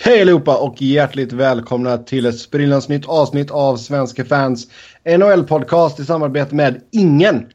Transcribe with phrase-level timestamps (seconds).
[0.00, 4.66] Hej allihopa och hjärtligt välkomna till ett sprillans nytt avsnitt av Svenska fans
[5.04, 7.46] NHL-podcast i samarbete med Ingen.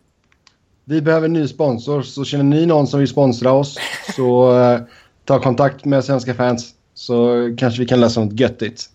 [0.86, 3.78] Vi behöver en ny sponsor, så känner ni någon som vill sponsra oss
[4.16, 4.79] så uh,
[5.26, 8.89] ta kontakt med Svenska fans så kanske vi kan lösa något göttigt.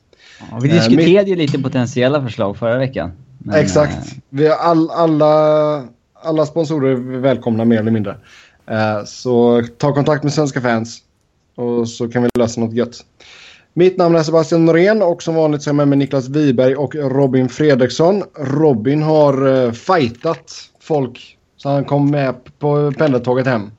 [0.51, 3.12] Ja, vi diskuterade ju uh, lite potentiella förslag förra veckan.
[3.39, 3.96] Men, exakt.
[3.96, 4.19] Uh...
[4.30, 5.85] Vi all, alla,
[6.23, 8.17] alla sponsorer är välkomna mer eller mindre.
[9.07, 11.03] så ta kontakt med Svenska fans
[11.59, 13.04] och så kan vi lösa något gött.
[13.72, 16.76] Mitt namn är Sebastian Norén och som vanligt så är jag med mig Niklas Wiberg
[16.76, 18.22] och Robin Fredriksson.
[18.39, 23.71] Robin har uh, fightat folk så han kom med på pendeltåget hem.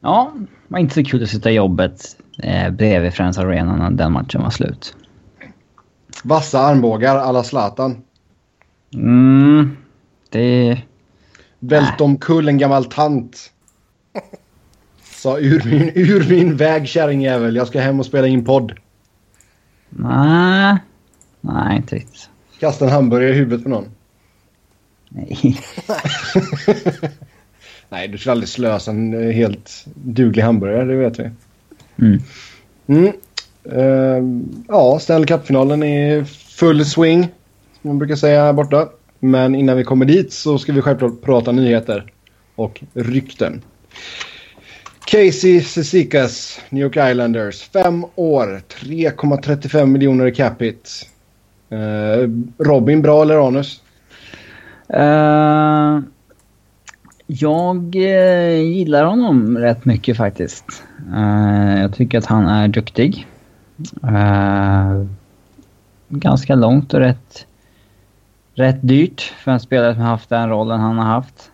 [0.00, 3.90] Ja, det var inte så kul att sitta i jobbet eh, bredvid Friends Arena när
[3.90, 4.96] den matchen var slut.
[6.24, 8.02] Vassa armbågar alla Zlatan.
[8.94, 9.76] Mm,
[10.30, 10.78] det...
[11.58, 13.52] Vält omkull en gammal tant.
[15.24, 18.72] Sa ur min, ur min väg kärringjävel, jag ska hem och spela in podd.
[19.88, 20.76] Nej,
[21.40, 22.28] nej inte riktigt.
[22.60, 23.88] Kasta en hamburgare i huvudet på någon?
[25.08, 25.60] Nej.
[27.88, 31.30] nej, du skulle aldrig slösa en eh, helt duglig hamburgare, det vet vi.
[31.98, 32.22] Mm.
[32.86, 33.12] Mm.
[33.72, 36.24] Uh, ja, Stanley Cup-finalen är
[36.58, 37.22] full swing,
[37.80, 38.88] som man brukar säga här borta.
[39.20, 42.12] Men innan vi kommer dit så ska vi självklart prata nyheter
[42.54, 43.62] och rykten.
[45.04, 47.62] Casey Cecicas, New York Islanders.
[47.62, 50.88] Fem år, 3,35 miljoner i capita.
[51.72, 53.82] Uh, eh, Robin, bra eller anus?
[54.96, 56.00] Uh,
[57.26, 60.84] jag uh, gillar honom rätt mycket faktiskt.
[61.12, 63.26] Uh, jag tycker att han är duktig.
[66.08, 67.46] ganska långt och rätt,
[68.54, 71.50] rätt dyrt för en spelare som har haft den rollen han har haft.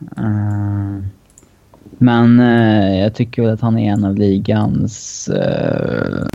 [2.02, 6.26] Men eh, jag tycker väl att han är en av ligans eh,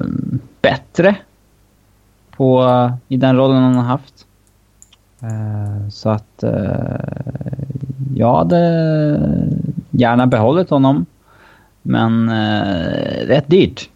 [0.61, 1.15] bättre
[2.31, 4.25] på, i den rollen han har haft.
[5.21, 6.99] Eh, så att eh,
[8.15, 8.57] jag hade
[9.91, 11.05] gärna behållit honom.
[11.81, 13.89] Men eh, rätt dyrt.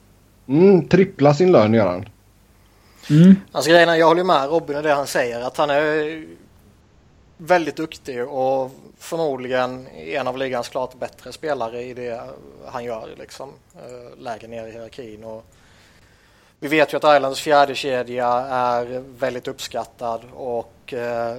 [0.48, 2.06] Mm, trippla sin lön gör han.
[3.10, 3.36] Mm.
[3.52, 5.42] Alltså grejen jag håller med Robin i det han säger.
[5.48, 6.24] Att han är
[7.38, 12.22] väldigt duktig och förmodligen en av ligans klart bättre spelare i det
[12.66, 15.24] han gör liksom, eh, lägre ner i hierarkin.
[15.24, 15.46] Och
[16.60, 21.38] vi vet ju att Islands fjärde kedja är väldigt uppskattad och eh,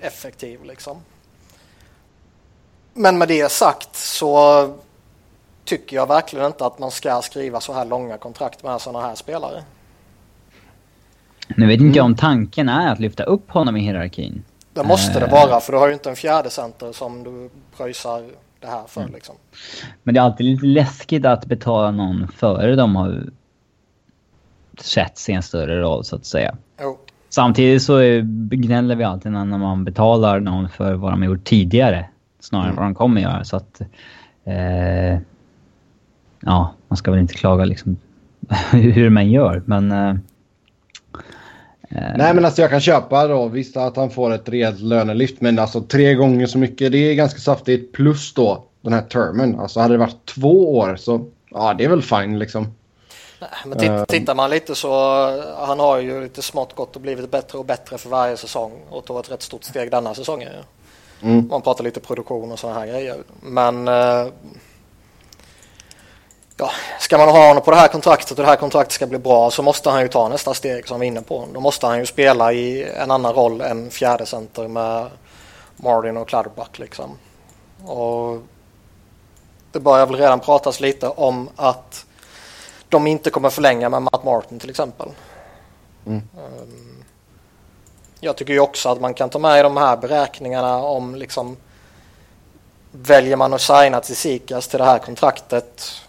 [0.00, 0.64] effektiv.
[0.64, 1.00] Liksom.
[2.94, 4.68] Men med det sagt så
[5.64, 9.14] tycker jag verkligen inte att man ska skriva så här långa kontrakt med sådana här
[9.14, 9.64] spelare.
[11.56, 14.44] Nu vet inte jag om tanken är att lyfta upp honom i hierarkin.
[14.72, 18.22] Det måste det vara för du har ju inte en fjärde center som du pröjsar
[18.60, 19.14] det här för mm.
[19.14, 19.34] liksom.
[20.02, 23.22] Men det är alltid lite läskigt att betala någon före de har
[24.78, 26.56] sett sig en större roll så att säga.
[26.80, 26.98] Jo.
[27.28, 28.00] Samtidigt så
[28.50, 32.08] gnäller vi alltid när man betalar någon för vad de har gjort tidigare
[32.40, 32.78] snarare mm.
[32.78, 33.44] än vad de kommer göra.
[33.44, 33.80] Så att,
[34.44, 35.18] eh,
[36.40, 37.96] ja, man ska väl inte klaga liksom
[38.72, 40.16] hur man gör, men eh, Eh,
[41.94, 45.58] Nej men alltså jag kan köpa då visst att han får ett rejält lönelyft men
[45.58, 49.60] alltså tre gånger så mycket det är ganska saftigt plus då den här termen.
[49.60, 52.74] Alltså hade det varit två år så ja det är väl fine liksom.
[53.40, 54.90] Nej, men titt, tittar man lite så
[55.58, 59.04] han har ju lite smått gått och blivit bättre och bättre för varje säsong och
[59.04, 60.52] tog ett rätt stort steg denna säsongen.
[61.22, 61.48] Mm.
[61.48, 63.16] Man pratar lite produktion och sådana här grejer.
[63.42, 64.26] Men eh,
[66.62, 69.18] ja, ska man ha honom på det här kontraktet och det här kontraktet ska bli
[69.18, 71.48] bra så måste han ju ta nästa steg som vi är inne på.
[71.54, 75.10] Då måste han ju spela i en annan roll än fjärde center med
[75.76, 77.18] Martin och Clutterbuck liksom.
[77.84, 78.42] Och
[79.72, 82.06] det börjar väl redan pratas lite om att
[82.88, 85.08] de inte kommer förlänga med Matt Martin till exempel.
[86.06, 86.22] Mm.
[86.36, 87.04] Ehm,
[88.20, 91.56] jag tycker ju också att man kan ta med i de här beräkningarna om liksom
[92.92, 96.02] väljer man att signa till Sikas till det här kontraktet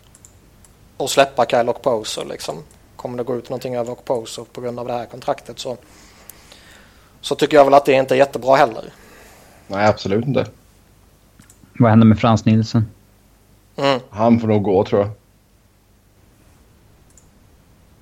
[0.97, 2.63] och släppa Kyle Okposo liksom.
[2.95, 5.77] Kommer det gå ut någonting över Okposo på grund av det här kontraktet så,
[7.21, 8.83] så tycker jag väl att det inte är jättebra heller.
[9.67, 10.45] Nej, absolut inte.
[11.79, 12.85] Vad händer med Frans Nilsson?
[13.75, 13.99] Mm.
[14.09, 15.09] Han får nog gå tror jag.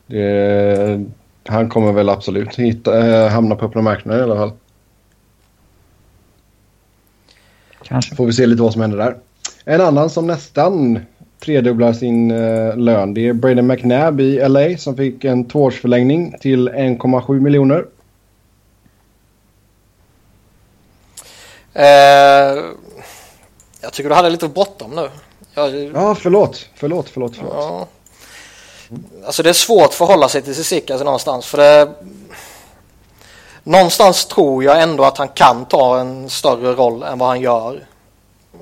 [0.08, 1.06] Det,
[1.46, 4.52] han kommer väl absolut hitta, äh, hamna på öppna marknaden i alla fall.
[7.84, 8.16] Kanske.
[8.16, 9.18] Får vi se lite vad som händer där.
[9.66, 11.00] En annan som nästan
[11.46, 13.14] tredubblar sin uh, lön.
[13.14, 17.86] Det är Braden McNabb i LA som fick en tvåårsförlängning till 1,7 miljoner.
[21.76, 22.64] Uh,
[23.82, 25.10] jag tycker du hade lite bråttom nu.
[25.54, 26.70] Jag, ja, förlåt.
[26.76, 27.54] Förlåt, förlåt, förlåt.
[27.56, 27.88] Ja.
[29.26, 31.92] Alltså det är svårt att förhålla sig till Tsitsikas någonstans för det
[33.64, 37.86] Någonstans tror jag ändå att han kan ta en större roll än vad han gör.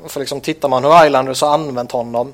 [0.07, 2.33] För liksom tittar man hur Islanders har använt honom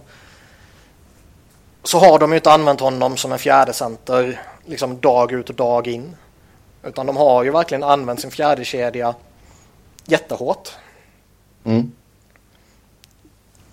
[1.88, 5.56] så har de ju inte använt honom som en fjärde center liksom dag ut och
[5.56, 6.16] dag in.
[6.84, 9.16] Utan de har ju verkligen använt sin fjärde kedja
[10.06, 10.72] jättehårt.
[11.64, 11.92] Mm.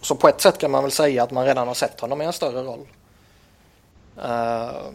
[0.01, 2.25] Så på ett sätt kan man väl säga att man redan har sett honom i
[2.25, 2.87] en större roll.
[4.19, 4.91] Uh,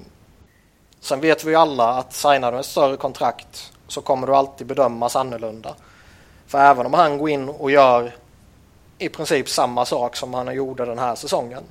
[1.00, 4.68] sen vet vi ju alla att signar du ett större kontrakt så kommer du alltid
[4.68, 5.76] bedömas annorlunda.
[6.48, 8.16] För även om han går in och gör
[8.98, 11.64] i princip samma sak som han gjorde den här säsongen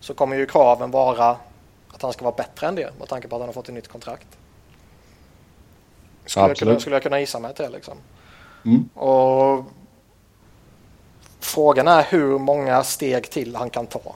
[0.00, 1.36] så kommer ju kraven vara
[1.88, 3.74] att han ska vara bättre än det med tanke på att han har fått ett
[3.74, 4.26] nytt kontrakt.
[6.26, 7.98] Skulle, jag kunna, skulle jag kunna gissa mig till liksom.
[8.64, 8.88] Mm.
[8.94, 9.64] Och
[11.40, 14.14] Frågan är hur många steg till han kan ta.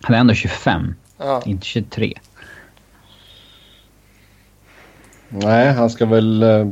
[0.00, 1.42] Han är ändå 25, Ja.
[1.44, 2.18] inte 23.
[5.28, 6.42] Nej, han ska väl...
[6.42, 6.68] eh,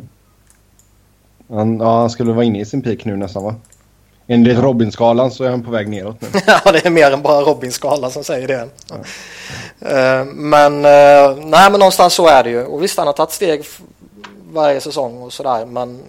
[1.48, 3.54] Han, ja, han skulle vara inne i sin peak nu nästan va?
[4.26, 6.28] Enligt Robin-skalan så är han på väg neråt nu.
[6.46, 8.68] ja, det är mer än bara Robins skala som säger det.
[9.80, 12.64] Eh, Men eh, nej, men någonstans så är det ju.
[12.64, 13.64] Och visst, han har tagit steg
[14.52, 16.02] varje säsong och sådär, men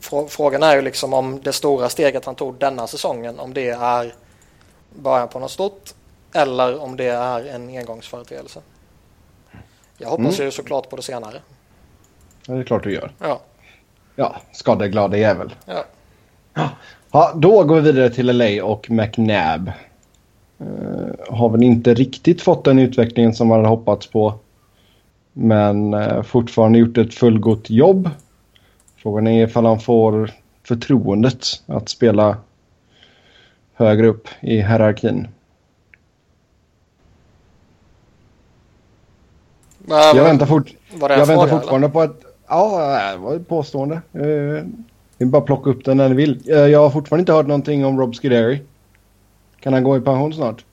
[0.00, 3.68] frå- frågan är ju liksom om det stora steget han tog denna säsongen, om det
[3.68, 4.14] är
[4.96, 5.90] början på något stort
[6.32, 8.60] eller om det är en engångsföreteelse.
[9.98, 10.44] Jag hoppas Mm.
[10.46, 11.42] ju såklart på det senare.
[12.46, 13.12] Ja, det är klart du gör.
[13.18, 13.40] Ja,
[14.16, 15.54] Ja, skadeglade jävel.
[15.66, 15.84] ja.
[17.12, 19.72] Ja, då går vi vidare till LA och McNabb.
[20.58, 24.34] Eh, har väl inte riktigt fått den utvecklingen som man hade hoppats på.
[25.32, 28.10] Men eh, fortfarande gjort ett fullgott jobb.
[28.96, 30.30] Frågan är ifall han får
[30.62, 32.36] förtroendet att spela
[33.74, 35.28] högre upp i hierarkin.
[39.78, 42.20] Men, Jag väntar, fort, jag väntar fortfarande på ett...
[42.48, 43.94] Ja, det var ett påstående.
[44.12, 44.64] Eh,
[45.18, 46.50] Ni bara plocka upp den när ni vill.
[46.50, 48.62] Eh, Jag har fortfarande inte hört någonting om Rob Scuderi.
[49.60, 50.64] Kan han gå i pension snart?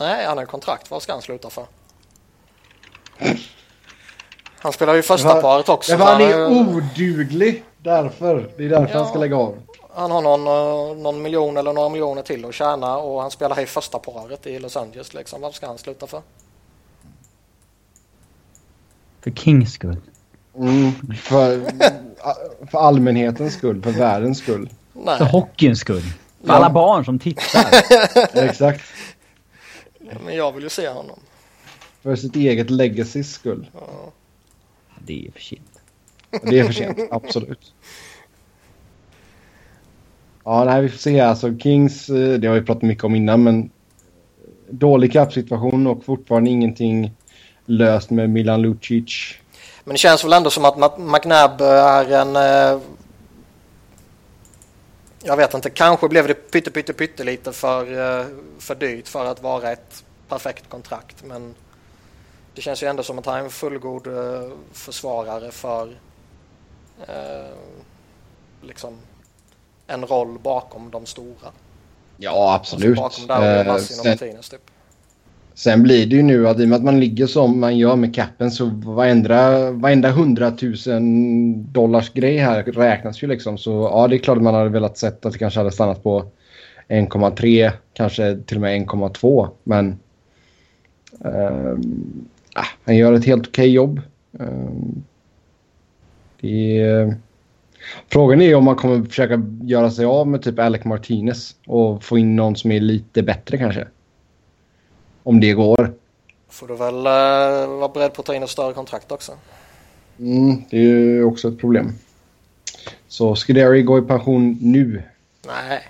[0.00, 0.90] Nej, han har kontrakt.
[0.90, 1.64] Vad ska han sluta för?
[4.58, 5.96] Han spelar ju första var- paret också.
[5.96, 7.64] Var han är han, oduglig.
[7.82, 8.50] Därför.
[8.56, 8.98] Det är därför Ja.
[8.98, 9.54] han ska lägga av.
[9.94, 13.60] han har någon, eh, någon miljon eller några miljoner till att tjäna och han spelar
[13.60, 15.14] i första paret i Los Angeles.
[15.14, 15.40] Liksom.
[15.40, 16.20] Varför ska han sluta för?
[19.20, 19.96] För Kings skull.
[20.56, 21.60] Mm, för,
[22.70, 23.82] för allmänhetens skull.
[23.82, 24.68] För världens skull.
[24.92, 26.00] För Nej, hockeyns skull.
[26.00, 26.08] För
[26.46, 26.52] Ja.
[26.54, 27.66] alla barn som tittar.
[28.44, 28.84] Exakt.
[30.24, 31.18] men jag vill ju se honom.
[32.02, 33.70] För sitt eget legacys skull.
[34.98, 35.80] Det är för sent.
[36.42, 36.98] Det är för sent.
[37.10, 37.74] Absolut.
[40.44, 41.20] Ja, nej, vi får se.
[41.20, 43.70] Alltså Kings, eh, det har vi pratat mycket om innan, men
[44.70, 47.12] dålig kappsituation och fortfarande ingenting
[47.66, 49.34] löst med Milan Lucic.
[49.88, 52.36] Men det känns väl ändå som att McNabb är en...
[52.36, 52.80] eh,
[55.22, 57.82] Jag vet inte, kanske blev det pytte, pytte, pytte lite för,
[58.20, 58.26] eh,
[58.58, 61.24] för dyrt för att vara ett perfekt kontrakt.
[61.24, 61.54] Men
[62.54, 65.96] det känns ju ändå som att han är en fullgod eh, försvarare för
[68.62, 68.98] liksom
[69.86, 71.52] en roll bakom de stora.
[72.16, 72.98] Ja, absolut.
[72.98, 74.70] Alltså bakom där och Massin och Martinez typ
[75.58, 77.96] sen blir det ju nu att i och med att man ligger som man gör
[77.96, 83.58] med capen så varenda, varenda hundratusen dollars grej här räknas ju liksom.
[83.58, 86.02] Så ja, det är klart att man hade velat sett att det kanske hade stannat
[86.02, 86.24] på
[86.88, 89.48] 1,3, kanske till och med 1,2.
[89.64, 89.98] Men
[91.24, 91.78] eh,
[92.54, 94.00] ah, han gör ett helt okej jobb.
[94.40, 94.70] Eh,
[96.40, 97.16] det är,
[98.08, 102.18] frågan är om man kommer försöka göra sig av med typ Alec Martinez och få
[102.18, 103.86] in någon som är lite bättre kanske.
[105.28, 105.92] Om det går.
[106.48, 109.32] Får du väl eh, vara beredd på att ta in ett större kontrakt också.
[110.18, 111.92] Mm, det är ju också ett problem.
[113.08, 115.02] Så Scuderi går i pension nu.
[115.46, 115.82] Nej,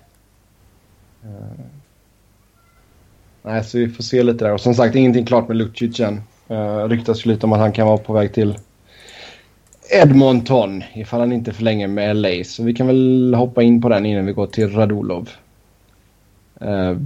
[3.42, 4.52] Nej, så vi får se lite där.
[4.52, 6.22] Och som sagt, ingenting klart med Lucic än.
[6.50, 8.58] Uh, ryktas ju lite om att han kan vara på väg till
[9.90, 12.44] Edmonton ifall han inte förlänger med LA.
[12.44, 15.30] Så vi kan väl hoppa in på den innan vi går till Radulov.
[16.60, 16.96] Eh,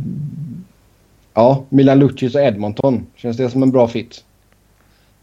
[1.35, 3.07] ja, Milan Lucic och Edmonton.
[3.17, 4.25] Känns det som en bra fit?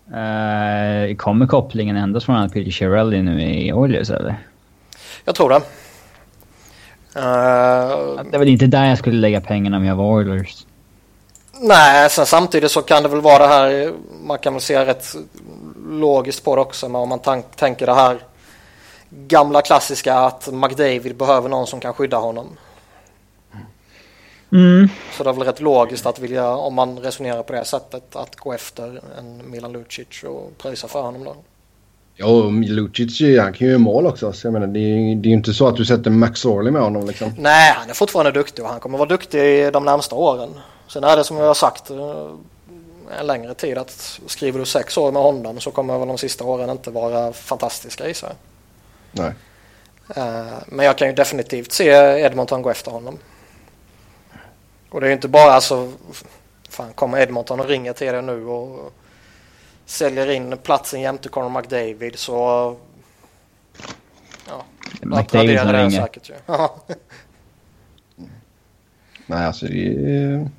[0.07, 4.35] Uh, kommer kopplingen endast från att Peter Chiarelli nu i Oilers eller?
[5.25, 5.61] jag tror det.
[7.15, 10.65] Eh, Det är väl inte där jag skulle lägga pengarna om jag var Oilers.
[11.61, 15.15] Nej, sen samtidigt så kan det väl vara det här, man kan väl se rätt
[15.89, 18.17] logiskt på det också, men om man tank, tänker det här
[19.09, 22.47] gamla klassiska att McDavid behöver någon som kan skydda honom.
[24.51, 24.89] Mm.
[25.17, 28.35] Så det är väl rätt logiskt att vilja, om man resonerar på det sättet, att
[28.35, 31.35] gå efter en Milan Lucic och pröjsa för honom då.
[32.15, 34.33] Jo, Lucic han kan ju göra mål också.
[34.33, 36.71] Så jag menar, det är det är ju inte så att du sätter Max Orley
[36.71, 37.33] med honom liksom.
[37.37, 40.49] Nej, han är fortfarande duktig och han kommer vara duktig de närmsta åren.
[40.87, 42.27] Sen är det som jag har sagt eh,
[43.19, 46.43] en längre tid att skriver du sex år med honom så kommer väl de sista
[46.43, 48.29] åren inte vara fantastiska i sig.
[49.11, 49.31] Nej.
[50.15, 51.89] Eh, Men jag kan ju definitivt se
[52.19, 53.17] Edmonton gå efter honom.
[54.89, 55.91] Och det är ju inte bara alltså,
[56.69, 58.93] fan kommer Edmonton och ringer till det nu och
[59.85, 62.33] säljer in platsen jämte Conor McDavid så
[64.47, 64.65] ja,
[65.01, 66.01] McDavid som ringer.
[66.01, 66.31] säkert.
[66.45, 66.75] Ja.
[69.25, 70.49] Nej, alltså det är...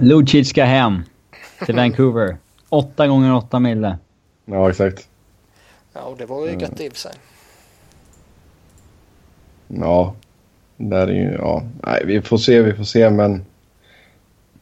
[0.00, 1.02] Lucic ska hem
[1.66, 2.36] till Vancouver.
[2.68, 3.98] Åtta gånger åtta mille.
[4.44, 5.08] Ja, exakt.
[5.92, 7.12] ja, och det var ju gött i sig.
[9.68, 10.14] Ja,
[10.90, 11.36] där är ju...
[11.38, 13.44] Ja, nej, vi får se, vi får se, men...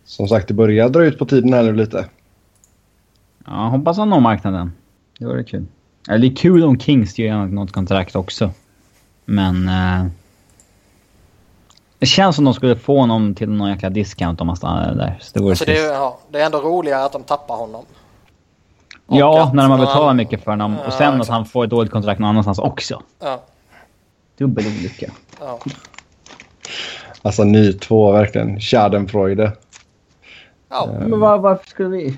[0.04, 2.06] Som sagt, det börjar dra ut på tiden här nu lite.
[3.46, 4.72] Ja, hoppas han når marknaden.
[5.18, 5.66] Det vore kul.
[6.08, 8.50] Eller det är kul om Kings gör något kontrakt också.
[9.24, 9.68] Men...
[9.68, 10.06] Eh,
[11.98, 15.18] det känns som de skulle få honom till någon jäkla discount om han stannar där.
[15.20, 17.84] Så det Alltså det, är, ja, det är ändå roligare att de tappar honom.
[19.06, 20.78] Och Ja, att när man- betalat mycket för honom.
[20.78, 21.30] Och Ja, sen att exakt.
[21.30, 23.02] han får ett dåligt kontrakt någon annanstans också.
[23.22, 23.42] Ja,
[24.38, 25.10] Dubbel olycka.
[25.40, 25.58] ja.
[27.22, 28.60] Alltså ni två, verkligen.
[28.60, 29.52] Schadenfreude.
[30.68, 30.96] ja.
[31.00, 32.16] Men var, varför skulle vi...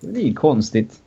[0.00, 1.00] Det är ju konstigt.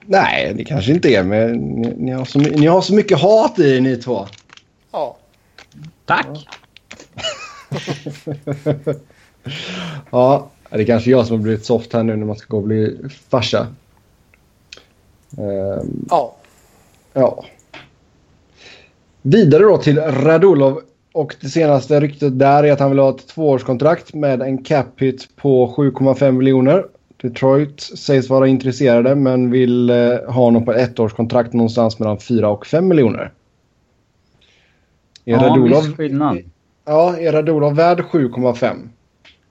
[0.00, 3.58] Nej, det kanske inte är, men ni, ni, har, så, ni har så mycket hat
[3.58, 4.26] i er, ni två.
[4.92, 5.16] ja.
[6.04, 6.26] Tack!
[10.10, 12.56] Ja, det är kanske jag som har blivit soft här nu när man ska gå
[12.56, 13.66] och bli farsa.
[15.38, 16.36] Ehm, ja.
[17.12, 17.44] ja.
[19.22, 20.80] Vidare då till Radulov.
[21.12, 24.86] Och det senaste ryktet där är att han vill ha ett tvåårskontrakt med en cap
[24.96, 26.86] hit på 7,5 miljoner.
[27.16, 29.96] Detroit sägs vara intresserade men vill eh,
[30.26, 33.20] ha honom på ett ettårskontrakt någonstans mellan 4 och 5 miljoner.
[33.20, 33.32] Är
[35.32, 36.38] Ja, Radulov, viss skillnad.
[36.84, 38.88] ja, är Radulov värd 7,5?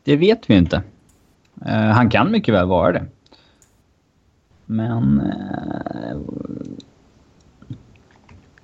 [0.03, 0.81] Det vet vi inte.
[1.65, 3.05] Eh, han kan mycket väl vara det.
[4.65, 5.21] Men...
[5.21, 6.17] eh,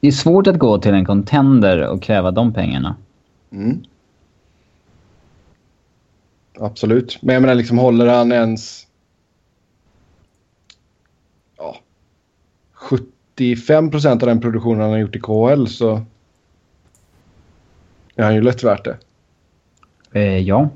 [0.06, 2.96] det är svårt att gå till en contender och kräva de pengarna.
[3.52, 3.84] Mm.
[6.60, 7.20] Absolut.
[7.22, 8.88] Men jag menar, liksom håller han ens...
[11.58, 11.78] Ja.
[12.74, 16.06] 75 procent av den produktionen han har gjort i KHL så...
[18.16, 18.98] är han ju lätt värt det.
[20.12, 20.70] Eh, ja.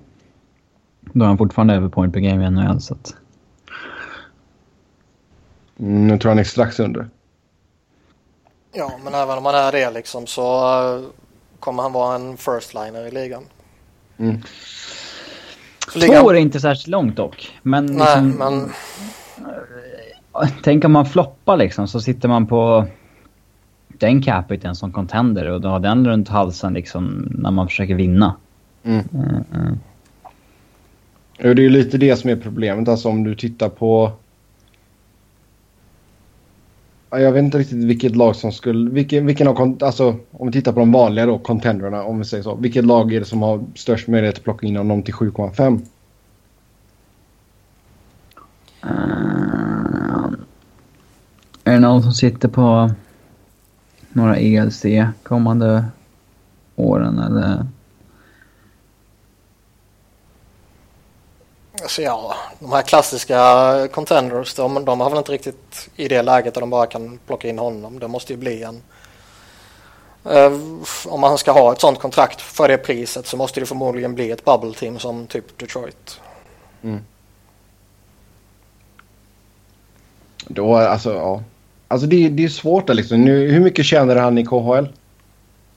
[1.02, 3.16] Då är han fortfarande över point per game i NHL så att...
[5.80, 7.08] Mm, nu tror jag han är strax under.
[8.72, 10.42] Ja, men även om han är det liksom så
[10.98, 11.02] eh,
[11.60, 13.44] kommer han vara en first liner i ligan.
[14.18, 14.42] Mm.
[15.94, 17.60] Så Två ligan- år är inte särskilt långt dock.
[17.62, 18.72] Men, Nej, liksom, men
[20.64, 22.86] tänk om man floppar liksom så sitter man på
[23.88, 28.36] den capiten som contender och då har den runt halsen liksom när man försöker vinna.
[28.84, 29.04] Mm.
[29.14, 29.80] Mm,
[31.38, 32.88] Det är ju lite det som är problemet.
[32.90, 34.12] Alltså om du tittar på...
[37.12, 38.90] Jag vet inte riktigt vilket lag som skulle...
[38.90, 42.44] Vilken, vilken av, alltså, om vi tittar på de vanliga då, contenderna, om vi säger
[42.44, 42.56] så.
[42.56, 45.82] Vilket lag är det som har störst möjlighet att plocka in honom till 7,5?
[48.84, 48.90] Eh,
[51.64, 52.92] är det någon som sitter på
[54.10, 54.86] några ELC
[55.24, 55.86] kommande
[56.76, 57.66] åren eller?
[61.82, 66.54] Alltså, ja, de här klassiska contenders de, de har väl inte riktigt i det läget
[66.54, 68.00] där de bara kan plocka in honom.
[68.00, 68.82] Det måste ju bli en...
[70.26, 70.52] eh,
[71.08, 74.32] om man ska ha ett sånt kontrakt för det priset så måste det förmodligen bli
[74.32, 76.22] ett bubble team som typ Detroit.
[80.48, 81.44] Då, alltså, ja.
[81.88, 83.22] Alltså det, det är svårt där liksom.
[83.26, 84.86] Nu, hur mycket tjänar han i KHL?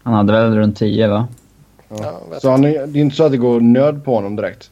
[0.02, 1.28] Han hade väl runt 10 va?
[1.88, 4.71] Ja, Så han, är- det är inte så att det går nöd på honom direkt.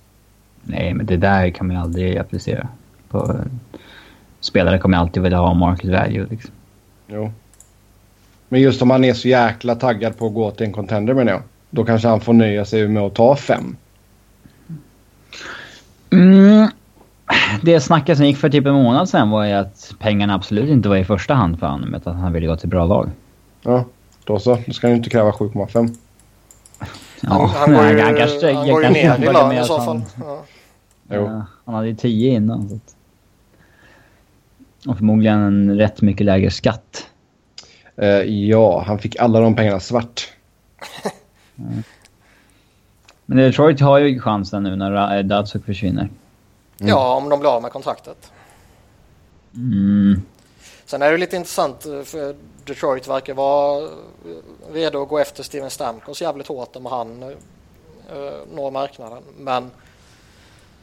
[0.63, 2.69] Nej, men det där kan man aldrig applicera.
[3.09, 3.37] På,
[4.41, 6.51] spelare kommer alltid vilja ha market value liksom.
[7.07, 7.33] Jo.
[8.49, 11.33] Men just om han är så jäkla taggad på att gå till en contender menar
[11.33, 11.43] jag.
[11.71, 13.77] Då kanske han får nöja sig med att ta fem.
[16.11, 16.69] Mm.
[17.63, 20.89] Det snacket som gick för typ en månad sedan var ju att pengarna absolut inte
[20.89, 23.11] var i första hand för honom, utan att han ville gå till bra lag.
[23.63, 23.85] Ja,
[24.25, 24.59] då så.
[24.67, 25.97] Då ska han ju inte kräva 7,5.
[27.23, 29.67] Han, han går ju, han kanske, han går ju ner i lön med i att
[29.67, 30.03] så han- fall.
[30.21, 30.45] Ja.
[31.09, 32.69] Ja, han hade ju 10 innan.
[32.69, 32.97] Så att...
[34.87, 37.07] Och förmodligen en rätt mycket lägre skatt.
[37.97, 40.29] Eh, ja, han fick alla de pengarna svart.
[43.27, 46.03] Men Detroit har ju chansen nu när Datsuk försvinner.
[46.03, 46.89] Mm.
[46.89, 48.33] Ja, om de blir av med kontraktet.
[49.55, 50.23] Mm.
[50.87, 52.37] Sen är det lite intressant eh, för
[52.71, 53.89] Detroit verkar vara
[54.73, 57.37] redo att gå efter Steven Stamkos jävligt hårt om han uh,
[58.55, 59.23] når marknaden.
[59.39, 59.71] Men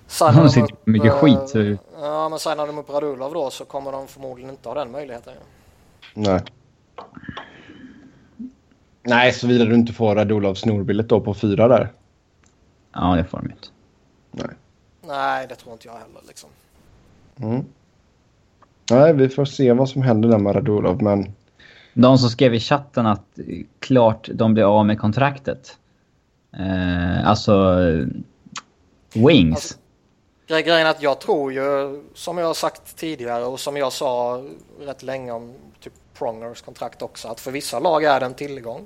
[0.08, 1.50] signar de upp, mycket uh, skit.
[1.50, 1.78] Så...
[2.02, 5.34] Ja, men signar de upp Radulov då så kommer de förmodligen inte ha den möjligheten.
[6.14, 6.42] Nej.
[9.04, 11.94] Nej, såvida du inte får Radulovs snorbillet då på fyra där.
[12.94, 13.68] Ja, det får de inte.
[14.32, 14.56] Nej.
[15.02, 16.50] Nej, det tror inte jag heller liksom.
[17.40, 17.66] Mm.
[18.92, 21.34] Nej, vi får se vad som händer där med Radulov, men...
[21.98, 23.40] De som skrev i chatten att
[23.80, 25.78] klart de blir av med kontraktet.
[26.58, 27.76] Eh, alltså...
[29.14, 29.56] Wings.
[29.56, 29.78] Alltså,
[30.48, 34.44] grejen är att jag tror ju, som jag har sagt tidigare och som jag sa
[34.82, 38.80] rätt länge om typ Prongers kontrakt också, att för vissa lag är det en tillgång.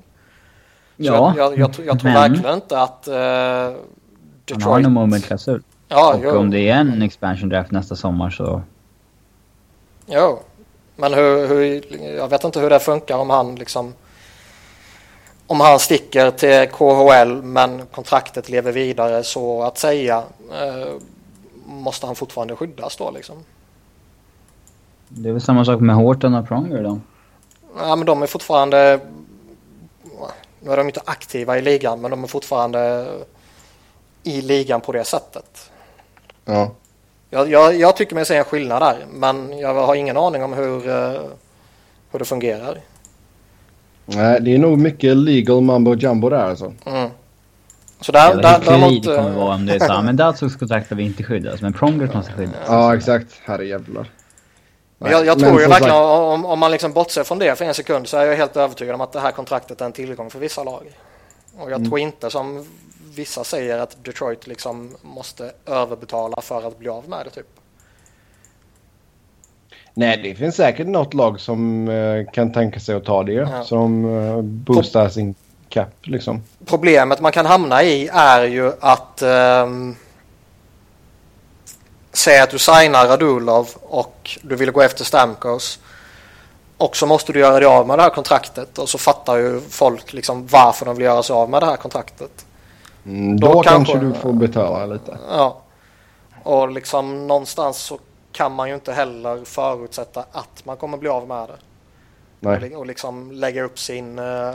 [0.98, 2.14] Så ja, jag, jag, jag, jag tror men...
[2.14, 4.64] verkligen inte att uh, Detroit...
[4.64, 5.64] Han har nog moment-klausul.
[5.88, 6.38] Ja, och jo.
[6.38, 8.62] om det är en expansion draft nästa sommar så...
[10.06, 10.40] Jo,
[10.96, 11.84] men hur, hur,
[12.18, 13.94] jag vet inte hur det funkar om han liksom...
[15.48, 20.24] Om han sticker till KHL men kontraktet lever vidare så att säga.
[20.52, 20.94] Eh,
[21.66, 23.36] måste han fortfarande skyddas då liksom?
[25.08, 27.00] Det är väl samma sak med Horton och Pronger då?
[27.78, 29.00] Ja men de är fortfarande...
[30.60, 33.08] Nu är de inte aktiva i ligan men de är fortfarande
[34.24, 35.72] i ligan på det sättet.
[36.46, 36.72] Ja.
[37.34, 40.54] Jag, jag, jag tycker mig se en skillnad där, men jag har ingen aning om
[40.54, 41.22] hur, uh,
[42.12, 42.78] hur det fungerar.
[44.06, 46.74] Nej, det är nog mycket legal mambo jumbo där alltså.
[46.86, 47.10] Mm.
[48.02, 49.04] Så där, där, däremot...
[49.04, 52.14] Det kommer vara om det är så men Datsuks kontrakt vi inte skyddas, men Prongers
[52.14, 52.56] måste skyddas.
[52.68, 53.42] Ja, exakt.
[53.44, 54.10] Herrejävlar.
[55.00, 58.08] Jag, jag tror ju verkligen, om, om man liksom bortser från det för en sekund
[58.08, 60.64] så är jag helt övertygad om att det här kontraktet är en tillgång för vissa
[60.64, 60.84] lag.
[61.58, 61.90] Och jag mm.
[61.90, 62.66] tror inte som
[63.16, 67.48] vissa säger att Detroit liksom måste överbetala för att bli av med det typ.
[69.94, 73.34] Nej, det finns säkert något lag som uh, kan tänka sig att ta det.
[73.34, 73.64] Ja.
[73.64, 75.36] Som uh, boostar Pro sin
[75.70, 76.44] cap liksom.
[76.66, 79.96] Problemet man kan hamna i är ju att um,
[82.14, 85.80] säga att du signar Radulov och du vill gå efter Stamkos.
[86.78, 89.62] Och så måste du göra dig av med det här kontraktet och så fattar ju
[89.70, 92.46] folk liksom varför de vill göra sig av med det här kontraktet.
[93.06, 95.18] Mm, då, då kanske, kanske, du får betala lite.
[95.30, 95.62] Ja.
[96.44, 98.00] Och liksom någonstans så
[98.32, 101.58] kan man ju inte heller förutsätta att man kommer bli av med det.
[102.40, 102.76] Nej.
[102.76, 104.54] Och liksom lägga upp sin eh,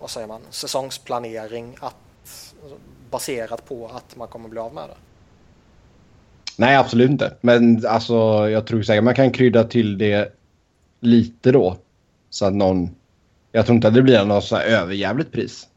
[0.00, 1.94] vad säger man, säsongsplanering att,
[3.10, 4.96] baserat på att man kommer bli av med det.
[6.56, 7.34] Nej, absolut inte.
[7.40, 8.14] Men alltså,
[8.48, 10.32] jag tror säkert man kan krydda till det
[11.00, 11.76] lite då.
[12.30, 12.90] Så att någon...
[13.52, 15.68] Jag tror inte att det blir något så här överjävligt pris.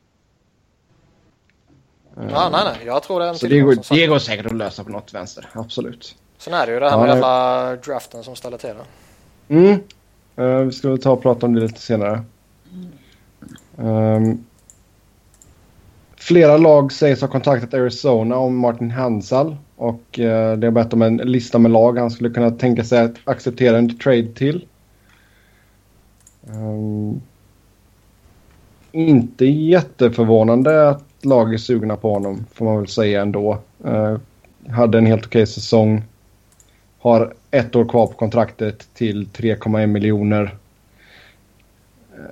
[2.16, 2.86] Ja, nej, nej.
[2.86, 5.14] Jag tror det är en Så det går, det går säkert att lösa på något
[5.14, 5.50] vänster.
[5.54, 6.16] Absolut.
[6.38, 9.56] Sen är det ju det här med ja, jävla draften som ställer till det.
[9.56, 9.80] Mm.
[10.40, 12.24] Uh, vi ska väl ta och prata om det lite senare.
[13.76, 14.46] Um,
[16.16, 19.58] flera lag sägs ha kontaktat Arizona om Martin Hansal.
[19.76, 23.00] Och uh, det har bett om en lista med lag han skulle kunna tänka sig
[23.00, 24.68] att acceptera en trade till.
[26.42, 27.22] Um,
[28.92, 33.58] inte jätteförvånande att lag är sugna på honom, får man väl säga ändå.
[33.86, 34.18] Uh,
[34.70, 36.04] hade en helt okej säsong.
[37.00, 40.44] Har ett år kvar på kontraktet till 3,1 miljoner.
[42.18, 42.26] Uh,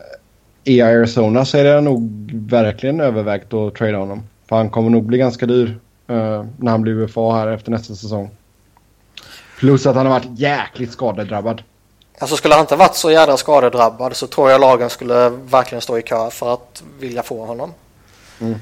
[0.64, 4.24] I Arizona så är det nog verkligen övervägt att trada honom.
[4.50, 7.96] För han kommer nog bli ganska dyr uh, när han blir UFA här efter nästa
[7.96, 8.30] säsong.
[9.60, 11.64] Plus att han har varit jäkligt skadedrabbad.
[12.20, 15.98] Alltså skulle han inte varit så jävla skadedrabbad så tror jag lagen skulle verkligen stå
[15.98, 17.74] i kö för att vilja få honom.
[18.42, 18.60] Mm.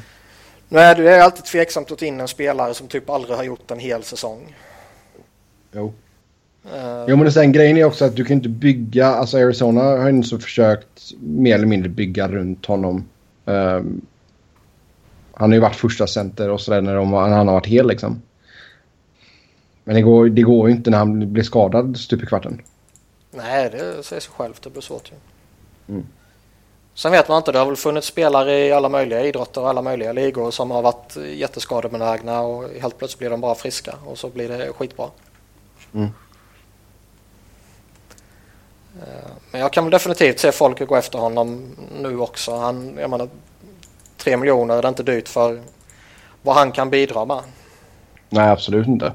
[0.69, 3.71] Nu är det alltid tveksamt att ta in en spelare som typ aldrig har gjort
[3.71, 4.55] en hel säsong.
[5.71, 5.93] Jo.
[6.65, 10.11] Uh, jo men sen grejen är också att du kan inte bygga, alltså Arizona har
[10.11, 13.07] ju så försökt mer eller mindre bygga runt honom.
[13.45, 14.01] Um,
[15.33, 17.87] han har ju varit första center och sådär när, de, när han har varit hel
[17.87, 18.21] liksom.
[19.83, 22.61] Men det går, det går ju inte när han blir skadad stup i kvarten.
[23.31, 24.61] Nej, det säger sig självt.
[24.63, 25.15] Det blir svårt ju.
[25.93, 26.05] Mm.
[26.99, 29.81] Sen vet man inte, det har väl funnits spelare i alla möjliga idrotter och alla
[29.81, 34.29] möjliga ligor som har varit jätteskadebenägna och helt plötsligt blir de bara friska och så
[34.29, 35.07] blir det skitbra.
[35.93, 36.09] Mm.
[39.01, 42.55] Eh, men jag kan definitivt se folk gå efter honom nu också.
[42.55, 43.29] Han, jag menar,
[44.17, 45.61] tre miljoner är det inte dyrt för
[46.41, 47.41] vad han kan bidra med.
[48.29, 49.13] Nej, absolut inte.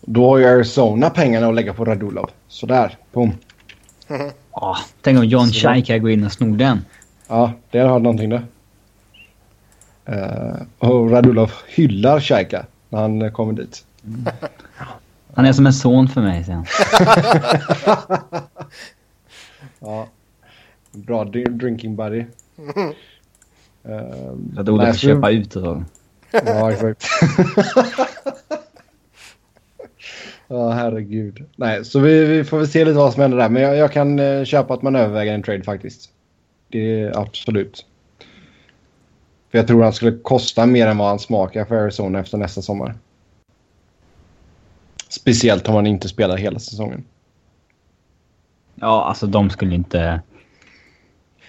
[0.00, 2.30] Då har ju Arizona pengarna att lägga på Radulov.
[2.48, 3.34] Sådär, boom.
[4.08, 4.30] Mm.
[4.60, 6.84] Ja, tänk om John Shaika går in och snor den.
[7.28, 8.42] Ja, det har någonting det.
[10.08, 13.84] Uh, och Radulov hyllar Shaika när han kommer dit.
[14.04, 14.26] Mm.
[15.34, 16.66] Han är som en son för mig, han.
[19.78, 20.08] ja.
[20.92, 22.24] Bra drinking buddy.
[22.58, 22.94] Mm.
[23.88, 25.84] Uh, Radulov köpa ut och så.
[26.30, 27.04] ja, exakt.
[30.48, 31.44] Ja, herregud.
[31.56, 33.48] Nej, så vi, vi, får väl se lite vad som händer där.
[33.48, 36.10] Men jag, jag kan eh, köpa att man överväger en trade faktiskt.
[36.68, 37.86] Det är absolut.
[39.50, 42.62] För jag tror han skulle kosta mer än vad han smakar för Arizona efter nästa
[42.62, 42.94] sommar.
[45.08, 47.04] Speciellt om han inte spelar hela säsongen.
[48.74, 50.20] Ja, alltså de skulle inte...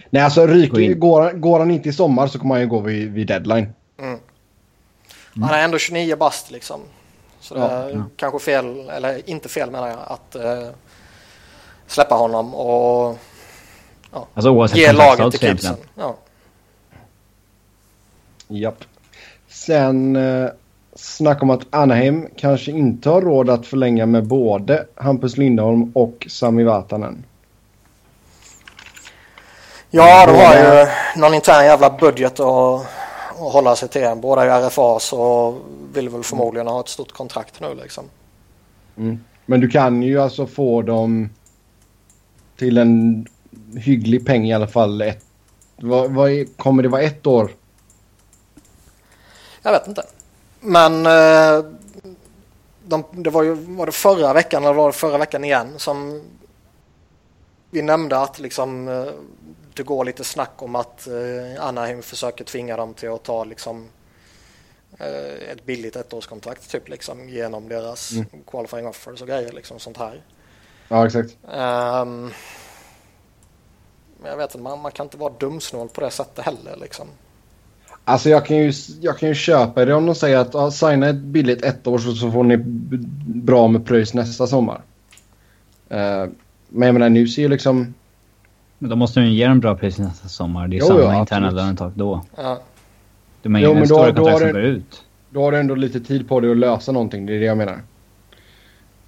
[0.09, 3.11] Nej, alltså ryker, går, går han inte i sommar så kommer han ju gå vid,
[3.11, 3.73] vid deadline.
[3.99, 4.19] Mm.
[5.41, 6.81] Han är ändå 29 bast liksom.
[7.39, 8.03] Så det är ja.
[8.15, 10.69] kanske fel, eller inte fel menar jag, att uh,
[11.87, 13.17] släppa honom och
[14.11, 15.75] ja, alltså, ge laget till Gibson.
[15.95, 16.15] Ja.
[18.47, 18.83] Japp.
[19.47, 20.49] Sen uh,
[20.95, 26.27] snack om att Anaheim kanske inte har råd att förlänga med både Hampus Lindholm och
[26.29, 27.23] Sami Vatanen.
[29.89, 30.87] Ja, de har ju
[31.21, 32.87] någon intern jävla budget att,
[33.39, 34.13] att hålla sig till.
[34.15, 35.55] Båda är RFAs och
[35.93, 38.03] vill väl förmodligen ha ett stort kontrakt nu liksom.
[38.97, 39.19] Mm.
[39.45, 41.29] Men du kan ju alltså få dem
[42.57, 43.25] till en
[43.75, 45.01] hygglig peng i alla fall.
[45.01, 45.25] Ett,
[45.75, 47.51] vad, vad är, kommer det vara ett år?
[49.61, 50.03] Jag vet inte.
[50.59, 51.65] Men eh,
[52.85, 56.23] de, det var ju var det förra veckan eller var det förra veckan igen som
[57.69, 59.05] vi nämnde att liksom eh,
[59.77, 63.89] det går lite snack om att eh, Anaheim försöker tvinga dem till att ta liksom
[64.99, 68.25] Eh, ett billigt ettårskontrakt typ liksom genom deras mm.
[68.47, 70.21] qualifying offers och grejer liksom sånt här.
[70.87, 71.37] Ja exakt.
[71.43, 72.31] Um,
[74.21, 77.07] men jag vet inte, man, man kan inte vara dumsnål på det sättet heller liksom.
[78.03, 81.09] Alltså jag kan ju, jag kan ju köpa det om de säger att ah, signa
[81.09, 82.57] ett billigt ett år så, får ni
[83.41, 84.81] bra med pröjs nästa sommar.
[85.91, 86.29] Uh,
[86.69, 87.93] men jag menar nu ser ju liksom...
[88.79, 90.67] Men då måste de ju ge dem bra pröjs nästa sommar.
[90.67, 92.23] Det är ju samma ja, interna lönetak då.
[92.35, 92.61] Ja.
[93.41, 95.03] De har inga stora kontrakt som går ut.
[95.29, 97.25] Då har du ändå lite tid på dig att lösa någonting.
[97.25, 97.81] Det är det jag menar.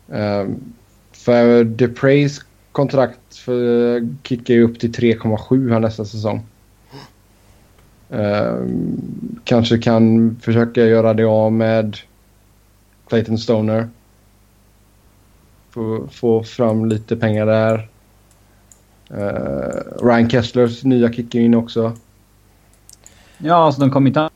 [0.07, 0.73] Um,
[1.11, 6.45] för Deprays kontrakt för, kickar ju upp till 3,7 här nästa säsong.
[8.09, 11.97] Um, kanske kan försöka göra det av med
[13.07, 13.89] Clayton Stoner.
[15.69, 17.89] Få, få fram lite pengar där.
[19.11, 21.93] Uh, Ryan Kesslers nya kickar in också.
[23.37, 24.29] Ja, alltså de kommer inte...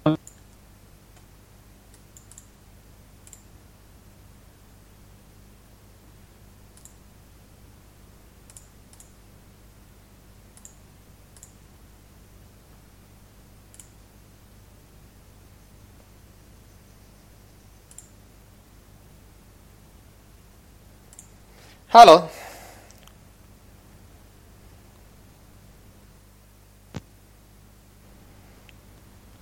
[21.88, 22.24] Hallå?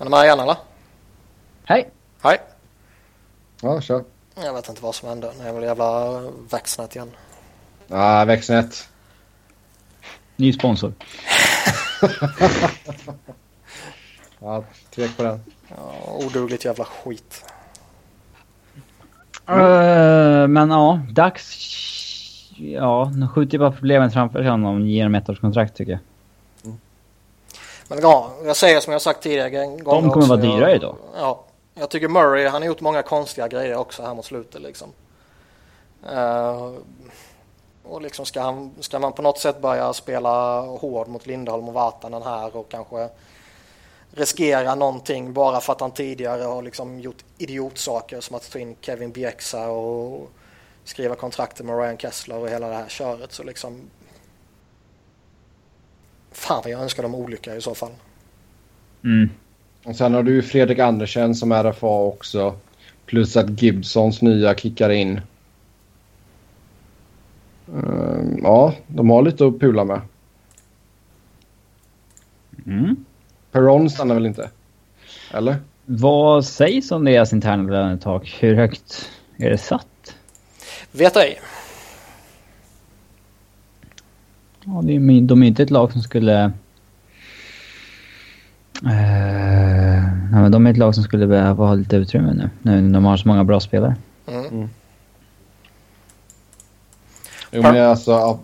[0.02, 0.56] Är du med igen eller?
[1.64, 1.90] Hej.
[2.22, 2.42] Hej.
[3.62, 4.04] Ja, kör.
[4.36, 5.32] Jag vet inte vad som hände.
[5.40, 6.20] Det är väl jävla
[6.52, 7.12] växtnät igen.
[7.88, 8.90] Ja, växtnät.
[10.36, 10.94] Ny sponsor.
[14.40, 15.44] ja, tvek på den.
[15.68, 15.94] Ja,
[16.26, 17.46] odugligt jävla skit.
[19.50, 21.68] Uh, men ja, dags...
[22.58, 26.02] Ja, nu skjuter bara problemen framför sig ger honom ett års kontrakt tycker jag.
[27.92, 30.96] Men ja, jag säger som jag sagt tidigare De kommer också, vara dyra jag, idag.
[31.16, 34.90] Ja, jag tycker Murray, han har gjort många konstiga grejer också här mot slutet liksom.
[36.14, 36.74] Uh,
[37.84, 41.74] och liksom ska, han, ska man på något sätt börja spela hård mot Lindholm och
[41.74, 43.10] Vatanen här och kanske
[44.12, 48.76] riskera någonting bara för att han tidigare har liksom gjort idiotsaker som att ta in
[48.82, 50.30] Kevin Bieksa och
[50.84, 53.82] skriva kontrakter med Ryan Kessler och hela det här köret så liksom
[56.32, 57.92] Fan vad jag önskar dem olycka i så fall.
[59.04, 59.30] Mm.
[59.84, 62.56] Och sen har du ju Fredrik Andersen som RFA också.
[63.06, 65.22] Plus att Gibsons nya kickar in.
[67.76, 70.02] Uh, ja, de har lite att pula med.
[72.66, 73.06] Mm.
[73.52, 74.50] Perron stannar väl inte?
[75.34, 75.56] Eller?
[75.86, 78.38] Vad sägs om deras interna lönetak?
[78.40, 80.16] Hur högt är det satt?
[80.92, 81.40] Vet ej.
[84.74, 86.52] Ja, det är, de är inte ett lag som skulle...
[88.86, 92.94] Uh, ja, men de är ett lag som skulle behöva ha lite utrymme nu, när
[92.94, 93.96] de har så många bra spelare.
[94.28, 94.46] Mm.
[94.46, 94.70] Mm.
[97.52, 98.40] Jo, men alltså...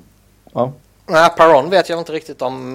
[0.54, 0.72] Ja.
[1.06, 2.74] Nej, Perron vet jag inte riktigt om.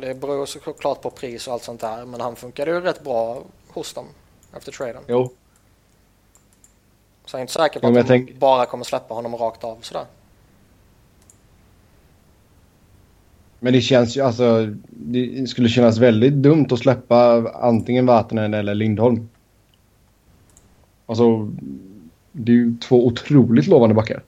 [0.00, 2.04] Det beror såklart på pris och allt sånt där.
[2.04, 4.06] Men han funkade ju rätt bra hos dem
[4.56, 5.02] efter traden.
[5.08, 5.30] Jo.
[7.26, 9.64] Så jag är inte säker på Ja, att de tänk- bara kommer släppa honom rakt
[9.64, 10.04] av sådär.
[13.64, 14.74] Men det känns ju alltså...
[14.90, 19.28] Det skulle kännas väldigt dumt att släppa antingen Vatanen eller Lindholm.
[21.06, 21.50] Alltså...
[22.32, 24.22] Det är ju två otroligt lovande backar.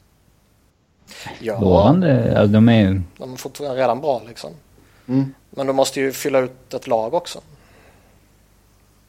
[1.40, 2.32] Ja, Lovande.
[2.34, 3.02] Ja, de är ju...
[3.18, 4.50] de har fått redan bra liksom.
[5.08, 5.34] Mm.
[5.50, 7.40] Men du måste ju fylla ut ett lag också.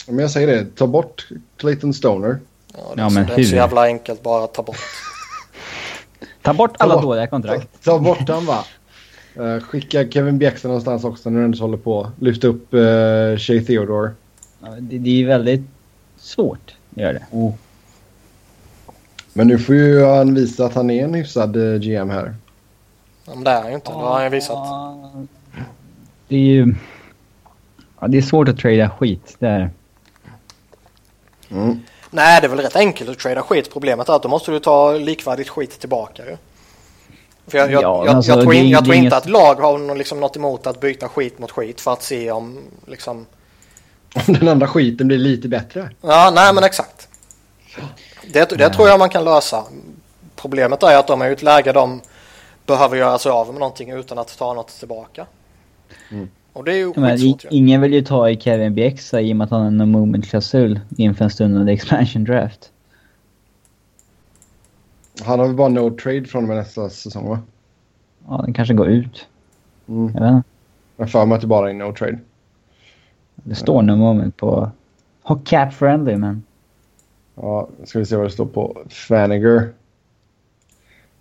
[0.08, 2.40] Men jag säger det, ta bort Clayton Stoner.
[2.74, 4.64] Ja, det, är Ja, så, men det är inte så jävla enkelt bara att ta
[4.64, 4.78] bort.
[6.42, 7.84] Ta bort alla bort- dåliga kontrakt.
[7.84, 8.66] Ta, ta bort han va.
[9.40, 12.12] Uh, skicka Kevin Bjäxa någonstans också när du ändå håller på.
[12.20, 14.12] Lyft upp uh, Shea Theodore.
[14.62, 15.62] Ja, Det, det är ju väldigt
[16.18, 17.54] svårt att göra det.
[19.38, 22.36] Men nu får ju han visa att han är en hyfsad eh, GM här.
[23.26, 23.92] Ja, Men det är han ju inte.
[23.92, 24.68] Det har han ju visat.
[26.28, 26.76] Det är ju...
[28.00, 29.36] Ja, det är svårt att trada skit.
[29.40, 29.70] Det är...
[31.50, 31.80] Mm.
[32.10, 33.74] Nej, det är väl rätt enkelt att trada skit.
[33.74, 36.38] Problemet är att då måste du ta likvärdigt skit tillbaka ju.
[37.48, 39.56] För jag, jag, Ja, jag, alltså, jag tror, in, jag tror inte inget- att lag
[39.56, 43.26] har liksom, något emot att byta skit mot skit för att se om liksom...
[44.28, 45.90] Om den andra skiten blir lite bättre.
[46.02, 47.08] Ja, nej men exakt.
[48.34, 49.64] Det, det tror jag man kan lösa.
[50.36, 52.02] Problemet är att de är i ett läge de
[52.66, 55.26] behöver göra sig av med någonting utan att ta något tillbaka.
[56.12, 56.30] Mm.
[56.54, 59.46] Och det är ju Men, ingen vill ju ta i Kevin Bjäxa i och med
[59.46, 62.70] att han har en moment-klausul inför en stundande expansion draft.
[65.24, 67.40] Han har väl bara no trade från och med nästa säsong va?
[68.28, 69.28] Ja, den kanske går ut.
[69.88, 70.14] Mm.
[70.14, 70.50] Jag vet inte.
[70.98, 72.20] Jag för mig att det bara är no trade.
[73.36, 74.72] Det står no moment på...
[75.24, 76.44] Ha cap friendly men...
[77.36, 79.74] Ja, ska vi se vad det står på Faniger.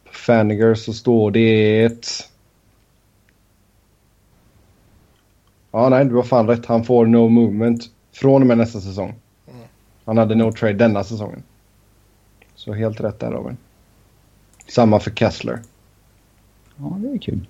[0.05, 1.91] På Faniger så står det...
[5.71, 6.67] Ja, nej, du har fan rätt.
[6.67, 9.15] Han får no movement från och med nästa säsong.
[10.05, 11.43] Han hade no trade denna säsongen.
[12.55, 13.57] Så helt rätt där Robin.
[14.67, 15.59] Samma för Kessler.
[16.77, 17.47] Ja, det är kul.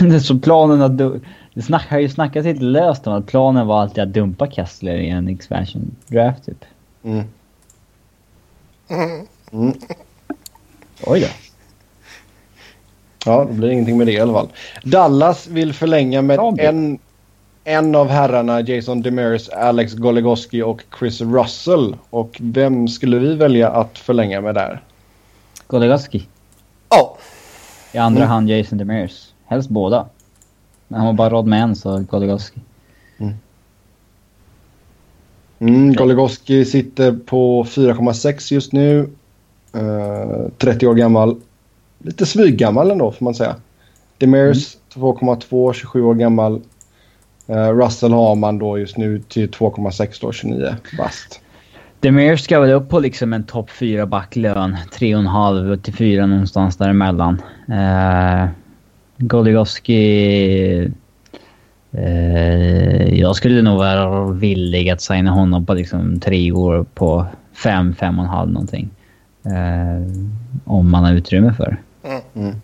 [0.00, 0.98] det är så planen att...
[0.98, 1.20] Du,
[1.54, 4.96] det snack, har ju snackats lite löst om att planen var alltid att dumpa Kessler
[4.96, 6.64] i en expansion draft typ.
[7.02, 7.24] Mm.
[8.88, 9.26] Mm.
[9.52, 9.74] Mm.
[11.06, 11.26] Oj då.
[13.24, 14.48] Ja, det blir ingenting med det i alla fall.
[14.84, 16.98] Dallas vill förlänga med Bra en,
[17.64, 21.96] en av herrarna, Jason Demers, Alex Goligoski och Chris Russell.
[22.10, 24.82] Och vem skulle vi välja att förlänga med där?
[25.72, 26.28] Goligoski.
[26.88, 27.16] Ja,
[27.92, 28.30] I andra Mm.
[28.30, 29.32] hand Jason Demers.
[29.46, 30.06] Helst båda.
[30.88, 32.60] Men han har bara råd med en så Goligoski.
[35.58, 39.08] Mm, Goligoski sitter på 4,6 just nu.
[39.74, 41.36] Eh, 30 år gammal.
[41.98, 43.56] Lite smyggammal ändå får man säga.
[44.18, 46.60] Demers 2,2, 27 år gammal.
[47.46, 51.40] Eh, Russell har man då just nu till 2,6 då, 29 bast.
[52.02, 54.76] Demir ska väl upp på liksom en topp 4 backlön.
[54.92, 57.42] 3,5 till 4 någonstans däremellan.
[57.68, 58.48] Eh, uh,
[59.16, 60.90] Goligoski...
[61.94, 67.26] Uh, eh, jag skulle nog vara villig att signa honom på liksom tre år på
[67.52, 68.90] 5, 5,5 någonting.
[69.46, 70.26] Uh,
[70.64, 72.54] om man har utrymme för det.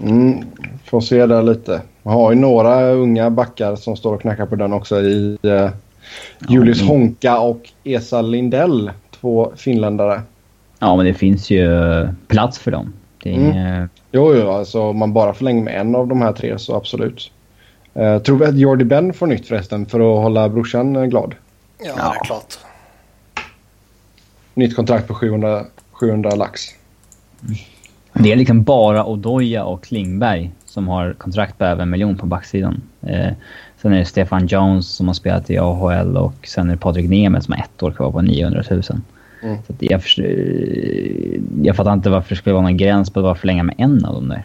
[0.00, 0.44] Mm,
[0.84, 1.82] får se där lite.
[2.02, 5.70] Man har ju några unga backar som står och knackar på den också i Uh
[6.48, 6.88] Julius mm.
[6.88, 8.90] Honka och Esa Lindell.
[9.20, 10.22] Två finländare.
[10.78, 11.68] Ja, men det finns ju
[12.26, 12.92] plats för dem.
[13.22, 13.88] Det är Mm.
[14.12, 17.30] Jo, jo, alltså om man bara förlänger med en av de här tre så absolut.
[17.94, 21.34] Eh, tror vi att Jordy Ben får nytt förresten för att hålla brorsan eh, glad?
[21.78, 22.10] ja, Ja.
[22.12, 22.58] det är klart.
[24.54, 26.62] Nytt kontrakt på 700, 700 lax.
[28.12, 32.26] Det är liksom bara Odoja och Klingberg som har kontrakt på över en miljon på
[32.26, 32.82] backsidan.
[33.02, 33.32] Eh,
[33.84, 37.08] sen är det Stefan Jones som har spelat i AHL och sen är det Patrik
[37.10, 38.82] Nemeth som har ett år kvar på 900 000.
[39.42, 39.56] Mm.
[39.66, 43.34] Så jag, eh, jag fattar inte varför det skulle vara någon gräns på att bara
[43.34, 44.44] förlänga med en av dem där.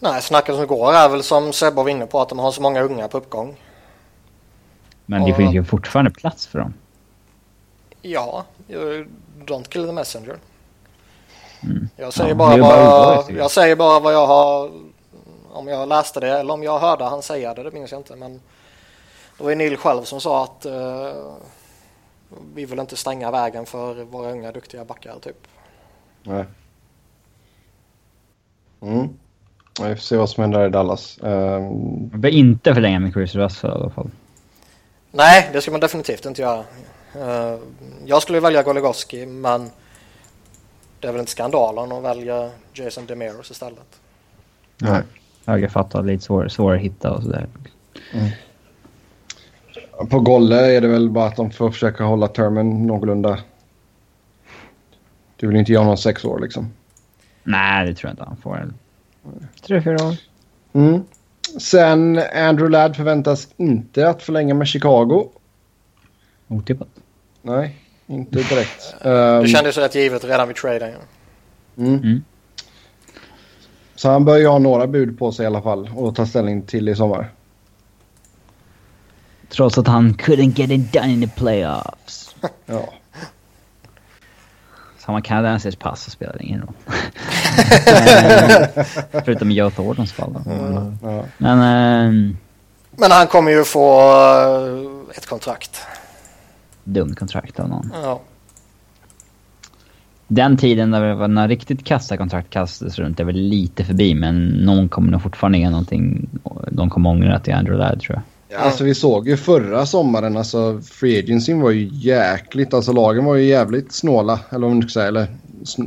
[0.00, 2.62] Nej, snacket som går är väl som Sebbe var inne på att de har så
[2.62, 3.56] många unga på uppgång.
[5.06, 5.36] Men det Ja.
[5.36, 6.74] finns ju fortfarande plats för dem.
[8.02, 8.44] Ja,
[9.46, 10.36] don't kill the messenger.
[11.62, 11.88] Mm.
[11.96, 14.70] Jag säger, Ja, bara bara jag säger bara vad jag har...
[15.52, 18.16] Om jag läste det eller om jag hörde han säga det, det minns jag inte.
[18.16, 18.40] Men
[19.38, 21.32] det var ju Neil själv som sa att eh,
[22.54, 25.46] vi vill inte stänga vägen för våra unga duktiga backar typ.
[26.22, 26.44] Nej.
[28.80, 29.08] Mm.
[29.80, 31.18] Vi får se vad som händer i Dallas.
[31.22, 31.62] Ehm,
[32.12, 34.10] Man bör inte förlänga med Chris Russell i alla fall.
[35.10, 36.64] Nej, det ska man definitivt inte göra.
[37.14, 37.58] Eh,
[38.06, 39.70] jag skulle välja Goligoski men
[41.00, 44.00] det är väl inte skandalen att välja Jason Demers istället.
[44.78, 45.02] nej.
[45.50, 47.46] Högerfattad, lite svår, svår att hitta och sådär.
[50.10, 53.38] På Golle är det väl bara att de får försöka hålla termen någorlunda.
[55.36, 56.72] Du vill inte göra honom sex år liksom.
[57.42, 58.72] Nej, det tror jag inte han får.
[59.66, 60.16] Tre, fyra år.
[60.72, 61.02] Mm.
[61.58, 65.28] Sen Andrew Ladd förväntas inte att förlänga med Chicago.
[66.48, 66.88] Otippat.
[67.42, 68.94] Nej, inte direkt.
[69.02, 70.92] Det Um, kändes rätt givet redan vid traden.
[71.76, 71.94] mm.
[71.94, 72.22] Mm.
[74.00, 76.62] Så han bör ju ha några bud på sig i alla fall och ta ställning
[76.62, 77.30] till i sommar.
[79.48, 82.34] Trots att han couldn't get it done in the playoffs.
[82.66, 82.88] Ja.
[85.06, 86.74] Man kanadensiskt pass så spelar det ingen roll.
[89.24, 90.40] Förutom Joe Thorntons fall då.
[91.02, 91.24] ja.
[91.38, 91.58] Men...
[91.62, 92.36] ehm,
[92.90, 94.00] Men han kommer ju få
[95.10, 95.80] eh, ett kontrakt.
[96.84, 97.92] dumt kontrakt av någon.
[98.02, 98.20] Ja.
[100.32, 104.14] Den tiden där det var några riktigt kassa kontrakt kastades runt är väl lite förbi
[104.14, 106.28] men någon kommer nog fortfarande ge någonting.
[106.70, 108.58] De kommer ångra att det är Andrew Ladd tror jag.
[108.58, 113.24] Ja, Alltså vi såg ju förra sommaren, alltså Free Agency var ju jäkligt, alltså lagen
[113.24, 115.26] var ju jävligt snåla, eller vad man ska säga, eller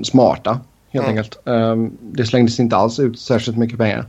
[0.03, 0.59] smarta
[0.91, 1.17] helt Mm.
[1.17, 1.47] enkelt.
[1.47, 4.05] Ehm, det slängdes inte alls ut särskilt mycket pengar.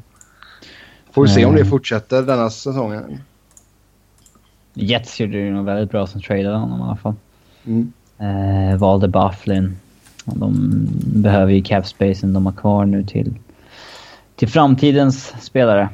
[1.12, 3.18] Får vi se om det fortsätter denna säsongen.
[4.74, 7.14] Jets gjorde det nog väldigt bra som tradade honom i alla fall.
[7.66, 7.92] Mm.
[8.18, 9.76] Eh, valde Bufflin.
[10.24, 10.70] Och de
[11.04, 13.34] behöver ju cap-spacen de har kvar nu till,
[14.36, 15.88] till framtidens spelare.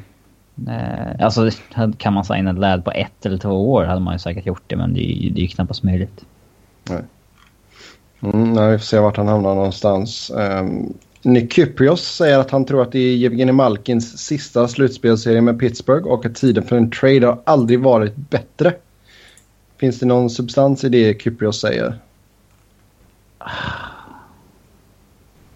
[0.68, 1.50] Eh, alltså
[1.98, 4.76] kan man signa Ladd på ett eller två år hade man ju säkert gjort det
[4.76, 6.24] men det är det är ju knappast möjligt.
[8.22, 10.30] Mm, nej, vi får se vart han hamnar någonstans.
[10.34, 15.58] Um, Nick Kyprios säger att han tror att det är Jevgenij Malkins sista slutspelserie med
[15.60, 18.74] Pittsburgh och att tiden för en trade har aldrig varit bättre.
[19.78, 21.98] Finns det någon substans i det Kyprios säger?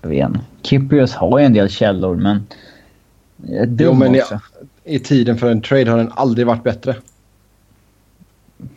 [0.05, 2.47] Jag vet har ju en del källor men...
[3.79, 4.41] Jo, men också.
[4.85, 6.97] I tiden för en trade har den aldrig varit bättre.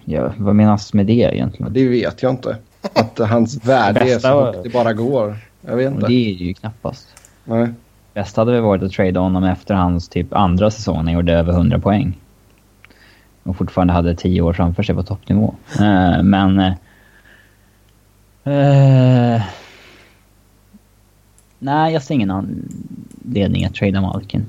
[0.06, 1.74] Ja, vad menas med det egentligen?
[1.74, 2.58] Det vet jag inte.
[2.94, 5.38] Att hans värde är så högt det bara går.
[5.62, 6.08] Jag vet Och inte.
[6.08, 7.08] det är ju knappast.
[7.44, 7.68] Nej.
[8.14, 11.34] Bäst hade väl varit att trada honom efter hans typ andra säsong när han gjorde
[11.34, 12.18] över 100 poäng.
[13.44, 15.56] Och fortfarande hade 10 år framför sig på toppnivå.
[15.80, 16.60] Eh, men...
[16.60, 16.74] eh,
[19.36, 19.42] eh,
[21.60, 24.46] nej, jag ser ingen anledning att trada Malkin.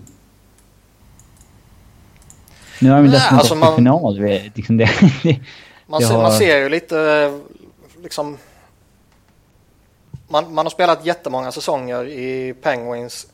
[2.81, 4.19] Nu har de dessutom alltså man- final.
[4.55, 4.89] Liksom det,
[5.87, 7.39] Man, Det ser, har- man ser ju lite eh,
[8.03, 8.37] liksom...
[10.29, 13.27] Man, man har spelat jättemånga säsonger i Penguins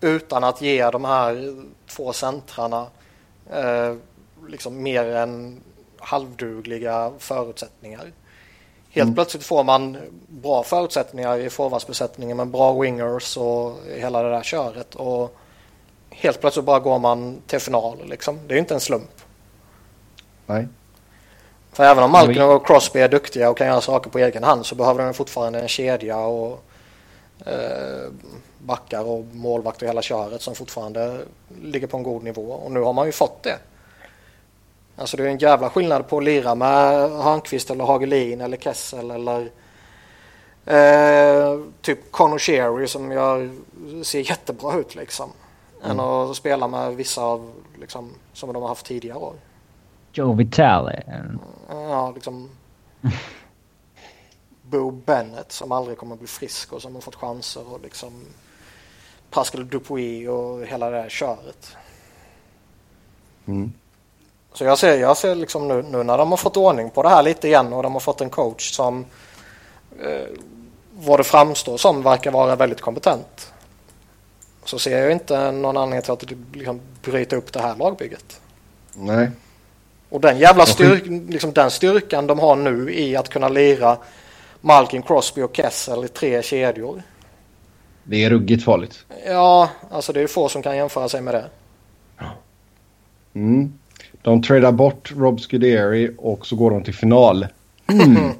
[0.00, 1.54] utan att ge de här
[1.86, 2.86] två centrarna
[3.52, 3.94] eh,
[4.48, 5.60] liksom mer än
[5.98, 8.12] halvdugliga förutsättningar.
[8.94, 9.96] Helt plötsligt får man
[10.28, 15.36] bra förutsättningar i forwardsbesättningen med bra wingers och hela det där köret och
[16.10, 18.38] helt plötsligt bara går man till final liksom.
[18.46, 19.10] Det är ju inte en slump.
[20.46, 20.68] Nej.
[21.72, 24.66] För även om Malkin och Crosby är duktiga och kan göra saker på egen hand
[24.66, 26.64] så behöver de fortfarande en kedja och
[27.46, 28.10] eh,
[28.58, 31.20] backar och målvakt och hela köret som fortfarande
[31.62, 32.52] ligger på en god nivå.
[32.52, 33.58] Och nu har man ju fått det.
[34.96, 39.10] Alltså det är en jävla skillnad på att lira med Hörnqvist eller Hagelin eller Kessel
[39.10, 39.50] eller
[40.66, 43.50] eh, typ Conor Sherry som jag
[44.02, 45.30] ser jättebra ut liksom.
[45.82, 49.34] Än att spela med vissa av liksom, som de har haft tidigare år.
[50.12, 51.02] Joe Vitale.
[51.68, 52.50] Ja, liksom
[54.62, 58.12] Bo Bennett som aldrig kommer bli frisk och som har fått chanser och liksom
[59.30, 61.76] Pascal Dupuis och hela det här köret.
[63.46, 63.72] Mm.
[64.54, 67.08] Så jag ser, jag ser liksom nu, nu när de har fått ordning på det
[67.08, 69.04] här lite igen och de har fått en coach som
[70.00, 70.28] eh,
[70.92, 73.52] vad det framstår som verkar vara väldigt kompetent.
[74.64, 78.40] Så ser jag inte någon anledning till att liksom bryta upp det här lagbygget.
[78.94, 79.30] Nej.
[80.08, 83.98] Och den jävla styrk, liksom den styrkan de har nu i att kunna lira
[84.60, 87.02] Malkin, Crosby och Kessel i tre kedjor.
[88.04, 89.04] Det är ruggigt farligt.
[89.26, 91.44] Ja, alltså det är få som kan jämföra sig med det.
[93.34, 93.72] Mm.
[94.24, 97.46] De tradar bort Rob Scuderi och så går de till final.
[97.86, 98.32] Hmm.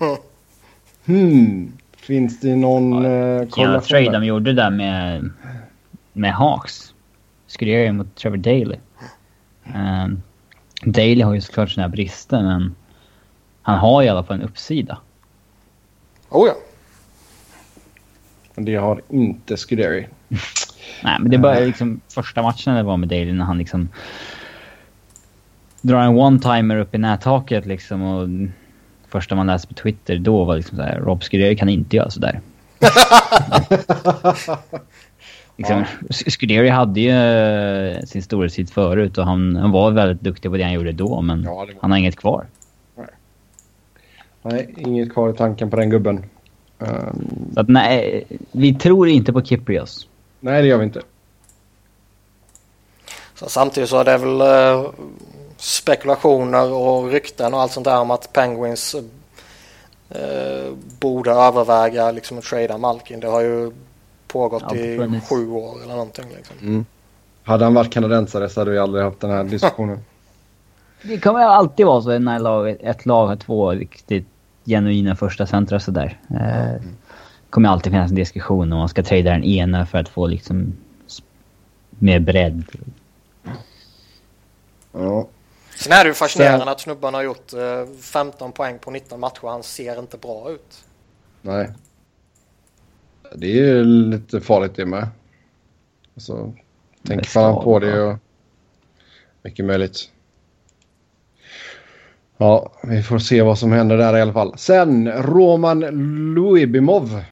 [1.04, 1.72] hmm.
[1.96, 4.12] Finns det någon uh, Ja, korrelation trade där?
[4.12, 5.30] de gjorde där med,
[6.12, 6.94] med Hawks.
[7.58, 8.78] Jag göra mot Trevor Daley.
[9.74, 10.22] Um,
[10.84, 12.74] Daley har ju såklart sina brister men
[13.62, 14.98] han har i alla fall en uppsida.
[16.30, 16.54] Oh ja.
[18.54, 20.06] Men Det har inte Scuderi.
[21.02, 23.88] Nej men det började liksom första matchen det var med Daley när han liksom
[25.84, 28.28] drar en one-timer upp i nättaket liksom och
[29.08, 32.40] första man läste på Twitter då var liksom såhär Rob Scuderi kan inte göra sådär.
[35.56, 40.56] liksom, Scuderi hade ju eh, sin storhetstid förut och han, han var väldigt duktig på
[40.56, 42.46] det han gjorde då men Ja, han har inget kvar.
[44.42, 46.24] Nej, inget kvar i tanken på den gubben.
[46.78, 50.08] Um, Så att nej, vi tror inte på Kyprios.
[50.40, 51.02] nej, det gör vi inte.
[53.34, 54.90] Så samtidigt så är det väl eh,
[55.64, 58.94] spekulationer och rykten och allt sånt där om att Penguins
[60.10, 63.20] eh, borde överväga liksom att trada Malkin.
[63.20, 63.72] Det har ju
[64.28, 65.28] pågått Ja, i funnits.
[65.28, 66.24] sju år eller någonting.
[66.36, 66.56] Liksom.
[66.60, 66.84] Mm.
[67.42, 69.98] Hade han varit kanadensare så hade vi aldrig haft den här diskussionen.
[71.02, 74.26] Det kommer alltid vara så när lag, ett lag har två riktigt
[74.64, 76.18] genuina första centra sådär.
[76.30, 76.82] Eh,
[77.50, 80.72] kommer alltid finnas en diskussion om man ska trada den ena för att få liksom
[81.90, 82.64] mer bredd.
[84.92, 85.26] ja.
[85.76, 89.48] Sen är det ju fascinerande att snubben har gjort eh, 15 poäng på 19 matcher.
[89.48, 90.84] Han ser inte bra ut.
[91.42, 91.70] Nej.
[93.34, 95.08] Det är ju lite farligt det med.
[96.14, 96.52] Alltså,
[97.06, 98.18] tänker fan på det och
[99.42, 100.10] mycket möjligt.
[102.36, 104.58] Ja, vi får se vad som händer där i alla fall.
[104.58, 105.80] Sen, Roman
[106.34, 107.24] Luibimov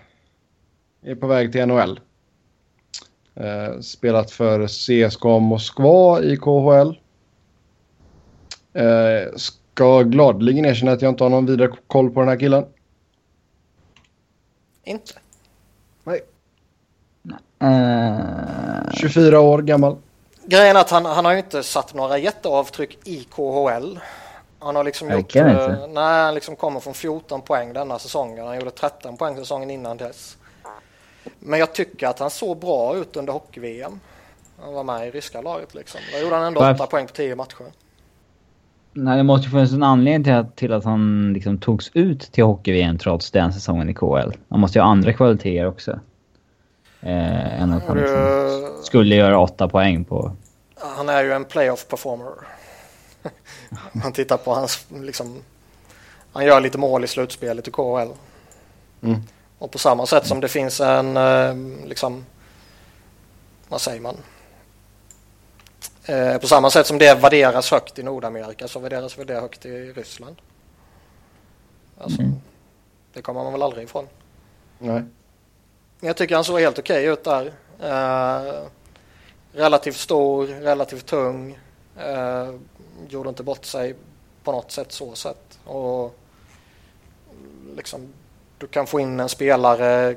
[1.03, 2.01] är på väg till NHL.
[3.35, 7.02] Eh, spelat för CSKA Moskva i KHL.
[8.75, 12.65] Eh, ska gladeligen erkänna att jag inte har någon vidare koll på den här killen.
[14.85, 15.13] Inte.
[16.05, 16.21] Nej.
[17.61, 19.97] Eh, 24 år gammal.
[20.45, 23.99] Grejen är att han, han har ju inte satt några jätteavtryck i KHL.
[24.59, 25.37] Han har liksom gjort...
[25.37, 25.87] Eh, inte.
[25.93, 28.47] nej, han liksom kommer från 14 poäng denna säsongen.
[28.47, 30.37] Han gjorde 13 poäng säsongen innan dess.
[31.39, 34.01] Men jag tycker att han såg bra ut under hockey-VM.
[34.63, 36.01] Han var med i ryska laget liksom.
[36.13, 37.65] Då gjorde han ändå Varför- 8 poäng på 10 matcher.
[38.93, 42.21] Nej, det måste ju finnas en anledning till att, till att han liksom togs ut
[42.21, 44.33] till hockey-VM trots den säsongen i KHL.
[44.49, 46.01] Han måste ju ha andra kvaliteter också.
[47.01, 50.33] Eh, än att han liksom Eh, skulle göra åtta poäng på...
[50.77, 52.33] Han är ju en playoff performer.
[53.93, 55.43] Om man tittar på hans liksom.
[56.33, 58.09] Han gör lite mål i slutspelet i KHL.
[59.03, 59.21] Mm.
[59.59, 61.55] Och på samma sätt som det finns en eh,
[61.87, 62.25] liksom.
[63.69, 64.17] Vad säger man?
[66.07, 69.67] Eh, på samma sätt som det värderas högt i Nordamerika så värderas väl det högt
[69.67, 70.37] i Ryssland.
[71.99, 72.35] Alltså, Mm.
[73.13, 74.09] Det kommer man väl aldrig ifrån.
[74.79, 75.03] Nej.
[76.01, 77.53] Men Jag tycker han såg helt okej ut där.
[77.81, 78.63] Eh,
[79.53, 81.59] relativt stor, relativt tung.
[81.99, 82.55] Eh,
[83.09, 83.95] gjorde inte bort sig
[84.45, 85.59] på något sätt så sett.
[85.65, 86.17] Och
[87.77, 88.13] liksom,
[88.59, 90.17] du kan få in en spelare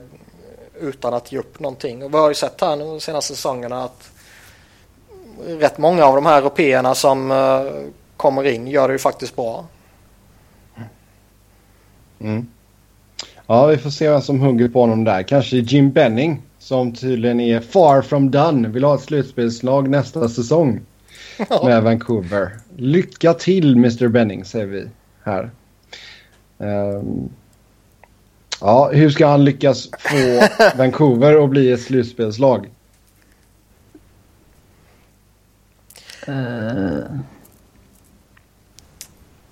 [0.80, 2.04] utan att ge upp någonting.
[2.04, 4.12] Och vi har ju sett här nu de senaste säsongerna att
[5.60, 7.62] rätt många av de här européerna som eh,
[8.18, 9.66] kommer in gör det ju faktiskt bra.
[12.20, 12.48] Mm.
[13.48, 15.24] Ja, vi får se vem som hugger på honom där.
[15.24, 18.68] Kanske Jim Benning som tydligen är far from done.
[18.68, 20.82] Vill ha ett slutspelslag nästa säsong
[21.64, 22.52] med Vancouver.
[22.78, 24.88] Lycka till Mr Benning säger vi
[25.24, 25.52] här.
[26.60, 27.30] Ehm,
[28.62, 32.70] ja, hur ska han lyckas få Vancouver att bli ett slutspelslag?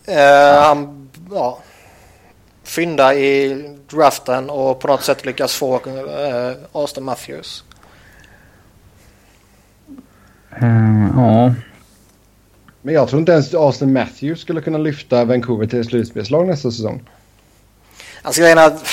[0.05, 1.59] Eh, han ja,
[2.63, 7.63] fynda i draften och på något sätt lyckas få eh, Austin Matthews.
[10.61, 11.53] eh, ja.
[12.81, 17.09] Men jag tror inte ens Austin Matthews skulle kunna lyfta Vancouver till slutspelslag nästa säsong.
[18.21, 18.85] Alltså grejen är att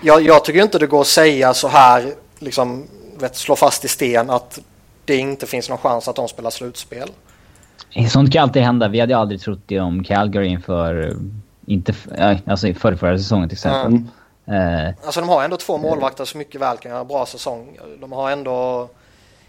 [0.00, 2.86] jag, jag tycker inte det går att säga så här, liksom
[3.18, 4.58] vet, slå fast i sten att
[5.04, 7.10] det inte finns någon chans att de spelar slutspel.
[8.10, 8.88] Sånt kan alltid hända.
[8.88, 11.16] Vi hade aldrig trott det om Calgary inför...
[11.66, 11.92] Inte...
[11.92, 13.92] f- ja, Alltså förra, förra säsongen till exempel.
[14.46, 14.88] Mm.
[14.88, 17.78] Eh, Alltså de har ändå två målvakter som mycket väl kan göra bra säsong.
[18.00, 18.88] De har ändå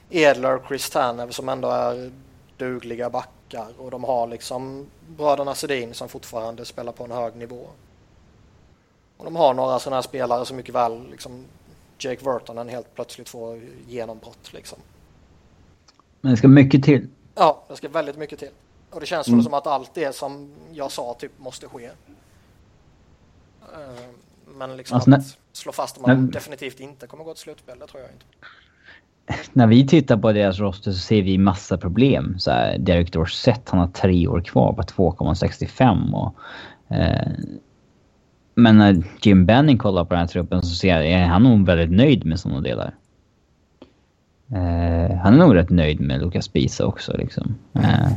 [0.09, 2.11] Edler och Chris Tanev som ändå är
[2.57, 4.85] dugliga backar och de har liksom
[5.17, 7.67] bröderna Sedin som fortfarande spelar på en hög nivå.
[9.17, 11.45] Och de har några sådana här spelare som mycket väl liksom
[11.99, 14.77] Jake Vertonen helt plötsligt får genombrott liksom.
[16.21, 17.07] men det ska mycket till.
[17.35, 18.49] Ja, det ska väldigt mycket till.
[18.89, 19.43] Och det känns Mm.
[19.43, 21.85] som att allt det som jag sa typ måste ske.
[21.85, 21.91] Eh,
[24.57, 27.87] Men liksom Alltså, att slå fast att man definitivt inte kommer gå till slutspel, det
[27.87, 28.25] tror jag inte.
[29.53, 32.39] När vi tittar på deras roster så ser vi massa problem.
[32.39, 36.35] Så här, Derek Dorsett, han har tre år kvar på 2,65 och...
[36.95, 37.31] Eh,
[38.55, 41.65] men när Jim Benning kollar på den här truppen så ser jag, är han nog
[41.65, 42.95] väldigt nöjd med sådana delar.
[44.53, 47.55] Eh, han är nog rätt nöjd med Lucas Bisa också liksom.
[47.73, 48.11] Eh,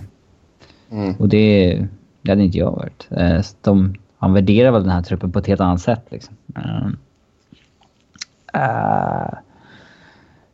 [0.90, 1.14] Mm.
[1.18, 1.86] och det,
[2.22, 3.08] det hade inte jag varit.
[3.10, 6.36] Eh, de, han värderar väl den här truppen på ett helt annat sätt liksom.
[6.54, 6.86] Eh,
[8.62, 9.34] eh,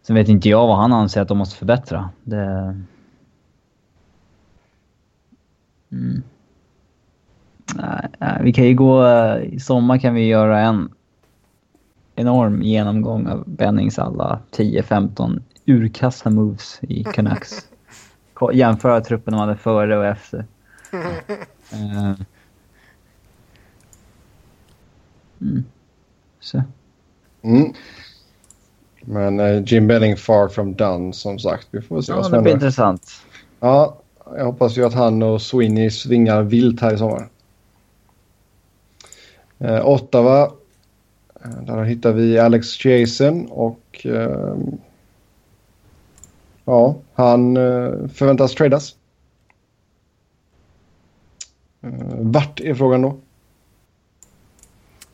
[0.02, 2.10] sen vet inte jag vad han anser att de måste förbättra.
[2.22, 2.76] Det...
[5.92, 6.22] Mm.
[8.40, 9.06] Vi kan ju gå...
[9.38, 10.90] I sommar kan vi göra en
[12.14, 17.68] enorm genomgång av Bennings alla 10-15 urkassa moves i Canucks.
[18.52, 20.44] Jämföra truppen de hade före och efter.
[21.72, 22.14] Eh.
[25.40, 25.64] Mm.
[26.40, 26.62] Så.
[27.42, 27.72] Mm.
[29.00, 31.68] Men eh, Jim Benning far from done som sagt.
[31.70, 32.66] Vi får se vad Ja, som det blir händer.
[32.66, 33.10] intressant.
[33.60, 33.98] Ja,
[34.36, 37.28] jag hoppas ju att han och Sweeney svingar vilt här i sommar.
[39.58, 40.42] Eh, Ottawa.
[41.44, 44.54] Eh, Där hittar vi Alex Jason och eh,
[46.64, 48.96] ja, han eh, förväntas tradas.
[51.82, 53.16] Eh, vart är frågan då?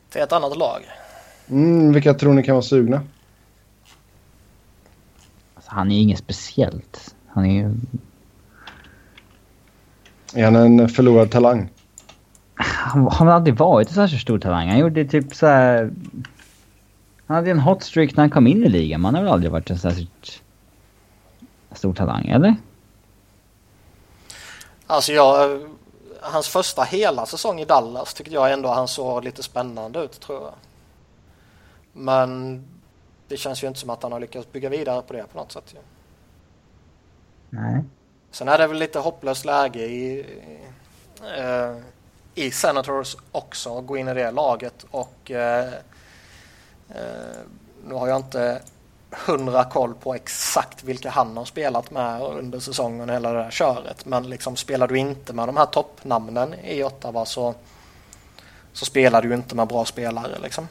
[0.09, 0.81] Till ett annat lag.
[1.49, 3.01] Mm, vilka tror ni kan vara sugna?
[5.55, 7.15] Alltså, han är ju inget speciellt.
[7.27, 7.73] Han är ju...
[10.33, 11.69] Är han en förlorad talang?
[12.55, 14.67] Han han har aldrig varit en särskilt stor talang.
[14.67, 15.91] Han gjorde typ så här...
[17.25, 19.01] Han hade en hot streak när han kom in i ligan.
[19.01, 20.41] Man har väl aldrig varit en särskilt
[21.71, 22.55] stor talang, eller?
[24.87, 25.61] Alltså jag,
[26.21, 30.41] hans första hela säsong i Dallas tyckte jag ändå han såg lite spännande ut tror
[30.41, 30.53] jag.
[31.93, 32.63] Men
[33.27, 35.51] det känns ju inte som att han har lyckats bygga vidare på det på något
[35.51, 35.75] sätt.
[37.49, 37.83] Nej.
[38.31, 40.25] Sen är det väl lite hopplöst läge i,
[41.37, 41.77] eh,
[42.35, 45.73] i Senators också att gå in i det laget och eh,
[46.89, 47.39] eh,
[47.87, 48.61] nu har jag inte
[49.11, 53.51] hundra koll på exakt vilka han har spelat med under säsongen och hela det där
[53.51, 57.55] köret men liksom spelar du inte med de här toppnamnen i Ottawa så,
[58.73, 60.67] så spelar du inte med bra spelare liksom.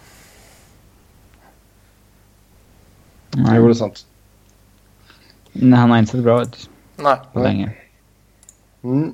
[3.30, 3.60] Nej.
[3.60, 4.06] Det är sant.
[5.52, 7.16] Nej, han har inte sett bra ut Nej.
[7.32, 7.72] på länge.
[8.82, 9.12] Mm.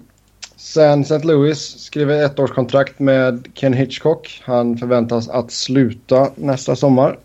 [0.57, 1.19] Sen St.
[1.19, 4.43] Louis skriver ett års kontrakt med Ken Hitchcock.
[4.45, 7.19] Han förväntas att sluta nästa sommar.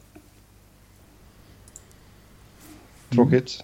[3.10, 3.64] Tråkigt.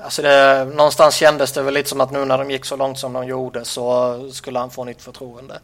[0.00, 2.98] Alltså det, någonstans kändes det väl lite som att nu när de gick så långt
[2.98, 5.60] som de gjorde så skulle han få nytt förtroende.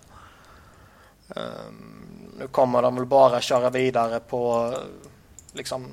[1.37, 4.75] Ehm, nu kommer de väl bara köra vidare på
[5.53, 5.87] liksom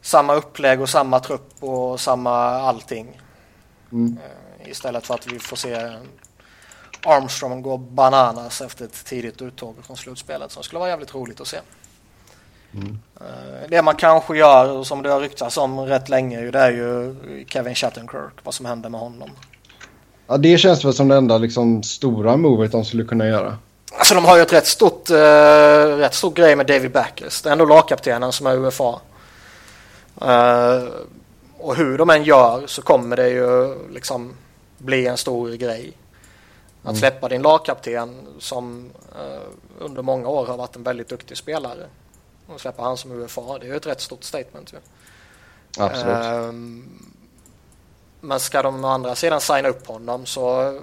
[0.00, 3.20] samma upplägg och samma trupp och samma allting.
[3.92, 4.18] Mm.
[4.24, 5.96] Ehm, istället för att vi får se
[7.04, 11.48] Armstrong gå bananas efter ett tidigt uttåg från slutspelet som skulle vara jävligt roligt att
[11.48, 11.60] se.
[12.74, 17.14] Eh, Det man kanske gör, som det har ryktats om rätt länge, det är ju
[17.48, 19.30] Kevin Shattenkirk, vad som händer med honom.
[20.26, 23.58] Ja, det känns väl som det enda liksom, stora movet de skulle kunna göra.
[23.92, 27.42] Alltså de har ju ett rätt stort, eh, rätt stor grej med David Backes.
[27.42, 29.00] Det är ändå lagkaptenen som är UFA.
[30.22, 30.84] Eh,
[31.58, 34.34] och hur de än gör så kommer det ju liksom
[34.78, 35.92] bli en stor grej.
[36.82, 39.40] Att släppa din lagkapten som eh,
[39.78, 41.86] under många år har varit en väldigt duktig spelare.
[42.54, 44.76] Och släppa han som UFA, det är ju ett rätt stort statement ju.
[45.78, 46.24] Absolut.
[46.24, 46.88] Ehm,
[48.20, 50.78] men ska de å andra sidan signa upp honom så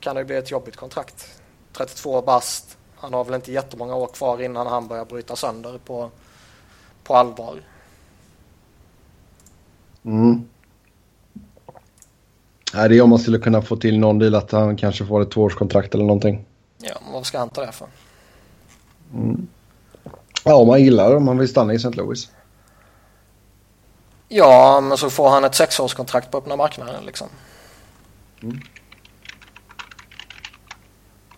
[0.00, 1.40] kan det bli ett jobbigt kontrakt.
[1.72, 2.78] 32 bast.
[2.96, 6.10] Han har väl inte jättemånga år kvar innan han börjar bryta sönder på,
[7.04, 7.62] på allvar.
[10.04, 10.48] Mm.
[12.74, 15.22] Nej, det är om man skulle kunna få till någon deal att han kanske får
[15.22, 16.44] ett tvåårskontrakt eller någonting.
[16.78, 17.88] Ja, men vad ska han ta det för?
[20.48, 21.90] Ja, om man gillar det, om man vill stanna i St.
[21.90, 22.28] Louis.
[24.28, 27.28] Ja, men så får han ett sexårskontrakt på öppna marknaden liksom.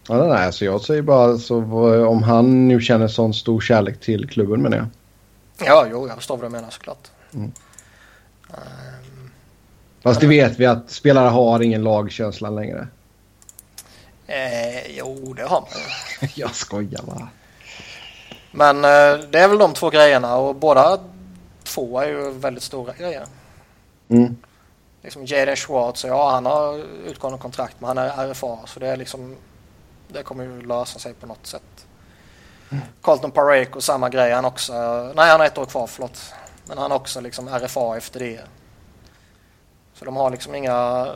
[0.08, 4.00] Ja, nej, alltså jag säger bara så, vad- om han nu känner sån stor kärlek
[4.00, 4.86] till klubben menar jag.
[5.66, 7.08] Ja, jo, jag förstår vad du menar såklart.
[10.02, 12.88] Fast det vet vi att spelare har ingen lagkänsla längre.
[14.26, 15.70] Eh, jo, det har man
[16.34, 17.28] jag skojar bara.
[18.50, 20.98] Men eh, det är väl de två grejerna och båda
[21.64, 23.26] två är ju väldigt stora grejer.
[24.08, 24.36] Mm.
[25.02, 28.96] Liksom Jaden Schwartz, ja han har utgående kontrakt men han är RFA så det är
[28.96, 29.36] liksom
[30.08, 31.86] det kommer ju lösa sig på något sätt.
[33.00, 34.72] Colton Pareko samma grej han också.
[35.16, 36.34] Nej han har ett år kvar förlåt.
[36.66, 38.40] Men han har också liksom RFA efter det.
[39.94, 41.08] Så de har liksom inga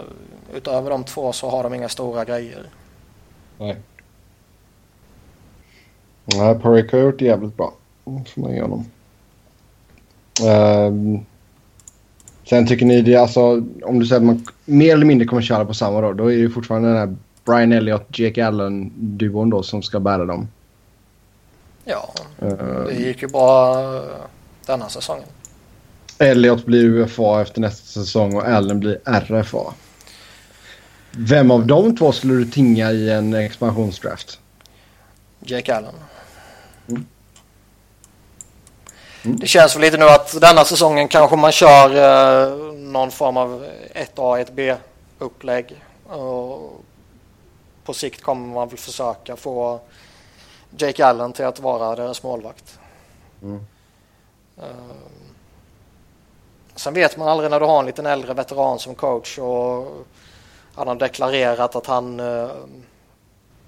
[0.53, 2.71] utöver de två så har de inga stora grejer.
[3.59, 3.77] Nej.
[6.25, 7.75] Nej, Pareko har gjort det jävligt bra.
[8.05, 8.85] Får man ge honom.
[10.47, 11.19] Ehm,
[12.49, 13.41] sen tycker ni det, alltså
[13.83, 16.35] om du säger att man mer eller mindre kommer köra på samma då, då är
[16.35, 20.49] det ju fortfarande den här Brian Elliott, Jake Allen-duon då som ska bära dem.
[21.85, 23.77] Ja, Ehm, det gick ju bra
[24.67, 25.29] denna säsongen.
[26.19, 29.75] Elliott blir UFA efter nästa säsong och Allen blir RFA.
[31.11, 34.41] Vem av de två skulle du tinga i en expansionsdraft?
[35.41, 35.95] Jake Allen.
[36.89, 37.07] Mm.
[39.25, 39.39] Mm.
[39.39, 43.69] Det känns väl lite nu att denna säsongen kanske man kör eh, någon form av
[43.95, 44.77] 1A, 1B
[45.19, 45.83] upplägg.
[46.07, 46.83] Och
[47.85, 49.81] på sikt kommer man väl försöka få
[50.79, 52.79] Jake Allen till att vara deras målvakt.
[53.43, 53.61] Mm.
[54.59, 54.65] Uh,
[56.75, 59.87] sen vet man aldrig när du har en liten äldre veteran som coach och
[60.75, 62.51] han har deklarerat att han, uh,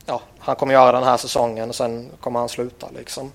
[0.06, 3.32] ja, han kommer göra den här säsongen och sen kommer han sluta liksom.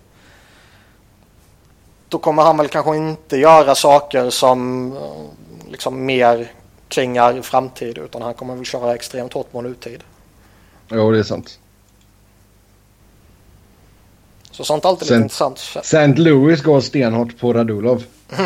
[2.09, 5.25] Då kommer han väl kanske inte göra saker som uh,
[5.71, 6.51] liksom mer
[6.87, 10.03] kringar framtid utan han kommer väl köra extremt hårt på nutid.
[10.89, 11.59] Jo, det är sant.
[14.51, 15.85] Så sånt är alltid Saint, lite intressant.
[15.85, 16.07] St.
[16.07, 18.03] Louis går stenhårt på Radulov.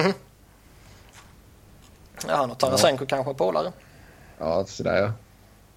[2.27, 3.07] ja, han och Tarasenko ja.
[3.07, 3.71] kanske polare.
[4.39, 5.11] Ja, sådär ja.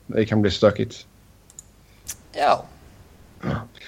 [0.07, 1.07] Det kan bli stökigt.
[2.37, 2.65] Ja.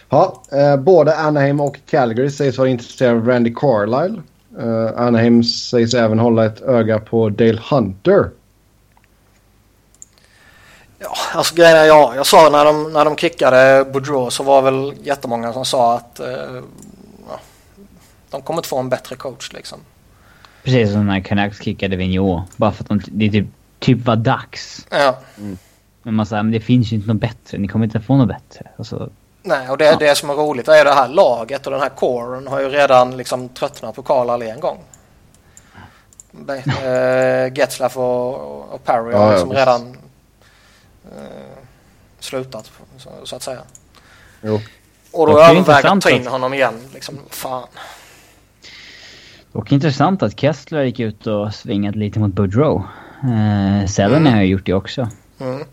[0.09, 4.23] Ja, eh, både Anaheim och Calgary sägs vara intresserade av Randy Carlisle.
[4.59, 8.31] Eh, Anaheim sägs även hålla ett öga på Dale Hunter.
[10.99, 14.63] Ja, alltså grejen är ja, jag sa när de, när de kickade Boudreau så var
[14.63, 16.63] väl jättemånga som sa att eh,
[17.29, 17.41] ja,
[18.31, 19.79] de kommer inte få en bättre coach liksom.
[20.63, 22.57] Precis som när Canucks kickade Vigneault.
[22.57, 23.47] Bara för att de, det typ,
[23.79, 24.87] typ var dags.
[24.91, 25.19] Ja.
[25.39, 25.59] Mm.
[26.09, 27.59] Men man säger men det finns ju inte något bättre.
[27.59, 28.71] Ni kommer inte få något bättre.
[28.77, 29.11] Alltså,
[29.43, 29.97] Nej, och det, ja.
[29.97, 33.17] det som är roligt är det här laget och den här coren har ju redan
[33.17, 34.79] liksom tröttnat på Karl Allé en gång.
[36.49, 39.97] äh, Getzlaff och, och Perry har liksom ja, redan
[41.05, 41.59] eh,
[42.21, 43.61] slutat så, så, att säga.
[44.43, 44.61] Jo.
[45.13, 46.75] Och då överväger att ta in honom igen.
[46.95, 47.69] Liksom, fan.
[49.53, 52.83] Och intressant att Kessler gick ut och svingat lite mot Boudreau.
[53.23, 54.33] Eh, Selden mm.
[54.33, 55.09] har ju gjort det också.
[55.41, 55.65] Mm.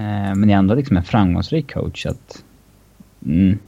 [0.00, 2.06] Eh, men är ändå liksom en framgångsrik coach.
[2.06, 2.44] Att,
[3.26, 3.58] mm.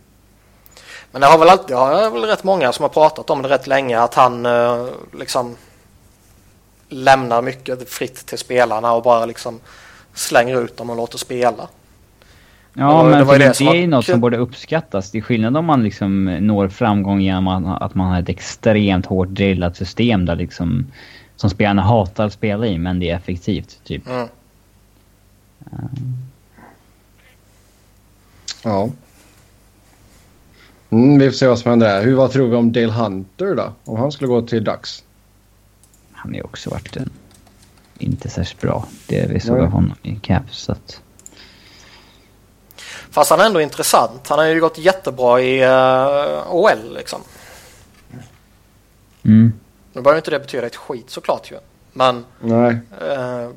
[1.10, 3.66] Men det har väl alltid, har väl rätt många som har pratat om det rätt
[3.66, 4.86] länge att han eh,
[5.18, 5.56] liksom
[6.88, 9.60] lämnar mycket fritt till spelarna och bara liksom
[10.14, 11.68] slänger ut dem och låter spela.
[12.74, 15.10] Ja, men det, var det, det är något som borde uppskattas.
[15.10, 19.28] Det är skillnad om man liksom når framgång genom att man har ett extremt hårt
[19.28, 20.86] drillat system där liksom
[21.36, 24.08] som spelarna hatar att spela i, men det är effektivt, typ.
[24.08, 24.28] Mm.
[28.62, 28.90] Ja.
[30.90, 32.02] Mm, vi får se vad som händer där.
[32.02, 33.72] Hur, vad tror vi om Dale Hunter då?
[33.84, 35.04] Om han skulle gå till Dax?
[36.12, 37.10] Han har ju också varit en
[38.02, 38.88] inte särskilt bra.
[39.06, 40.58] Det vi såg av honom i Caps.
[40.58, 41.00] Så att...
[43.10, 44.28] Fast han är ändå intressant.
[44.28, 47.20] Han har ju gått jättebra i uh, eh, OL liksom.
[49.22, 49.52] Mm.
[49.92, 51.56] Nu behöver inte det betyda ett skit såklart ju.
[51.92, 52.24] Men...
[52.40, 52.78] Nej.
[53.02, 53.50] Uh,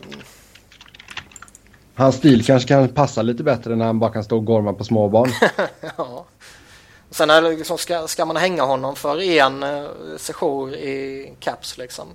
[1.96, 4.84] Hans stil kanske kan passa lite bättre när han bara kan stå och gorma på
[4.84, 5.30] småbarn.
[5.98, 6.26] ja.
[7.10, 9.88] Sen är det liksom, ska, ska man hänga honom för en uh,
[10.18, 12.08] session i Caps liksom.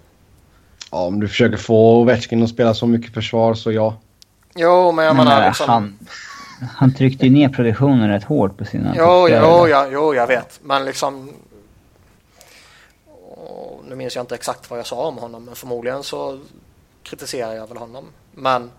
[0.91, 3.97] Ja, om du försöker få Ovechkin att spela så mycket försvar så ja.
[4.55, 5.69] Jo, men jag menar liksom...
[5.69, 5.99] Han,
[6.77, 8.95] han tryckte ju ner produktionen rätt hårt på sina...
[8.97, 10.61] Jo, jo, ja, jo, jag vet.
[10.63, 11.33] Men liksom...
[13.89, 16.41] nu minns jag inte exakt vad jag sa om honom, men förmodligen så
[17.03, 18.05] kritiserar jag väl honom.
[18.33, 18.71] Men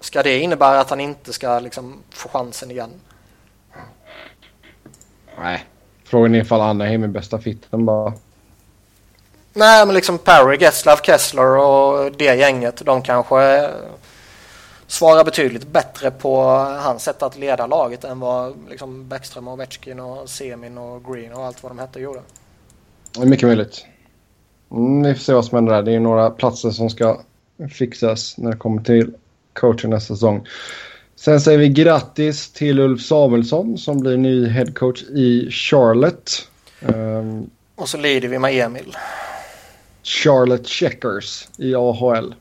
[0.00, 2.90] ska det innebära att han inte ska liksom få chansen igen?
[5.38, 5.64] Nej.
[6.04, 8.12] Frågan är ifall Anaheim är bästa fitten bara.
[9.52, 12.82] Nej, men liksom Perry, Getzlaff, Kessler och det gänget.
[12.84, 13.70] De kanske
[14.86, 16.42] svarar betydligt bättre på
[16.80, 21.32] hans sätt att leda laget än vad liksom Bäckström och Ovechkin och Semin och Green
[21.32, 22.20] och allt vad de hette gjorde.
[23.12, 23.86] Det är mycket möjligt.
[24.70, 25.82] Mm, vi får se vad som händer där.
[25.82, 27.20] Det är några platser som ska
[27.72, 29.14] fixas när det kommer till
[29.56, 30.46] coachen nästa säsong.
[31.16, 36.48] Sen säger vi grattis till Ulf Samuelsson som blir ny headcoach i Charlotte.
[36.80, 38.96] Um, och så lider vi med Emil.
[40.02, 42.34] Charlotte Checkers i AHL.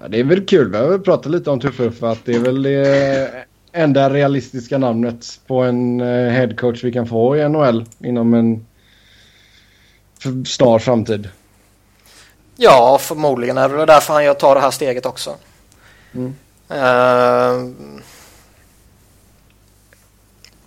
[0.00, 0.70] Ja, det är väl kul.
[0.70, 5.62] Vi har pratat lite om Tuff att det är väl det enda realistiska namnet på
[5.62, 8.66] en eh, headcoach vi kan få i NHL inom en
[10.46, 11.28] snar framtid.
[12.60, 15.36] Ja, förmodligen är det därför han tar det här steget också.
[16.14, 16.36] Mm.
[16.70, 17.72] Uh,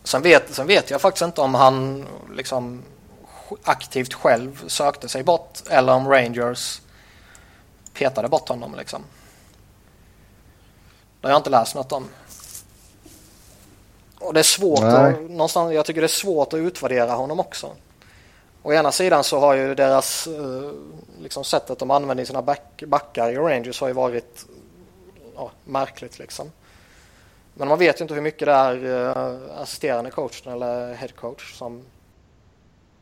[0.03, 2.83] sen, vet, sen vet jag faktiskt inte om han liksom
[3.63, 6.81] aktivt själv sökte sig bort eller om Rangers
[7.93, 9.03] petade bort honom liksom.
[11.21, 12.09] Det har jag inte läst något om.
[14.19, 17.75] Och det är svårt att, någonstans, jag tycker det är svårt att utvärdera honom också.
[18.63, 20.71] Å ena sidan så har ju deras eh,
[21.21, 24.45] liksom sättet de använder sina back, backar i Rangers har ju varit
[25.35, 26.51] ja, märkligt liksom.
[27.53, 31.53] Men man vet ju inte hur mycket det är eh, assisterande coachen eller head coach
[31.53, 31.81] som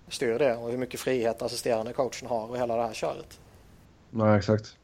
[0.08, 3.40] styr det och hur mycket frihet assisterande coachen har och hela det här köret.
[4.10, 4.76] Nej, exakt.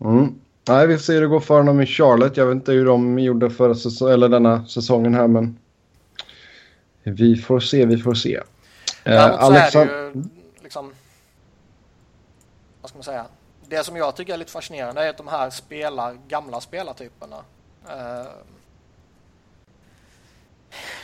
[0.00, 0.34] Mm.
[0.68, 2.36] Nej, vi får se hur det går för honom i Charlotte.
[2.36, 5.58] Jag vet inte hur de gjorde förra säsongen, eller denna säsongen här, men
[7.02, 8.40] vi får se, vi får se.
[9.10, 9.90] Däremot uh, Alexand...
[9.90, 10.24] är det ju
[10.62, 10.92] liksom,
[12.80, 13.26] vad ska man säga?
[13.68, 17.36] Det som jag tycker är lite fascinerande är att de här spelar, gamla spelartyperna.
[17.86, 18.30] Uh,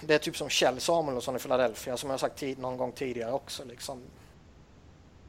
[0.03, 3.33] det är typ som Kjell Samuelsson i Philadelphia som jag sagt tid, någon gång tidigare
[3.33, 3.65] också.
[3.65, 4.01] Liksom.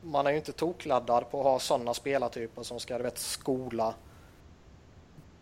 [0.01, 3.93] Man är ju inte tokladdad på att ha sådana spelartyper som ska du vet, skola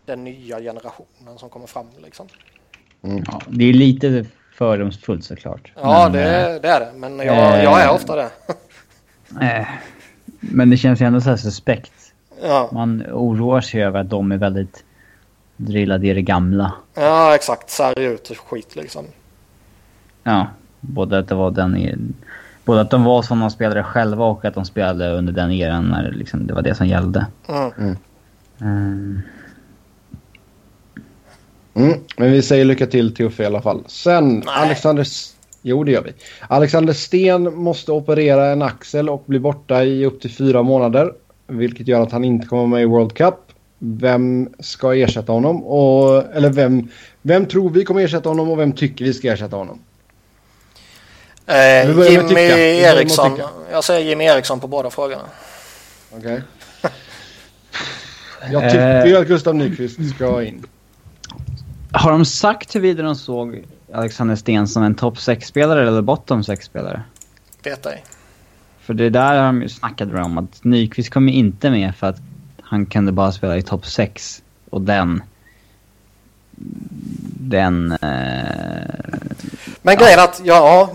[0.04, 1.86] den nya generationen som kommer fram.
[1.98, 2.28] Liksom.
[3.02, 3.24] Mm.
[3.26, 4.26] Ja, det är lite
[4.56, 5.72] fördomsfullt såklart.
[5.74, 6.92] Ja, men, det, äh, det, är det.
[6.96, 8.30] Men jag, äh, jag är ofta det.
[9.40, 9.66] äh,
[10.40, 11.92] men det känns ju ändå så här suspekt.
[12.42, 12.68] Ja.
[12.72, 14.84] Man oroar sig över att de är väldigt
[15.56, 16.72] drillade i det gamla.
[16.94, 17.70] Ja, exakt.
[17.70, 19.04] Sarg ut och skit liksom.
[20.22, 20.46] Ja,
[20.80, 22.14] både att det var den...
[22.64, 26.10] Både att de var sådana spelare själva och att de spelade under den eran när
[26.12, 27.26] liksom, det var det som gällde.
[27.48, 27.96] Mm.
[28.60, 29.22] Mm.
[31.76, 33.84] Mm, men vi säger lycka till till Uffe i alla fall.
[33.86, 34.54] Sen Nej.
[34.54, 35.06] Alexander...
[35.62, 36.12] Jo, det gör vi.
[36.48, 41.12] Alexander Sten måste operera en axel och bli borta i upp till fyra månader.
[41.46, 43.34] Vilket gör att han inte kommer med i World Cup.
[43.78, 45.64] Vem ska ersätta honom?
[45.64, 46.88] Och, eller vem,
[47.22, 49.78] vem tror vi kommer ersätta honom och vem tycker vi ska ersätta honom?
[51.46, 53.40] Eh, Jimmy Eriksson.
[53.72, 55.22] Jag säger Jimmy Eriksson på båda frågorna.
[56.10, 56.42] Okej.
[56.80, 56.90] Okay.
[58.52, 60.66] Jag tycker att Gustav Nyqvist ska in.
[61.98, 67.02] Har de sagt huruvida de såg Alexander Sten som en topp 6-spelare eller bottom 6-spelare?
[67.62, 68.04] Vet ej.
[68.80, 72.16] För det där har de ju snackat om att Nyqvist kommer inte med för att
[72.62, 74.42] han kunde bara spela i topp 6.
[74.70, 75.22] Och den...
[77.40, 77.92] Den...
[77.92, 77.98] Eh,
[79.82, 80.00] Men ja.
[80.00, 80.90] grejen att, ja...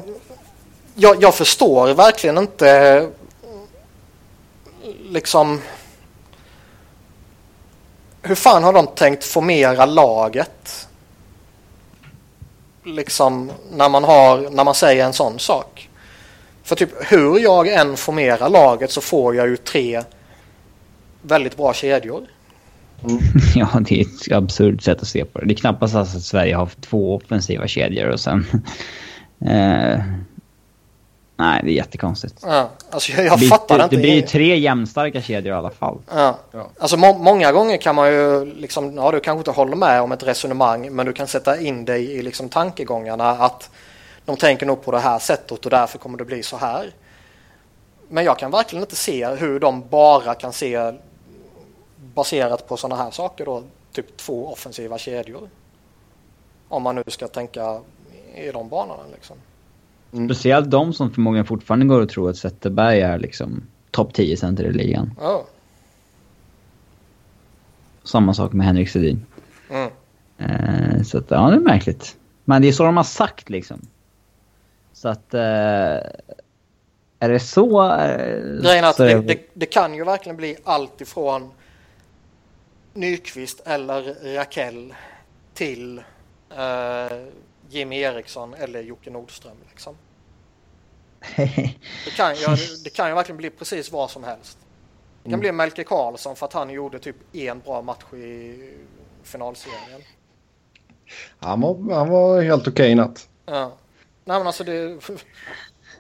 [0.96, 3.08] Jag, jag förstår verkligen inte
[5.04, 5.62] liksom
[8.22, 10.88] hur fan har de tänkt formera laget?
[12.84, 15.90] Liksom när man, har, när man säger en sån sak.
[16.64, 20.02] För typ hur jag än formerar laget så får jag ju tre
[21.22, 22.28] väldigt bra kedjor.
[23.04, 23.20] Mm.
[23.56, 25.46] Ja, det är ett absurt sätt att se på det.
[25.46, 28.46] Det är knappast alltså att Sverige har två offensiva kedjor och sen...
[29.46, 30.00] Eh,
[31.42, 32.36] Nej, det är jättekonstigt.
[32.42, 33.96] Ja, alltså jag, jag det, fattar det, inte.
[33.96, 35.98] Det blir ju tre jämnstarka kedjor i alla fall.
[36.10, 36.38] Ja.
[36.52, 36.70] ja.
[36.80, 40.12] Alltså må många gånger kan man ju liksom, ja du kanske inte håller med om
[40.12, 43.70] ett resonemang men du kan sätta in dig i liksom tankegångarna att
[44.26, 46.92] de tänker nog på det här sättet och därför kommer det bli så här.
[48.10, 50.94] Men jag kan verkligen inte se hur de bara kan se
[52.14, 55.50] baserat på sådana här saker då, typ två offensiva kedjor.
[56.68, 57.80] Om man nu ska tänka
[58.36, 59.38] i de banorna liksom.
[60.14, 60.30] Mm.
[60.30, 64.64] Speciellt de som förmodligen fortfarande går och tror att Zetterberg är liksom topp 10 center
[64.64, 65.12] i ligan.
[65.18, 65.42] Oh.
[68.04, 69.26] Samma sak med Henrik Sedin.
[69.70, 69.90] Mm.
[70.38, 72.18] Eh, så att, ja, det är märkligt.
[72.46, 73.82] Men det är så de har sagt liksom.
[74.94, 75.34] Så att...
[75.34, 76.00] Eh,
[77.24, 77.94] är det så...
[77.94, 81.52] Eh, Grejen att det, det, det, kan ju verkligen bli allt ifrån
[82.94, 84.94] Nyqvist eller Rakell
[85.54, 85.98] till
[86.50, 87.18] eh,
[87.72, 89.58] Jimmy Eriksson eller Jocke Nordström.
[89.70, 89.96] Liksom.
[92.06, 92.46] det, kan ju,
[92.84, 94.58] det kan ju verkligen bli precis vad som helst.
[95.24, 95.40] Det kan mm.
[95.40, 98.58] bli Melker Karlsson för att han gjorde typ en bra match i
[99.24, 100.02] finalserien.
[101.40, 103.30] Han var, han var helt okej okay natt.
[103.46, 103.74] Ja.
[104.26, 105.00] Nej men alltså det...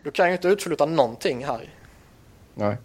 [0.03, 1.73] Du kan ju inte utesluta någonting här.
[2.53, 2.77] Nej.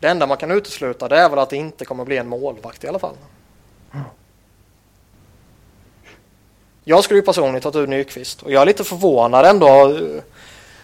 [0.00, 2.84] Det enda man kan utesluta det är väl att det inte kommer bli en målvakt
[2.84, 3.16] i alla fall.
[6.90, 10.22] Jag skulle ju personligen tagit ut Nyqvist och jag är lite förvånad ändå eh,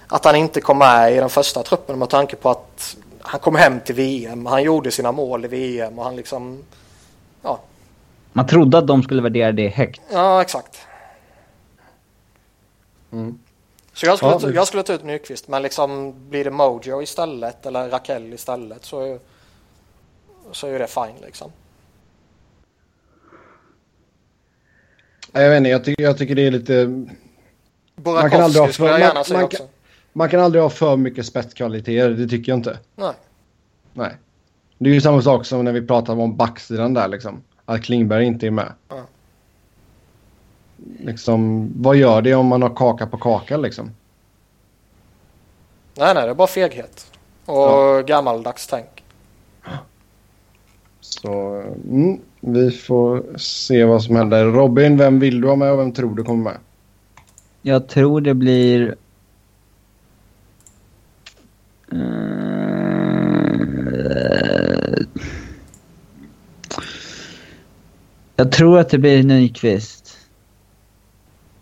[0.08, 3.56] att han inte kom med i den första truppen med tanke på att han kom
[3.56, 6.64] hem till VM, han gjorde sina mål i VM och han liksom,
[7.42, 7.60] ja.
[8.32, 10.00] Man trodde att de skulle värdera det högt.
[10.12, 10.78] Ja, exakt.
[13.12, 13.38] Mm.
[13.92, 17.02] Så jag skulle, ja, ta, jag skulle ta ut Nyqvist, men liksom blir det Mojo
[17.02, 19.18] istället eller Rakell istället så,
[20.52, 21.52] så är det fine liksom.
[25.42, 27.04] Jag vet inte, jag tycker, jag tycker det är lite...
[27.94, 29.68] man kan aldrig ha för, säga man, också.
[30.12, 32.78] Man kan aldrig ha för mycket spetskvaliteter, det tycker jag inte.
[32.94, 33.12] Nej.
[33.92, 34.16] Nej.
[34.78, 37.42] Det är ju samma sak som när vi pratade om backsidan där liksom.
[37.64, 38.72] Att Klingberg inte är med.
[38.88, 39.02] Ja.
[40.98, 43.90] Liksom, vad gör det om man har kaka på kaka liksom?
[45.94, 47.06] Nej, nej, det är bara feghet.
[47.44, 48.02] Och ja.
[48.02, 48.95] gammaldags tänk.
[51.08, 54.44] Så mm, vi får se vad som händer.
[54.44, 56.56] Robin, vem vill du ha med och vem tror du kommer med?
[57.62, 58.94] Jag tror det blir...
[61.92, 62.26] Eh,
[68.38, 70.18] Jag tror att det blir Nyqvist.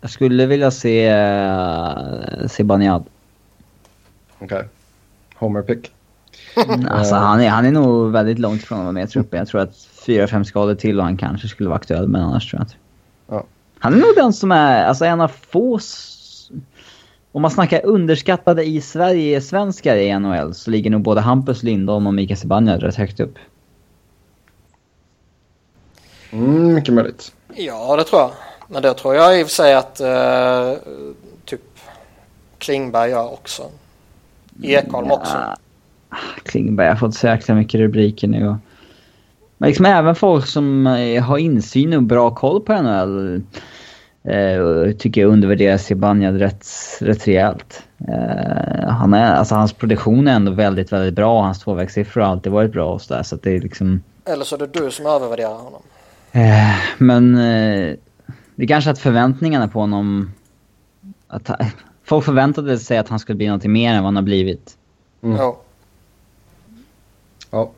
[0.01, 3.05] Jag skulle vilja se uh, Zibanejad.
[4.39, 4.63] Okej.
[5.35, 5.91] Homer pick.
[6.55, 9.39] Mm, Alltså han är, han är nog väldigt långt ifrån att vara med i truppen.
[9.39, 12.49] Jag tror att fyra, fem skador till och han kanske skulle vara aktuell, men annars
[12.51, 12.75] tror jag inte.
[13.27, 13.43] Ja.
[13.79, 15.79] Han är nog den som är, alltså en av få...
[17.31, 22.07] Om man snackar underskattade i Sverige svenskar i NHL så ligger nog både Hampus Lindholm
[22.07, 23.35] och Mika Zibanejad rätt högt upp.
[26.31, 27.31] Mm, mycket möjligt.
[27.55, 28.31] Ja, det tror jag.
[28.67, 30.73] Men det tror jag i och för sig att eh,
[31.45, 31.61] typ
[32.57, 33.63] Klingberg gör också.
[34.63, 35.37] Ekholm också.
[36.15, 38.47] Ja, Klingberg har fått så jäkla mycket rubriker nu.
[38.47, 38.55] Och,
[39.57, 43.41] men liksom även folk som eh, har insyn och bra koll på NHL
[44.23, 46.67] eh, tycker jag undervärderar Zibanejad rätt,
[46.99, 47.83] rätt rejält.
[48.07, 51.41] Eh, han är, alltså hans produktion är ändå väldigt, väldigt bra.
[51.41, 53.23] Hans tvåvägssiffror har alltid varit bra och sådär.
[53.23, 54.03] Så att det är liksom...
[54.25, 55.81] Eller så är det du som övervärderar honom.
[56.31, 57.95] Eh, men eh,
[58.55, 60.31] det är kanske att förväntningarna på honom...
[61.27, 61.49] Att,
[62.03, 64.77] folk förväntade sig att han skulle bli något mer än vad han har blivit.
[65.23, 65.37] Mm.
[65.39, 65.57] Jo.
[67.55, 67.71] Ja.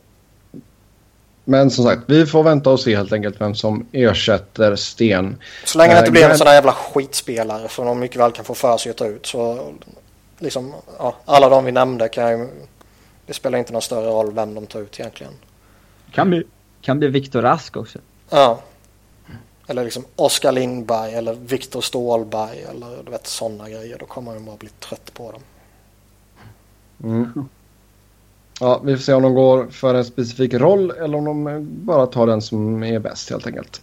[1.43, 5.37] Men som sagt, vi får vänta och se helt enkelt vem som ersätter Sten.
[5.65, 8.31] Så länge det inte Eh, blir en sån där jävla skitspelare som de mycket väl
[8.31, 9.73] kan få för sig att ta ut så
[10.39, 12.49] liksom, ja, alla de vi nämnde kan ju,
[13.25, 15.33] det spelar inte någon större roll vem de tar ut egentligen.
[16.11, 16.43] Kan bli,
[16.81, 17.99] kan bli Viktor Rask också.
[18.29, 18.59] Ja.
[19.67, 23.97] Eller liksom Oskar Lindberg eller Viktor Stålberg eller du vet sådana grejer.
[23.99, 25.41] Då kommer man bara bli trött på dem.
[27.03, 27.49] Mm.
[28.59, 32.05] Ja, vi får se om de går för en specifik roll eller om de bara
[32.05, 33.81] tar den som är bäst helt enkelt.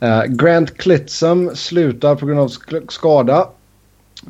[0.00, 3.48] Eh, Grant Clitsum slutar på grund av sk- skada.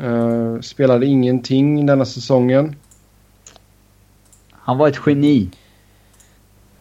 [0.02, 2.76] Eh, spelade ingenting denna säsongen.
[4.50, 5.50] Han var ett geni.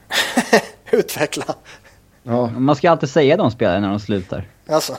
[0.92, 1.56] Utveckla.
[2.24, 4.48] Ja, Man ska alltid säga de spelare när de slutar.
[4.68, 4.98] Alltså.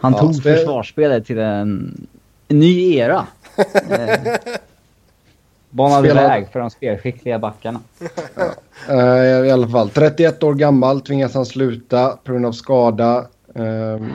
[0.00, 2.06] Han Ja, tog spel- försvarsspelare till en
[2.48, 3.26] ny era.
[5.70, 7.80] banade Spela- väg för de spelskickliga backarna.
[8.88, 13.26] Eh, I alla fall, 31 år gammal tvingas han sluta på grund av skada.
[13.54, 14.06] Eh,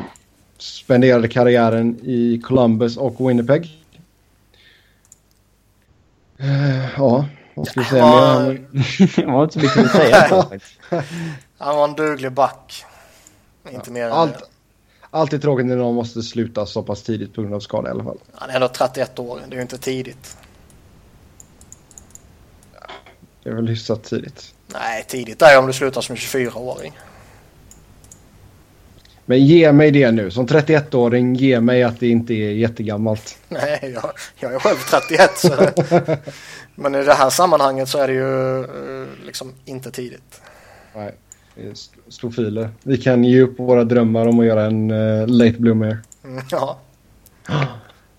[0.58, 3.80] spenderade karriären i Columbus och Winnipeg.
[6.38, 8.40] Eh, ja, vad ska vi säga Ja.
[8.40, 9.16] mer?
[9.16, 10.46] det var inte så mycket att säga.
[11.58, 12.86] Han var en duglig back.
[13.72, 14.16] Inte mer än det.
[14.16, 14.50] Allt,
[15.10, 18.04] alltid tråkigt när någon måste sluta så pass tidigt på grund av skada i alla
[18.04, 18.18] fall.
[18.34, 19.40] Han är ändå 31 år.
[19.48, 20.38] Det är ju inte tidigt.
[23.44, 24.54] Det är väl hyfsat tidigt.
[24.68, 26.98] Nej, tidigt är om du slutar som 24-åring.
[29.26, 30.32] Men ge mig det nu.
[30.32, 33.38] Som 31-åring, ge mig att det inte är jättegammalt.
[33.50, 35.38] Nej, jag, jag är själv 31.
[35.38, 35.68] Så
[36.76, 40.42] men i det här sammanhanget så är det ju eh, liksom inte tidigt.
[40.96, 41.16] Nej,
[41.56, 42.70] det är st- storfiler.
[42.84, 45.98] Vi kan ge upp våra drömmar om att göra en uh, late bloomer.
[46.24, 46.78] Mm, Ja,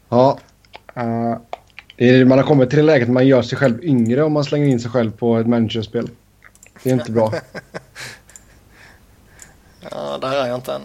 [0.09, 0.39] Ja.
[0.95, 1.39] är,
[2.27, 4.67] man har kommit till det läget att man gör sig själv yngre om man slänger
[4.67, 6.09] in sig själv på ett managerspel.
[6.83, 7.33] Det är inte bra.
[9.91, 10.81] ja där är jag inte än.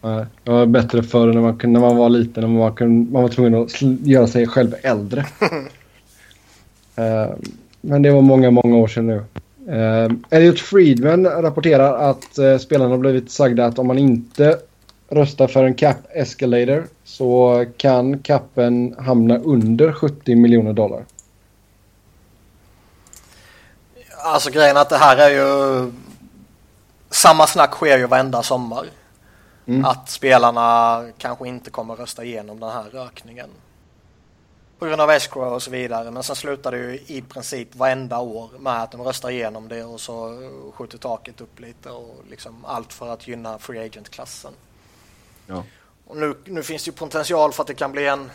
[0.00, 2.42] Nej, det var bättre förr när man, när man var liten.
[2.42, 5.26] När man, man var tvungen att göra sig själv äldre.
[6.96, 7.30] Eh,
[7.80, 9.24] men det var många, många år sedan nu.
[9.68, 14.58] Uh, Elliot Friedman rapporterar att uh, spelarna har blivit sagda att om man inte
[15.12, 21.04] röstar för en cap escalator så kan capen hamna under 70 miljoner dollar.
[24.24, 25.92] Alltså grejen är att det här är ju...
[27.10, 28.86] Samma snack sker ju varenda sommar.
[29.66, 29.84] Mm.
[29.84, 33.50] Att spelarna kanske inte kommer rösta igenom den här rökningen.
[34.78, 36.10] På grund av escrow och så vidare.
[36.10, 39.84] Men sen slutar det ju i princip varenda år med att de röstar igenom det
[39.84, 40.38] och så
[40.74, 44.52] skjuter taket upp lite och liksom allt för att gynna free agent-klassen.
[45.46, 45.64] Ja.
[46.06, 48.30] Och nu, nu finns det ju potential för att det kan bli en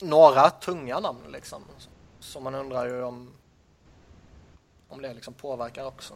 [0.00, 1.62] några tunga namn liksom.
[2.20, 3.30] Så man undrar ju om
[4.88, 6.14] om det liksom påverkar också.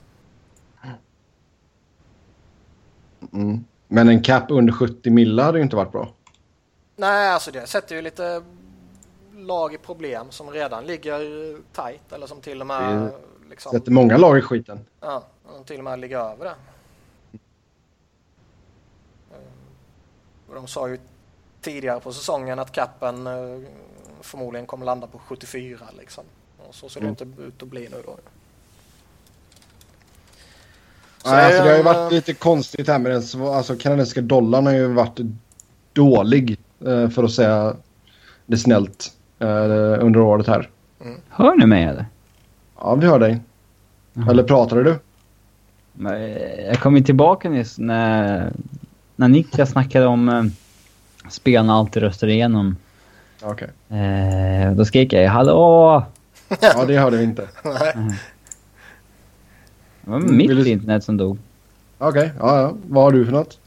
[3.32, 3.64] Mm.
[3.88, 6.08] Men en cap under 70 millar hade ju inte varit bra.
[6.96, 8.42] Nej, alltså det sätter ju lite
[9.36, 11.18] lag i problem som redan ligger
[11.72, 13.12] tight eller som till och med Det
[13.50, 14.86] liksom, Sätter många lag i skiten.
[15.00, 15.24] ja,
[15.54, 16.54] som till och med ligger över det.
[20.56, 20.98] Och De sa ju
[21.60, 23.32] tidigare på säsongen att capen eh,
[24.20, 26.24] förmodligen kommer landa på 74 liksom.
[26.68, 27.16] Och så ser det Mm.
[27.30, 28.16] inte ut att bli nu då.
[31.26, 33.42] Nej, alltså, det har ju varit lite konstigt här med den.
[33.42, 35.18] Alltså, kanadensiska dollarn har ju varit
[35.92, 37.76] dålig eh, för att säga
[38.46, 39.48] det snällt eh,
[40.04, 40.70] under året här.
[41.28, 42.06] Hör ni mig eller?
[42.78, 43.40] Ja, vi hör dig.
[44.12, 44.30] Jaha.
[44.30, 44.98] Eller pratade du?
[46.66, 48.52] Jag kom ju tillbaka nyss när,
[49.16, 50.44] när Niklas snackade om eh,
[51.30, 52.76] spelarna alltid röstar igenom.
[53.42, 53.68] Okej.
[53.98, 56.04] Eh, då skrek jag “Hallå!”
[56.60, 57.48] Ja, det hörde vi inte.
[57.64, 57.92] Nej.
[60.00, 61.38] Det var Mm, mitt vill du- internet som dog.
[61.98, 62.74] Okej, ja, ja.
[62.88, 63.58] Vad har du för något?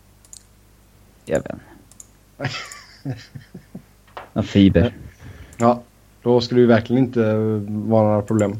[1.25, 1.63] Jag vet inte.
[4.43, 4.93] Fiber.
[5.57, 5.81] Ja,
[6.23, 7.33] då ska det verkligen inte
[7.67, 8.51] vara några problem.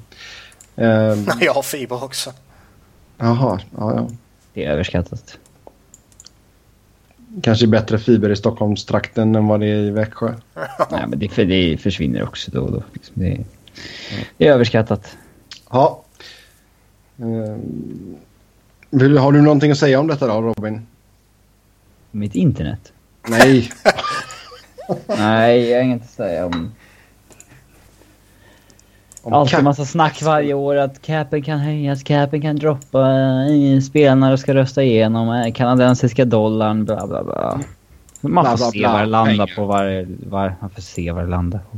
[0.76, 0.88] Eh,
[1.40, 2.32] Jag har fiber också.
[3.18, 4.08] jaha, ja, ja.
[4.54, 5.38] Det är överskattat.
[7.42, 10.28] Kanske bättre fiber i Stockholmstrakten än vad det är i Växjö.
[10.92, 12.84] Nej, men det, det försvinner också då och då.
[12.94, 13.46] Liksom det, är,
[14.38, 15.18] det är överskattat.
[15.70, 16.04] Ja.
[17.18, 17.58] Eh,
[18.90, 20.88] vill, har du någonting att säga om detta då, Robin?
[22.12, 22.94] Mitt internet?
[23.28, 23.72] Nej.
[25.08, 26.72] Nej, jag har inget att säga om...
[29.34, 33.10] Alltid katt- massa snack varje år att capen kan höjas, capen kan droppa,
[33.50, 37.60] eh, spelarna ska rösta igenom, eh, kanadensiska dollarn, bla bla bla.
[38.22, 41.22] Man får bla, se bla, var det landar på var, var, man får se var
[41.22, 41.78] det landar på.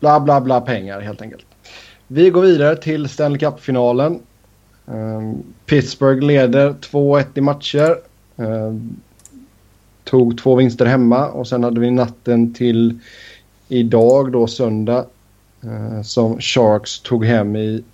[0.00, 1.44] Bla, bla, bla pengar helt enkelt.
[2.06, 4.20] Vi går vidare till Stanley Cup-finalen.
[4.88, 7.96] Ehm, Pittsburgh leder 2-1 i matcher.
[8.36, 8.96] Ehm,
[10.04, 12.98] tog två vinster hemma och sen hade vi natten till
[13.68, 15.04] idag då söndag.
[15.64, 17.84] Eh, som Sharks tog hem i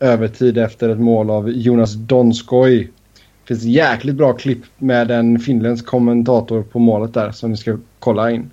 [0.00, 2.90] övertid efter ett mål av Jonas Donskoj.
[3.14, 7.78] Det finns jäkligt bra klipp med en finländsk kommentator på målet där som ni ska
[7.98, 8.50] kolla in.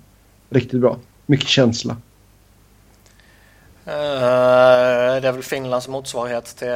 [0.50, 0.96] Riktigt bra.
[1.26, 1.96] Mycket känsla.
[3.84, 6.68] Eh, det är väl Finlands motsvarighet till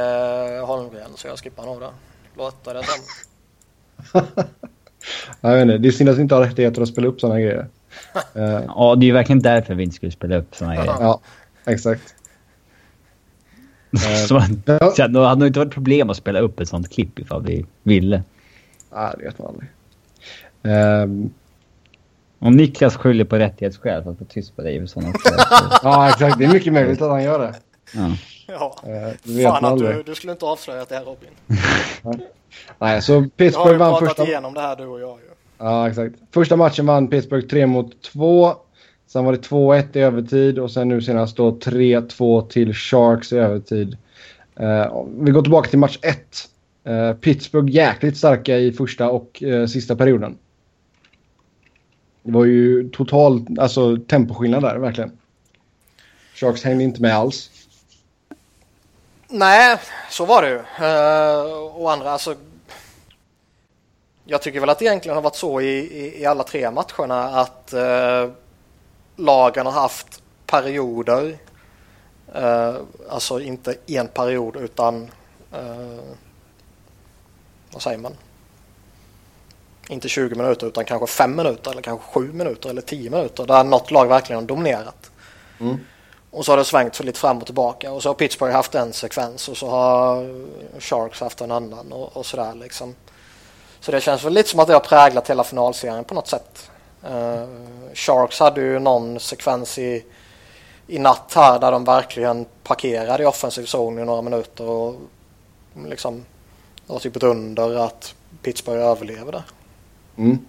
[0.65, 1.89] Holmgren så jag skippar nog det.
[2.37, 4.21] Låter det som.
[5.41, 7.39] Jag vet inte, det är synd att vi inte har rättigheter att spela upp sådana
[7.39, 7.67] grejer.
[8.35, 10.95] Eh, Ja, det är ju verkligen därför vi inte skulle spela upp såna grejer.
[10.99, 11.19] ja,
[11.65, 12.15] exakt.
[14.27, 14.91] Så, Ja.
[14.95, 17.65] så det hade nog inte varit problem att spela upp ett sånt klipp ifall vi
[17.83, 18.23] ville.
[18.91, 19.69] Ja, det vet man aldrig.
[20.63, 21.29] Ehm,
[22.39, 25.13] Om Niklas skyller på rättighetsskäl för att få tyst på dig och sådana
[25.83, 26.37] ja, exakt.
[26.37, 27.53] Det är mycket möjligt att han gör det.
[27.93, 28.11] Ja.
[28.47, 28.75] Ja.
[28.83, 31.29] Eh, det vet Fan man att du, du skulle inte avslöjat det här Robin.
[32.79, 34.23] Nej, så Vi har Pittsburgh ju vann pratat första...
[34.27, 35.25] igenom det här du och jag ju.
[35.57, 36.15] Ja, exakt.
[36.31, 38.53] Första matchen vann Pittsburgh 3 mot 2.
[39.13, 43.37] Sen var det 2-1 i övertid och sen nu senast då 3-2 till Sharks i
[43.37, 43.97] övertid.
[44.55, 46.49] Eh, vi går tillbaka till match 1.
[46.83, 50.37] Eh, Pittsburgh jäkligt starka i första och eh, sista perioden.
[52.23, 55.11] Det var ju total alltså, temposkillnad där, verkligen.
[56.35, 57.51] Sharks hängde inte med alls.
[59.27, 59.77] Nej,
[60.09, 60.59] så var det ju.
[60.85, 62.35] Eh, uh, och andra, alltså.
[64.25, 67.23] Jag tycker väl att det egentligen har varit så i, i, i alla tre matcherna
[67.23, 68.33] att uh,
[69.15, 71.37] lagen har haft perioder.
[72.35, 72.75] Uh,
[73.09, 75.11] alltså inte en period utan
[75.53, 75.99] uh,
[77.71, 78.13] vad säger man?
[79.87, 83.63] Inte 20 minuter utan kanske 5 minuter eller kanske 7 minuter eller 10 minuter där
[83.63, 85.11] något lag verkligen har dominerat.
[85.59, 85.77] Mm.
[86.31, 88.75] Och så har det svängt för lite fram och tillbaka och så har Pittsburgh haft
[88.75, 90.29] en sekvens och så har
[90.79, 92.95] Sharks haft en annan och, och sådär liksom.
[93.79, 96.71] Så det känns väl lite som att det har präglat hela finalserien på något sätt.
[97.05, 97.45] Uh,
[97.93, 100.05] Sharks hade ju någon sekvens i,
[100.87, 104.95] i natt här där de verkligen parkerade i offensiv zon i några minuter och
[105.87, 106.25] liksom
[106.87, 109.43] det var typ ett under att Pittsburgh överlevde.
[110.17, 110.45] Mm.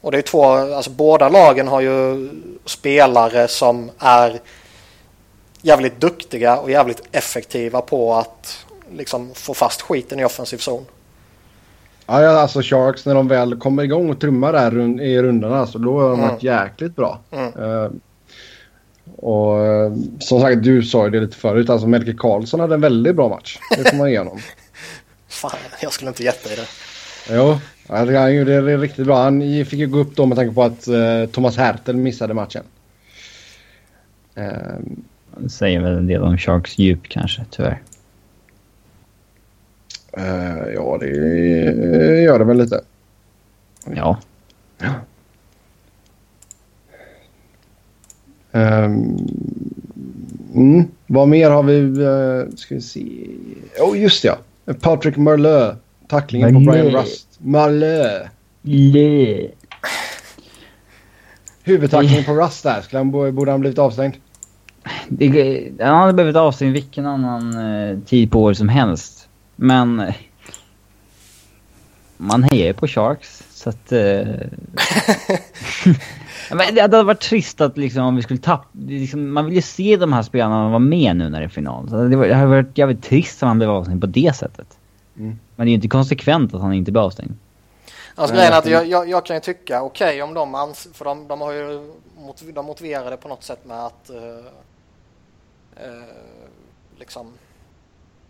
[0.00, 2.28] Och det är två, alltså båda lagen har ju
[2.64, 4.40] spelare som är
[5.62, 10.86] jävligt duktiga och jävligt effektiva på att liksom få fast skiten i offensiv zon.
[12.06, 16.00] Ja, alltså Sharks när de väl kommer igång och trummar där i rundorna så då
[16.00, 16.28] har de Mm.
[16.30, 17.20] varit jäkligt bra.
[17.30, 17.46] Mm.
[17.46, 17.90] Eh,
[19.16, 22.80] och eh, som sagt, du sa ju det lite förut, alltså Melker Karlsson hade en
[22.80, 23.58] väldigt bra match.
[23.76, 24.38] Det får man igenom.
[25.28, 25.50] Fan,
[25.82, 26.66] jag skulle inte gett dig det.
[27.36, 29.22] jo, han gjorde det riktigt bra.
[29.22, 32.62] Han fick ju gå upp då med tanke på att eh, Thomas Hertel missade matchen.
[34.34, 34.52] Eh,
[35.36, 37.82] Det säger väl en del om Sharks djup kanske, tyvärr.
[40.16, 42.80] Eh, ja, det eh, gör det väl lite.
[43.94, 44.18] Ja.
[48.52, 49.16] Ehm,
[50.54, 51.74] mm, vad mer har vi?
[51.74, 53.26] Uh, ska vi se.
[53.80, 54.38] Oh, just ja.
[54.80, 55.76] Patrick Marleux.
[56.08, 56.84] Tacklingen på Marleux.
[56.84, 57.28] Brian Rust.
[57.38, 58.28] Marleux.
[58.62, 59.48] Le.
[61.62, 62.80] Huvudtacklingen på Rust där.
[62.80, 64.14] Skulle han, borde han blivit avstängd?
[65.08, 69.21] Det, han hade behövt avstängning vilken annan eh, tid på året som helst.
[69.56, 70.00] Men...
[70.00, 70.14] Eh,
[72.16, 73.92] man hejar ju på Sharks, så att...
[73.92, 74.26] Eh,
[76.50, 78.68] men det hade varit trist att liksom om vi skulle tappa...
[78.72, 81.88] Liksom, man vill ju se de här spelarna vara med nu när det är final.
[81.88, 84.78] Så det, var, det hade varit jävligt trist om han blev avstängd på det sättet.
[85.16, 85.38] Mm.
[85.56, 87.32] Men det är ju inte konsekvent att han inte blir avstängd.
[88.14, 90.88] Alltså grejen är att jag, jag, jag kan ju tycka okej okay, om de ans
[90.92, 91.92] för de, de har ju
[92.54, 94.16] de motiverar det på något sätt med att uh,
[95.86, 96.04] uh,
[96.98, 97.32] liksom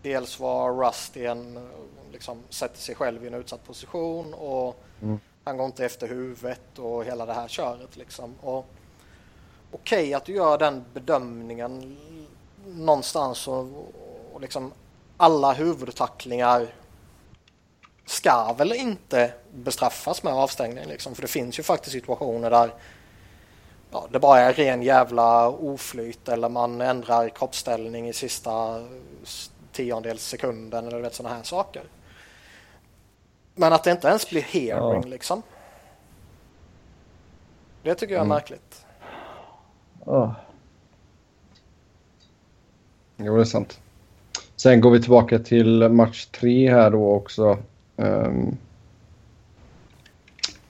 [0.03, 1.69] dels var Rusty en
[2.11, 5.19] liksom sätter sig själv i en utsatt position och mm.
[5.43, 8.35] han går inte efter huvudet och hela det här köret liksom.
[8.41, 8.65] Och
[9.71, 11.97] okej okay, att du gör den bedömningen
[12.65, 13.67] någonstans och,
[14.33, 14.71] och liksom
[15.17, 16.73] alla huvudtacklingar
[18.05, 21.15] ska väl inte bestraffas med avstängning liksom.
[21.15, 22.73] För det finns ju faktiskt situationer där
[23.91, 28.83] ja, det bara är ren jävla oflyt eller man ändrar kroppsställning i sista
[29.73, 31.83] tiondels sekunden eller vet sådana här saker.
[33.55, 35.07] Men att det inte ens blir hearing ja.
[35.07, 35.41] liksom.
[37.83, 38.35] Det tycker jag är mm.
[38.35, 38.85] märkligt.
[39.99, 40.31] Oh.
[43.17, 43.79] Jo, det är sant.
[44.55, 47.57] Sen går vi tillbaka till match tre här då också.
[47.95, 48.57] Um,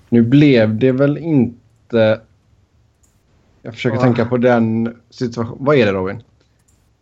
[0.09, 2.21] nu blev det väl inte...
[3.61, 4.01] Jag försöker oh.
[4.01, 5.65] tänka på den situationen.
[5.65, 6.23] Vad är det Robin?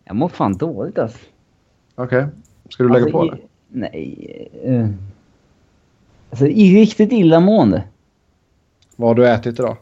[0.04, 1.31] Jag mår fan dåligt alltså.
[2.04, 2.18] Okej.
[2.18, 2.30] Okay.
[2.70, 3.38] Ska du lägga alltså, på det?
[3.68, 4.49] Nej.
[4.68, 4.89] Uh,
[6.30, 7.84] alltså i riktigt illamående.
[8.95, 9.78] Vad har du ätit idag?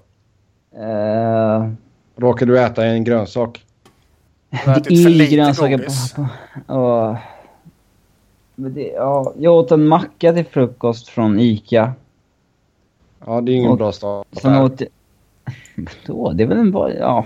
[0.78, 1.72] Uh,
[2.16, 3.66] Råkar du äta en grönsak?
[4.50, 5.92] Du har ätit för lite grönsaker på...
[6.66, 7.18] på uh,
[8.56, 11.94] det, ja, jag åt en macka till frukost från Ica.
[13.26, 14.28] Ja, det är ingen och, bra start.
[14.32, 14.90] Sen åt jag...
[16.06, 16.94] Då, det är väl en bra...
[16.94, 17.26] Ja.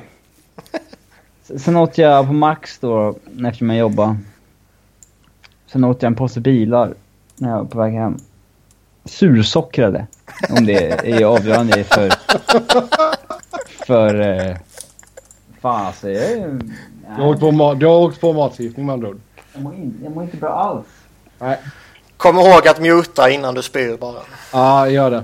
[1.41, 3.15] Sen åt jag på Max då,
[3.45, 4.17] eftersom jag jobbade.
[5.73, 6.93] Sen åt jag en påse bilar
[7.35, 8.17] när jag var på väg hem.
[9.05, 10.07] Sursockrade.
[10.49, 12.13] Om det är avgörande för...
[13.85, 14.21] För...
[14.21, 14.55] Eh,
[15.61, 16.59] fan alltså, jag är...
[17.15, 19.19] Du har åkt på, du har åkt på matförgiftning med andra ord.
[19.53, 20.87] Jag mår, inte, jag mår inte bra alls.
[21.39, 21.59] Nej.
[22.17, 24.19] Kom ihåg att muta innan du spyr bara.
[24.51, 25.23] Ja, gör det.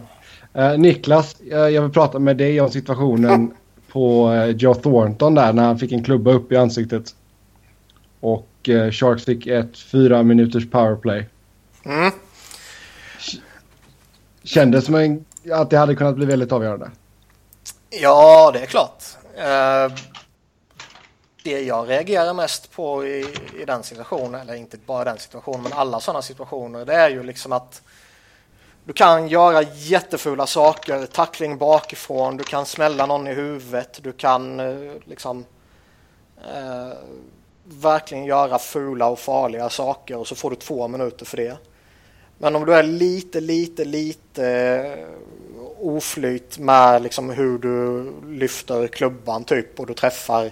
[0.62, 3.54] Uh, Niklas, uh, jag vill prata med dig om situationen
[3.92, 7.16] på uh, Joe Thornton där när han fick en klubba upp i ansiktet.
[8.20, 11.30] Och Sharks fick ett fyra minuters powerplay.
[11.86, 12.12] Mm.
[14.44, 16.92] Kändes som en, att det hade kunnat bli väldigt avgörande.
[17.90, 19.04] Ja, det är klart
[21.44, 23.26] det jag reagerar mest på i,
[23.62, 27.24] i den situationen, eller inte bara den situationen, men alla sådana situationer, det är ju
[27.24, 27.82] liksom att
[28.84, 34.60] du kan göra jättefula saker, tackling bakifrån, du kan smälla någon i huvudet, du kan
[34.60, 35.46] eh, liksom
[36.38, 36.98] eh,
[37.74, 41.58] verkligen göra fula och farliga saker och så får du två minuter för det.
[42.38, 45.08] Men om du är lite, lite, lite
[45.78, 50.52] oflyt med liksom hur du lyfter klubban typ och du träffar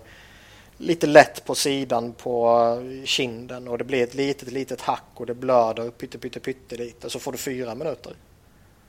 [0.78, 5.34] lite lätt på sidan på kinden och det blir ett litet, litet hack och det
[5.34, 8.13] blöder pytte, pytte, pytte lite så får du fyra minuter.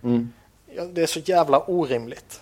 [0.03, 0.33] Mm.
[0.75, 2.41] Ja, det är så jävla orimligt.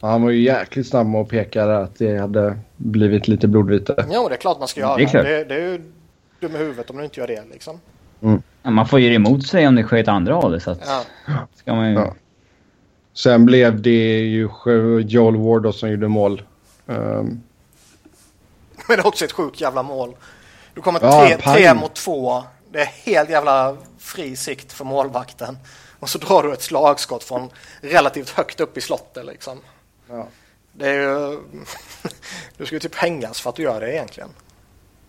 [0.00, 4.06] Han var ju jäkligt snabb med att peka att det hade blivit lite blodvite.
[4.10, 4.96] Ja, det är klart man ska göra.
[4.96, 5.82] Det är, det, det är ju
[6.40, 7.80] dum i huvudet om du inte gör det liksom.
[8.22, 8.42] Mm.
[8.62, 10.82] Ja, man får ju emot sig om det sker åt andra hållet så att...
[10.86, 11.04] Ja.
[11.54, 11.94] Ska man ju...
[11.94, 12.14] Ja.
[13.14, 14.48] Sen blev det ju
[15.00, 16.42] Joel Ward som gjorde mål.
[16.86, 17.42] Um,
[18.88, 20.16] Men det är också ett sjukt jävla mål.
[20.74, 22.42] Du kommer ja, tre, tre mot två.
[22.72, 25.58] Det är helt jävla fri sikt för målvakten.
[25.98, 27.50] Och så drar du ett slagskott från
[27.80, 29.58] relativt högt upp i slottet liksom.
[30.08, 30.28] Ja.
[30.72, 31.38] Det är ju...
[32.56, 34.28] du ska ju typ hängas för att du gör det egentligen.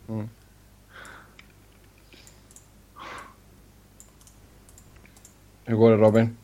[0.10, 0.30] Mm.
[5.66, 6.38] Hur går det Robin?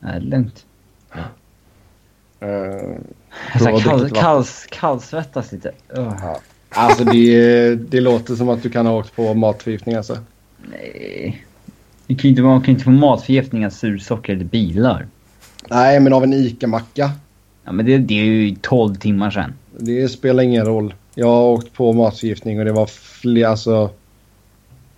[0.00, 0.66] Det är lugnt.
[1.12, 1.20] Ja.
[2.42, 2.96] Uh,
[3.60, 5.68] jag kall, kall, kallsvettas lite.
[5.68, 6.18] Uh.
[6.20, 6.40] Ja.
[6.68, 10.18] Alltså det, det låter som att du kan ha åkt på matförgiftning alltså.
[10.70, 11.46] Nej.
[12.06, 15.06] Du kan inte, man kan inte få matförgiftning av sursocker bilar.
[15.68, 17.10] Nej, men av en ICA-macka.
[17.70, 19.52] Ja, men det, det är ju 12 timmar sedan.
[19.78, 20.94] Det spelar ingen roll.
[21.14, 23.90] Jag har åkt på matförgiftning och det var fler, alltså...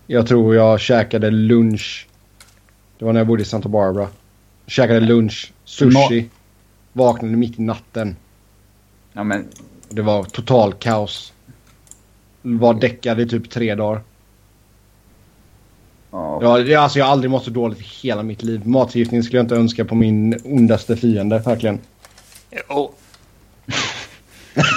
[0.07, 2.09] Jag tror jag käkade lunch.
[2.99, 4.09] Det var när jag bodde i Santa Barbara.
[4.67, 6.29] Käkade lunch, sushi.
[6.93, 8.17] Vaknade mitt i natten.
[9.13, 9.45] Ja, men...
[9.89, 11.33] Det var total kaos.
[12.43, 14.01] Var däckad i typ tre dagar.
[16.11, 16.63] Ja.
[16.67, 18.67] Ja, alltså jag har aldrig mått så dåligt i hela mitt liv.
[18.67, 21.79] Matförgiftning skulle jag inte önska på min ondaste fiende, verkligen.
[22.69, 22.95] Jo.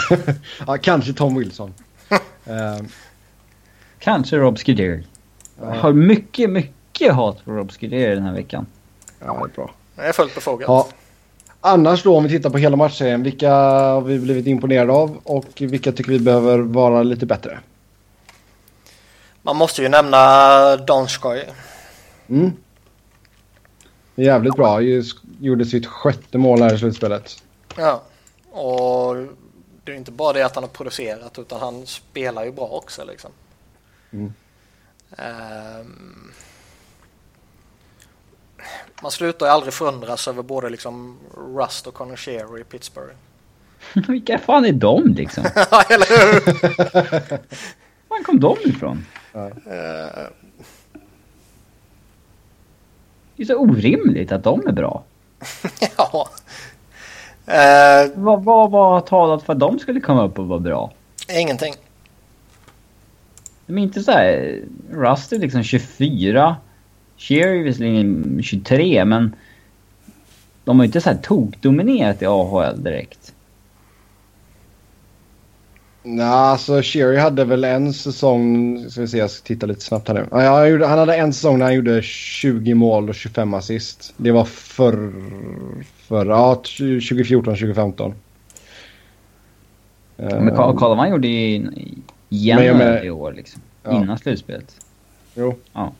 [0.67, 1.73] ja, kanske Tom Wilson.
[2.11, 2.85] uh,
[3.99, 5.03] Kanske Rob Scuderi.
[5.59, 8.65] Jag har mycket, mycket hat på Rob Scuderi den här veckan.
[9.19, 9.71] ja, det är bra.
[9.95, 10.67] Det är fullt befogat.
[10.67, 10.87] Ja.
[11.61, 13.23] Annars då om vi tittar på hela matchserien.
[13.23, 17.59] Vilka har vi blivit imponerade av och vilka tycker vi behöver vara lite bättre?
[19.41, 21.49] Man måste ju nämna Donskoj.
[22.29, 22.51] Mm.
[24.15, 24.81] Jävligt bra.
[24.81, 27.43] Just Gjorde sitt sjätte mål här i slutspelet.
[27.75, 28.03] Ja.
[28.51, 29.15] Och
[29.83, 33.05] det är inte bara det att han har producerat utan han spelar ju bra också
[33.05, 33.31] liksom.
[34.11, 34.33] Mm.
[35.17, 36.31] Ehm,
[39.01, 41.17] man slutar ju aldrig förundras över både liksom
[41.55, 43.15] Rust och Conor Shearer i Pittsburgh.
[44.07, 45.43] Vilka fan är de liksom?
[45.71, 47.39] Ja, eller hur?
[48.07, 49.05] Var kom de ifrån?
[49.33, 49.51] Ehm,
[53.35, 55.03] Det är så orimligt att de är bra.
[55.97, 56.29] ja.
[57.47, 60.91] Ehm, Vad vad var talat för att de skulle komma upp och vara bra?
[61.39, 61.73] ingenting.
[63.67, 64.61] De är inte så här...
[64.91, 66.55] Rust är liksom 24.
[67.17, 69.35] Shear är visserligen 23 men...
[70.63, 73.33] De har ju inte så här tokdominerat i AHL direkt.
[76.03, 80.07] Nej, alltså Sherry hade väl en säsong, ska vi se, jag ska titta lite snabbt
[80.07, 80.27] här nu.
[80.31, 84.13] Ja, han, gjorde, han hade en säsong när han gjorde 20 mål och 25 assist.
[84.17, 85.13] Det var för,
[86.07, 88.13] för ja, 2014-2015.
[90.17, 93.61] Men Eh, kolla kolla vad han gjorde i, Men januari menar- i år liksom.
[93.83, 93.91] Ja.
[93.91, 94.75] Innan slutspelet.
[95.33, 95.55] Jo.
[95.73, 95.91] Ja.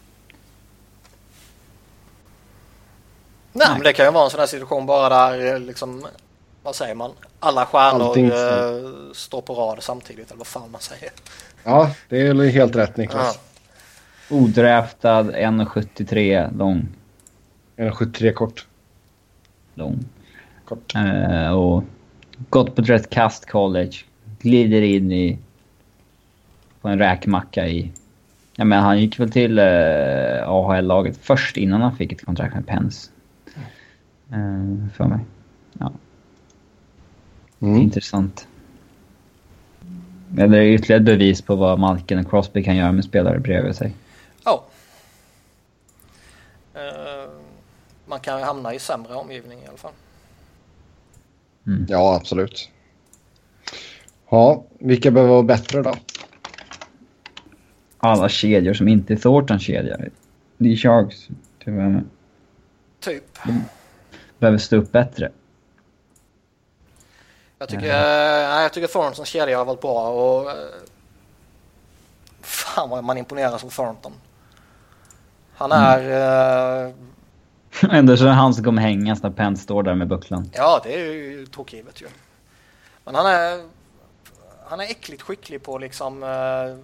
[3.54, 6.06] Nej, men det kan ju vara en sån här situation bara där eh, liksom,
[6.64, 10.82] vad säger man, alla stjärnor Allting- eh, står på rad samtidigt eller vad fan man
[10.82, 11.10] säger.
[11.64, 13.40] Ja, det är väl helt rätt Niklas.
[14.30, 16.88] Odraftad, 1,73 lång.
[17.78, 18.66] 1,73 kort.
[19.76, 20.06] Lång.
[20.66, 20.96] kort.
[20.96, 21.84] Eh, och
[22.50, 23.98] gått på ett rätt kast college.
[24.42, 25.38] Glider in i...
[26.82, 27.92] På en räkmacka i...
[28.56, 32.68] Ja men han gick väl till eh, AHL-laget först innan han fick ett kontrakt med
[32.68, 33.12] Pens.
[34.32, 35.20] Eh, för mig.
[35.80, 35.92] Ja,
[37.60, 37.82] Mm.
[37.82, 38.48] intressant.
[40.38, 43.94] Eller ytterligare bevis på vad Malkin och Crosby kan göra med spelare bredvid sig.
[44.46, 44.66] Ja.
[46.74, 47.30] Eh,
[48.16, 49.92] man kan ju hamna i sämre omgivning i alla fall.
[51.88, 52.70] Ja, absolut.
[54.30, 55.96] Ja, vilka behöver vara bättre då?
[57.98, 60.12] Alla kedjor som inte är Thorntons kedjor.
[60.58, 61.28] Det är Sharks,
[61.64, 62.04] tyvärr.
[63.00, 63.40] Typ.
[64.40, 65.32] Behöver stå upp bättre.
[67.58, 70.56] Jag tycker, nej, jag tycker Thorntons kedja har varit bra och eh,
[72.42, 74.14] fan vad man imponeras av Thornton.
[75.54, 76.00] Han är,
[76.88, 76.94] eh,
[77.92, 80.50] Ändå så är det han som kommer hängas när Penn står där med bucklan.
[80.54, 82.08] ja det är ju tokgivet ju.
[83.04, 83.66] Men han är,
[84.66, 86.78] han är äckligt skicklig på att liksom eh,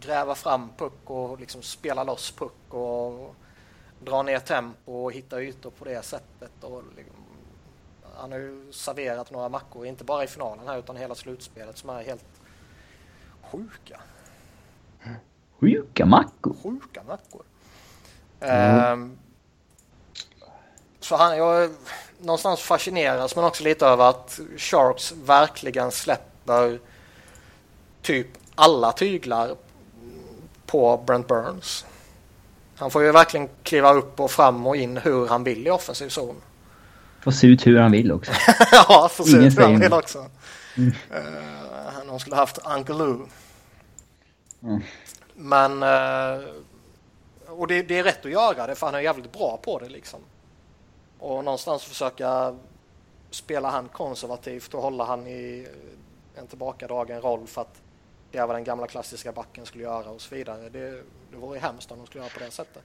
[0.00, 3.34] gräva fram puck och liksom spela loss puck och
[4.04, 6.64] dra ner tempo och hitta ytor på det sättet.
[6.64, 7.16] Och liksom,
[8.16, 11.90] han har ju serverat några mackor, inte bara i finalen här utan hela slutspelet som
[11.90, 12.24] är helt
[13.42, 14.00] sjuka.
[15.60, 16.56] Sjuka mackor.
[16.62, 17.42] Sjuka mackor.
[18.42, 19.18] Ehm,
[21.00, 21.70] så han, jag
[22.20, 26.78] någonstans fascineras men också lite över att Sharks verkligen släpper
[28.02, 29.56] typ alla tyglar
[30.66, 31.86] på Brent Burns.
[32.76, 36.08] Han får ju verkliligen kliva upp och fram och in hur han vill i offensiv
[36.08, 36.36] zon.
[37.20, 38.32] Får se ut hur han vill också.
[38.72, 40.18] ja, får se Ingen ut hur han vill också.
[40.78, 43.18] Uh, de skulle haft Uncle Lou.
[44.62, 44.82] Mm.
[45.34, 45.82] Men...
[45.82, 46.42] eh,
[47.52, 49.88] och det, det är rätt att göra det för han är jävligt bra på det
[49.88, 50.20] liksom.
[51.18, 52.56] Och någonstans försöka
[53.30, 55.68] spela han konservativt och hålla han i
[56.34, 57.80] en tillbakadragen roll för att
[58.30, 60.68] det är vad den gamla klassiska backen skulle göra och så vidare.
[60.68, 60.90] Det,
[61.30, 62.82] det vore hemskt om de skulle göra på det sättet.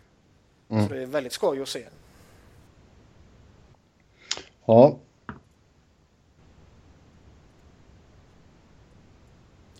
[0.70, 0.88] Mm.
[0.88, 1.86] Så det är väldigt skoj att se.
[4.66, 4.98] Ja,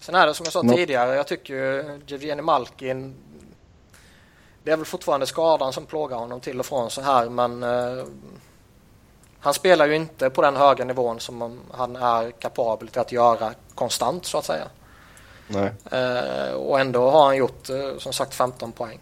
[0.08, 3.16] Sen är det som jag sa Nå- tidigare, jag tycker ju Jevgenij Malkin
[4.68, 8.06] det är väl fortfarande skadan som plågar honom till och från så här men eh,
[9.40, 13.52] han spelar ju inte på den höga nivån som han är kapabel till att göra
[13.76, 14.68] konstant så att säga.
[15.48, 15.72] nej.
[15.92, 19.00] Eh, och ändå har han gjort eh, som sagt 15 poäng.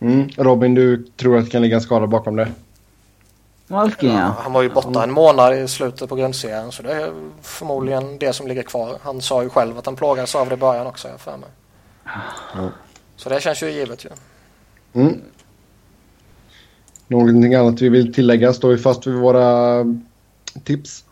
[0.00, 0.28] Mm.
[0.28, 2.52] Robin, du tror att det kan ligga en skada bakom det?
[3.66, 4.34] Malkin ja.
[4.38, 7.12] Han var ju borta en månad i slutet på grundserien så det är
[7.42, 8.98] förmodligen det som ligger kvar.
[9.02, 11.48] Han sa ju själv att han plågades av det i början också, jag för mig.
[13.22, 14.08] Så det känns ju givet ju.
[14.92, 15.20] Mm.
[17.06, 18.52] Någonting annat vi vill tillägga?
[18.52, 19.84] Står vi fast vid våra
[20.64, 21.04] tips?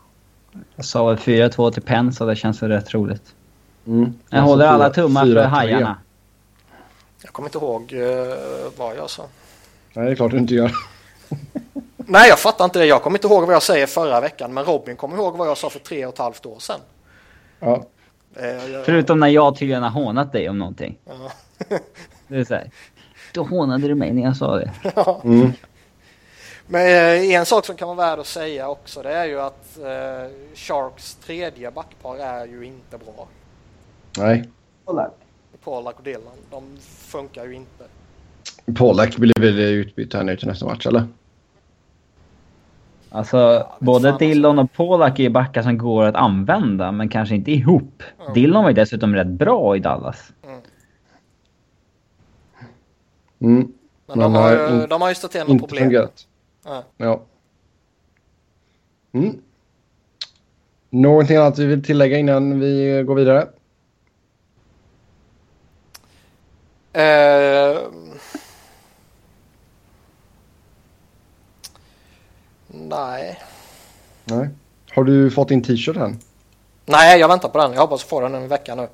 [0.75, 3.35] Jag sa väl 4-2 till Penn, så det känns väl rätt troligt.
[3.87, 4.13] Mm.
[4.29, 5.97] Jag håller alla tummar för hajarna.
[7.23, 8.35] Jag kommer inte ihåg uh,
[8.77, 9.23] vad jag sa.
[9.93, 10.71] Nej, det är klart du inte gör.
[11.97, 12.85] Nej, jag fattar inte det.
[12.85, 14.53] Jag kommer inte ihåg vad jag säger förra veckan.
[14.53, 16.79] Men Robin kommer ihåg vad jag sa för tre och ett halvt år sedan.
[17.59, 17.85] Ja.
[18.35, 18.85] Eh, jag...
[18.85, 20.97] Förutom när jag tydligen har hånat dig om någonting.
[21.05, 21.31] Ja.
[22.27, 22.71] det är så här.
[23.33, 24.71] Då hånade du mig när jag sa det.
[25.23, 25.51] Mm.
[26.67, 29.77] Men eh, en sak som kan vara värd att säga också det är ju att
[29.77, 33.27] eh, Sharks tredje backpar är ju inte bra.
[34.17, 34.49] Nej.
[35.63, 36.33] Polak och Dylan.
[36.51, 37.83] De funkar ju inte.
[38.77, 41.03] Pollack blir väl utbytt här nu till nästa match, eller?
[43.09, 47.51] Alltså, Ja, både Dillon och Polak är backar som går att använda, men kanske inte
[47.51, 48.03] ihop.
[48.17, 48.33] Ja.
[48.33, 50.31] Dillon var ju dessutom rätt bra i Dallas.
[53.41, 53.71] Mm.
[54.07, 55.83] Men, de, har har ju, de har ju stött Inte problem.
[55.83, 56.27] fungerat.
[56.65, 56.83] Ja.
[56.97, 57.21] Ja.
[59.11, 59.41] Mm.
[60.89, 63.47] Någonting annat vi vill tillägga innan vi går vidare?
[66.93, 67.81] Eh,
[72.67, 73.39] nej.
[74.23, 74.49] Nej.
[74.95, 76.19] Har du fått din t-shirt än?
[76.85, 77.73] Nej, jag väntar på den.
[77.73, 78.87] Jag hoppas få den en vecka nu.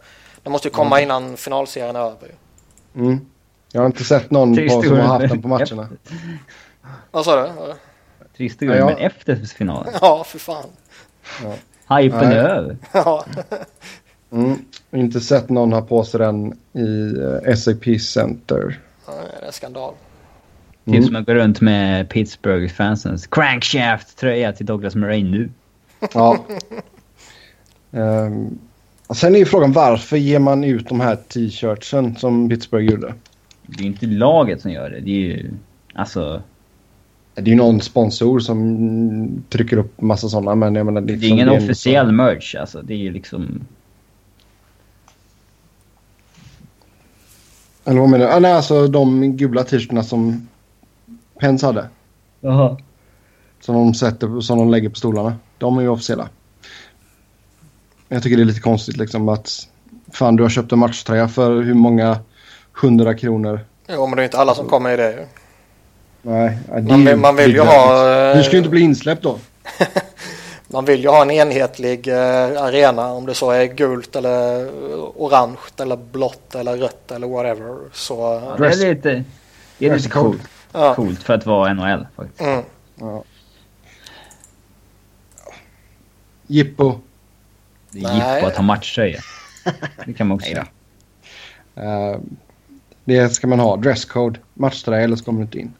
[0.44, 2.32] Den måste ju komma innan finalserien är över.
[2.96, 3.26] Mm.
[3.72, 5.90] Jag har inte sett någon Trist på, som har haft den på matcherna.
[7.12, 7.52] Vad sa du?
[8.38, 8.86] Trist Ja, ord, ja.
[8.86, 9.94] men efter finalen.
[10.02, 10.66] Ja, för fan.
[12.00, 12.38] Hypen Nej.
[12.38, 12.78] är över.
[12.92, 13.26] Ja.
[14.32, 14.58] Mm.
[14.92, 17.14] Inte sett någon ha på sig den i
[17.48, 18.80] eh, SAP Center.
[19.08, 19.94] Nej, Det är skandal.
[19.94, 21.04] Typ Mm.
[21.04, 25.50] som att gå runt med Pittsburgh-fansens crankshaft-tröja till Douglas Murray nu.
[26.14, 26.38] Ja.
[29.08, 33.14] Och sen är ju frågan varför ger man ut de här t-shirtsen som Pittsburgh gjorde?
[33.68, 35.00] Det är inte laget som gör det.
[35.00, 35.52] Det är ju...
[35.94, 36.42] Alltså,
[37.34, 41.02] Det är ju någon sponsor som trycker upp massa sådana men jag menar...
[41.02, 42.82] det är som ingen en- officiell merch alltså.
[42.82, 43.62] Det är ju liksom...
[47.86, 48.32] Eller vad menar du?
[48.32, 50.48] Ah, nej, alltså de gula t-shirtarna som
[51.40, 51.88] Pence hade.
[52.42, 52.78] Jaha.
[53.60, 55.36] Som de, sätter, som de lägger på stolarna.
[55.58, 56.30] De är ju officiella.
[58.08, 59.68] Jag tycker det är lite konstigt liksom att
[60.12, 62.20] fan du har köpt en matchtröja för hur många
[62.82, 63.60] hundra kronor.
[63.88, 65.26] Jo, men det är inte alla som kommer i det ju.
[66.22, 68.10] Nej, det Man vill, man vill ju ha...
[68.32, 69.40] eh, Du ska ju inte bli insläppt då.
[70.70, 74.70] Man vill ju ha en enhetlig eh, arena om det så är gult eller eh,
[75.16, 77.78] orange eller blått eller rött eller whatever.
[77.94, 79.24] Så Ja, det är lite...
[79.78, 80.42] Det är lite coolt.
[80.72, 80.96] ja.
[80.96, 82.42] coolt för att vara NHL faktiskt.
[82.42, 82.64] Mm.
[82.96, 83.24] Ja.
[86.48, 87.00] Jippo.
[87.92, 88.36] Det är Nej.
[88.36, 89.20] jippo att ha matchtröja.
[90.06, 90.66] Det kan man också Nej
[91.76, 92.20] säga.
[93.08, 93.76] Det ska man ha.
[93.76, 94.40] Dresscode.
[94.54, 95.74] Matchtröja eller så kommer du inte in.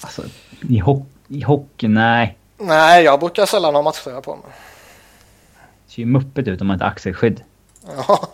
[0.00, 0.22] Alltså,
[0.68, 2.38] i, ho i hockey, nej.
[2.58, 4.44] Nej, jag brukar sällan ha matchtröja på mig.
[5.86, 7.42] Det ser ju muppet ut om man inte har axelskydd.
[7.96, 8.28] Ja.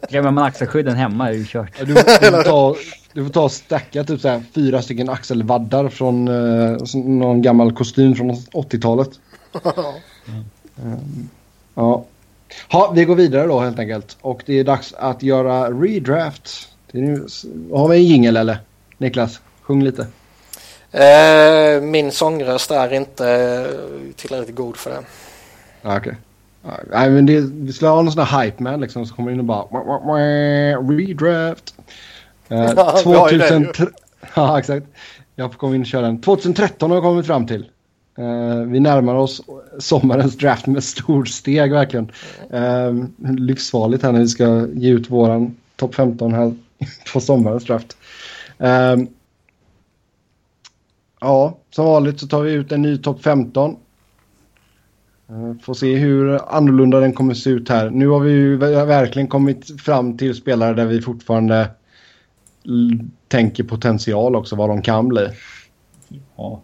[0.10, 1.70] Glömmer man axelskydden hemma är det ju kört.
[1.78, 2.74] Ja, Du, du, får ta,
[3.12, 7.72] du får ta och stacka typ så här, fyra stycken axelvaddar från eh, någon gammal
[7.72, 9.10] kostym från 80-talet.
[10.82, 11.28] Ehm,
[11.74, 12.04] ja.
[12.72, 14.16] Ha, vi går vidare då helt enkelt.
[14.20, 16.68] Och det är dags att göra redraft.
[16.92, 17.26] Nu,
[17.72, 18.58] har vi en jingel eller?
[18.98, 20.06] Niklas, sjung lite.
[20.90, 23.66] Eh, min sångröst är inte
[24.16, 25.00] tillräckligt god för det.
[25.96, 26.14] Okej.
[26.64, 29.32] Ja, Nej, men det, vi skulle ha någon sån här hype man liksom som kommer
[29.32, 31.74] in och bara "Wah, wah, wah, redraft.
[32.48, 33.64] Eh, Ja, vi har ju det ju.
[33.64, 33.86] 2003
[34.34, 34.86] Ja, exakt.
[35.34, 36.20] Jag komma in och köra den.
[36.20, 37.66] 2013 har jag kommit fram till.
[38.18, 39.42] Eh, vi närmar oss
[39.78, 42.10] sommarens draft med storsteg verkligen.
[42.50, 42.94] Eh,
[43.38, 46.54] Livsfarligt här när vi ska ge ut våran topp 15 här
[47.12, 47.96] på sommarens draft.
[48.58, 48.96] Eh,
[51.20, 53.76] ja, som vanligt så tar vi ut en ny topp 15.
[55.62, 57.90] Får se hur annorlunda den kommer se ut här.
[57.90, 61.70] Nu har vi ju verkligen kommit fram till spelare där vi fortfarande
[63.28, 65.28] tänker potential också, vad de kan bli.
[66.36, 66.62] Ja.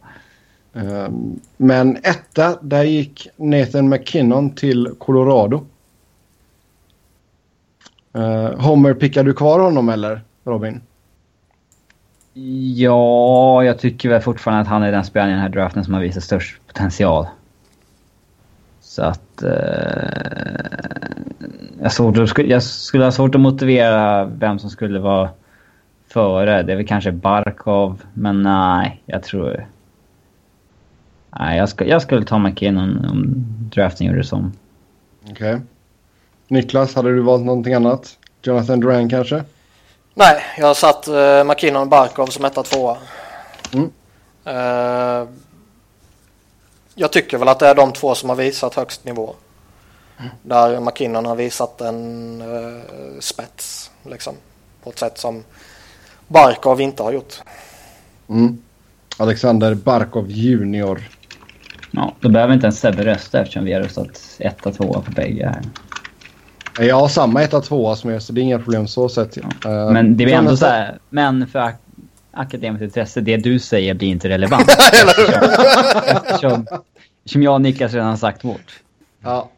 [0.75, 5.67] Ehm, men etta, där gick Nathan McKinnon till Colorado.
[8.13, 10.81] Ehm, Homer, pickar du kvar honom eller Robin?
[12.77, 15.95] ja, jag tycker väl fortfarande att han är den spelaren i den här draften som
[15.95, 17.27] har visat störst potential.
[18.81, 19.43] Så att...
[19.43, 19.51] Eh,
[21.83, 25.29] jag, svårt, jag skulle ha svårt att motivera vem som skulle vara
[26.09, 26.63] före.
[26.63, 29.67] Det är väl kanske Barkov, men nej, jag tror...
[31.39, 33.35] Nej, jag, ska, jag skulle ta McKinnon om
[33.75, 34.53] draften gjorde som.
[35.31, 35.61] Okej.
[36.49, 38.19] Niklas, hade du valt någonting annat?
[38.43, 39.45] Jonathan Duran kanske?
[40.15, 42.97] Nej, jag har satt uh, McKinnon Barkov som etta tvåa.
[43.73, 43.91] Mm.
[44.45, 45.29] Eh,
[46.95, 49.35] jag tycker väl att det är de två som har visat högst nivå.
[50.43, 52.83] Där McKinnon har visat en uh,
[53.21, 54.35] spets liksom.
[54.83, 55.45] På ett sätt som
[56.29, 57.35] Barkov inte har gjort.
[58.29, 58.63] Mm.
[59.17, 61.03] Alexander Barkov junior.
[61.97, 65.11] Ja, då behöver inte ens Sebbe rösta eftersom vi har röstat 1 och 2 på
[65.11, 65.63] bägge här.
[66.87, 69.37] Jag har samma 1 2 som er så det är inga problem så sett.
[69.37, 69.71] Ja.
[69.71, 71.75] Uh, men det är ändå så här, men för ak
[72.31, 74.69] akademiskt intresse, det du säger blir inte relevant.
[74.93, 75.09] eftersom,
[76.07, 76.67] eftersom,
[77.25, 78.81] eftersom jag och Niklas redan har sagt vårt.
[79.23, 79.51] Ja,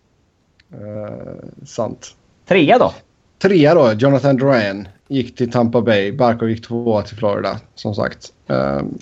[0.75, 2.15] uh, sant.
[2.49, 2.93] Trea då?
[3.39, 6.13] Trea då, Jonathan Duran gick till Tampa Bay.
[6.13, 8.33] Barkov gick tvåa till Florida, som sagt.
[8.47, 8.99] Um,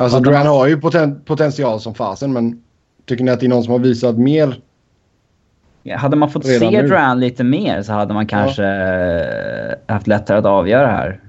[0.00, 2.62] alltså Duran har ju poten potential som fasen, men
[3.06, 4.60] tycker ni att det är någon som har visat mer?
[5.82, 6.82] Ja, hade man fått se nu?
[6.82, 9.94] Duran lite mer så hade man kanske ja.
[9.94, 11.20] haft lättare att avgöra här.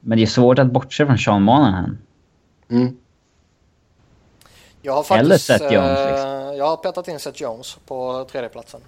[0.00, 1.98] Men det är svårt att bortse från Sean Monahan.
[2.70, 2.96] Mm.
[4.82, 6.10] Jag har faktiskt, Eller Seth Jones.
[6.10, 6.56] Liksom.
[6.56, 8.80] Jag har petat in Seth Jones på tredjeplatsen.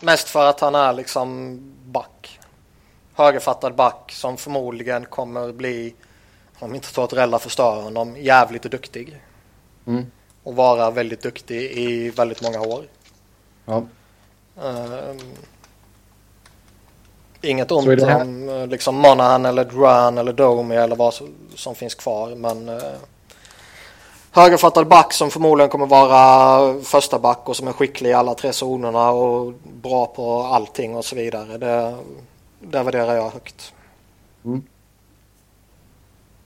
[0.00, 2.40] Mest för att han är liksom back.
[3.14, 5.94] Högerfattad back som förmodligen kommer bli,
[6.60, 9.20] om inte Tortorella förstör honom, jävligt duktig.
[9.86, 10.06] Mm.
[10.42, 12.84] Och vara väldigt duktig i väldigt många år.
[13.64, 13.82] Ja.
[14.54, 15.18] Um,
[17.42, 22.34] inget ont om liksom Monahan eller Duran eller Domi eller vad som, som finns kvar
[22.34, 22.82] men uh,
[24.30, 28.52] högerfattad back som förmodligen kommer vara första back och som är skicklig i alla tre
[28.52, 31.58] zonerna och bra på allting och så vidare.
[31.58, 31.96] Det,
[32.60, 33.72] det värderar jag högt.
[34.44, 34.62] Mm.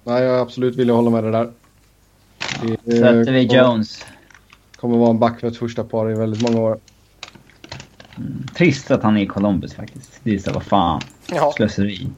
[0.05, 1.51] Nej, jag absolut vill hålla med dig där.
[2.85, 4.05] Det Sätter vi Jones.
[4.77, 6.79] Kommer vara en back för ett första par i väldigt många år.
[8.17, 8.47] Mm.
[8.57, 10.21] Trist att han är i Columbus faktiskt.
[10.23, 11.01] Det är så vad fan.
[11.33, 11.53] Ja.
[11.57, 12.09] Slöseri.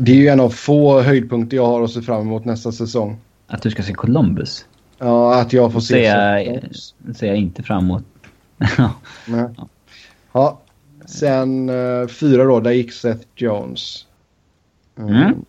[0.00, 3.18] Det är ju en av få höjdpunkter jag har att se fram emot nästa säsong.
[3.46, 4.66] Att du ska se Columbus?
[4.98, 6.10] Ja, att jag får se.
[6.98, 8.04] Det ser jag inte fram emot.
[9.26, 9.48] Nej.
[10.32, 10.60] Ja.
[11.06, 14.06] Sen uh, fyra då, där gick Seth Jones.
[14.98, 15.14] Mm.
[15.14, 15.44] Mm.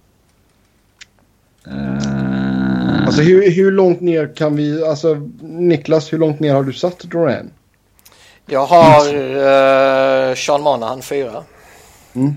[1.67, 2.21] Uh...
[3.05, 6.99] Alltså hur, hur långt ner kan vi, alltså Niklas, hur långt ner har du satt
[6.99, 7.51] Duran?
[8.45, 11.43] Jag har uh, Sean Monahan fyra.
[12.13, 12.33] Mm.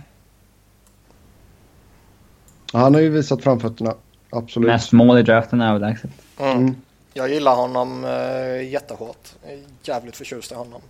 [2.73, 3.95] Han har ju visat framfötterna.
[4.31, 4.67] Absolut.
[4.67, 6.11] Mest mål i draften överlägset.
[6.39, 6.57] Mm.
[6.57, 6.77] mm.
[7.13, 9.29] Jag gillar honom uh, jättehårt.
[9.45, 10.81] Jag är jävligt förtjust i honom.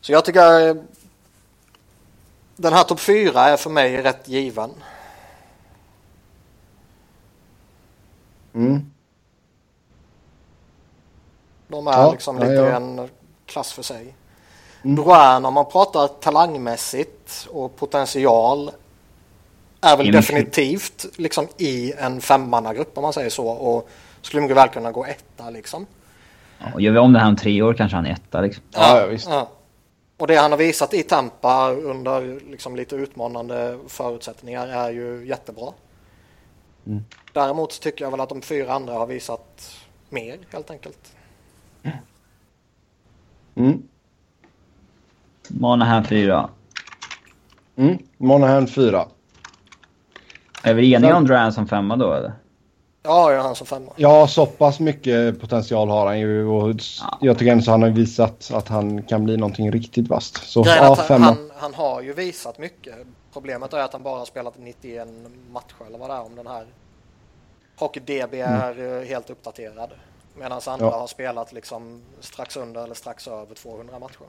[0.00, 0.76] Så jag tycker
[2.56, 4.70] den här topp fyra är för mig rätt given.
[8.54, 8.90] Mm.
[11.68, 12.76] De är ja, liksom lite ja, ja.
[12.76, 13.08] en
[13.46, 14.14] klass för sig.
[14.82, 14.96] Mm.
[14.96, 18.70] Bruin, om man pratar talangmässigt och potential
[19.80, 23.88] är väl definitivt liksom i en femmannagrupp om man säger så och
[24.22, 25.86] skulle mycket väl kunna gå etta liksom.
[26.58, 28.62] Ja, gör vi om det här om tre år kanske han är etta liksom.
[28.70, 29.28] Ja, ja visst.
[29.28, 29.48] Ja.
[30.16, 35.72] Och det han har visat i Tampa under liksom lite utmanande förutsättningar är ju jättebra.
[36.86, 37.04] Mm.
[37.32, 39.76] Däremot tycker jag väl att de fyra andra har visat
[40.08, 41.16] mer helt enkelt.
[43.54, 43.82] Mm.
[45.48, 46.50] Monahan fyra.
[47.76, 47.98] Mm.
[48.16, 49.06] Monahan fyra.
[50.62, 52.32] Är vi eniga om Duran som femma då eller?
[53.02, 53.92] Ja, jag har han som femma.
[53.96, 56.46] Ja, så pass mycket potential har han ju.
[56.46, 56.70] Och
[57.00, 57.18] ja.
[57.20, 60.36] Jag tycker ändå att han har visat att han kan bli någonting riktigt vasst.
[60.36, 61.26] Så ja, femma.
[61.26, 62.94] Han, han, har ju visat mycket.
[63.32, 65.08] Problemet är att han bara har spelat 91
[65.50, 66.66] matcher eller vad det är om den här.
[67.76, 68.60] Hockey DB mm.
[68.60, 69.08] är mm.
[69.08, 69.90] helt uppdaterad.
[70.34, 70.98] Medan andra ja.
[70.98, 74.26] har spelat liksom strax under eller strax över 200 matcher.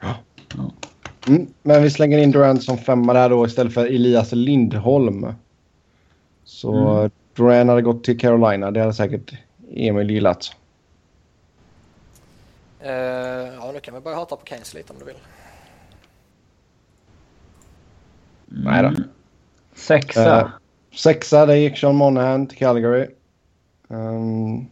[0.00, 0.14] Ja.
[1.28, 5.34] Mm, men vi slänger in Durant som femma där då istället för Elias Lindholm.
[6.44, 7.10] Så mm.
[7.34, 8.70] Duran hade gått till Carolina.
[8.70, 9.32] Det hade säkert
[9.70, 10.56] Emil gillat.
[12.82, 15.14] Uh, ja, nu kan vi börja hata på Keynes lite om du vill.
[15.14, 15.26] Mm.
[18.64, 18.92] Nej då.
[19.74, 20.40] Sexa.
[20.40, 20.48] Uh,
[20.94, 23.06] sexa, det gick Sean Monahan till Calgary.
[23.88, 24.66] Um,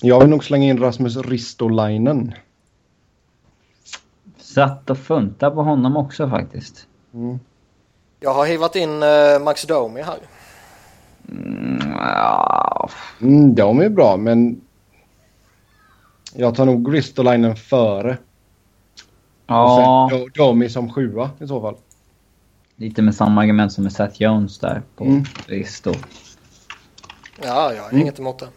[0.00, 2.34] jag vill nog slänga in Rasmus Ristolainen.
[4.38, 6.86] Satt och funta på honom också faktiskt.
[7.14, 7.38] Mm.
[8.20, 10.18] Jag har hivat in uh, Max Domi här.
[11.28, 12.88] Mm, ja.
[13.20, 14.60] mm, de är bra, men
[16.34, 18.18] jag tar nog Ristolainen före.
[19.46, 20.04] Ja.
[20.04, 21.76] Och sen Domi som sjua i så fall.
[22.76, 25.24] Lite med samma argument som med Seth Jones där på mm.
[25.46, 25.94] Risto.
[27.42, 28.00] Ja, jag har mm.
[28.00, 28.48] inget emot det.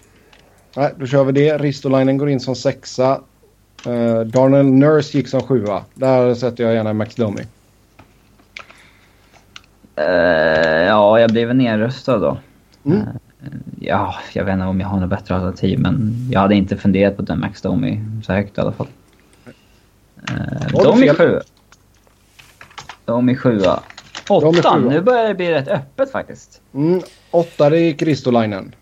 [0.75, 1.57] Nej, då kör vi det.
[1.57, 3.21] Ristolainen går in som sexa.
[3.87, 5.83] Uh, Darnell Nurse gick som sjua.
[5.93, 7.41] Där sätter jag gärna Max Domi.
[9.99, 10.05] Uh,
[10.87, 12.37] ja, jag blev nedröstad då.
[12.85, 12.97] Mm.
[12.97, 13.07] Uh,
[13.79, 17.17] ja, jag vet inte om jag har något bättre alternativ, men jag hade inte funderat
[17.17, 18.87] på den Max Domi så högt i alla fall.
[20.31, 21.41] Uh, Domi sjua.
[23.05, 23.79] Domi sjua.
[24.27, 24.89] Domi Åtta, sjua.
[24.89, 26.61] nu börjar det bli rätt öppet faktiskt.
[26.73, 27.01] Mm,
[27.31, 28.75] åtta, det gick Ristolainen.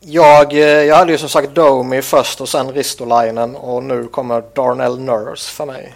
[0.00, 4.42] Jag, eh, jag hade ju som sagt Domi först och sen Ristolainen och nu kommer
[4.54, 5.94] Darnell Nurse för mig.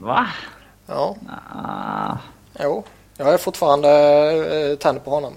[0.00, 0.26] Va?
[0.86, 1.16] Ja,
[1.54, 2.16] Ah,
[2.60, 2.84] jo.
[3.16, 3.90] Jag är fortfarande
[4.70, 5.32] eh, tänd på honom.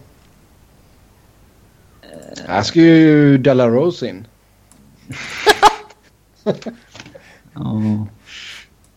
[2.47, 4.27] Här ska ju Della Rose in.
[7.53, 8.07] ja.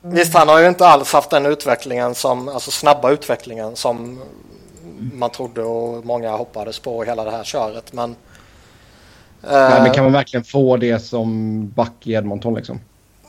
[0.07, 4.23] Visst, han har ju inte alls haft den utvecklingen som, alltså snabba utvecklingen som
[5.15, 7.93] man trodde och många hoppades på hela det här köret.
[7.93, 8.17] Men,
[9.41, 12.81] Nej, eh, men kan man verkligen få det som back i Edmonton liksom?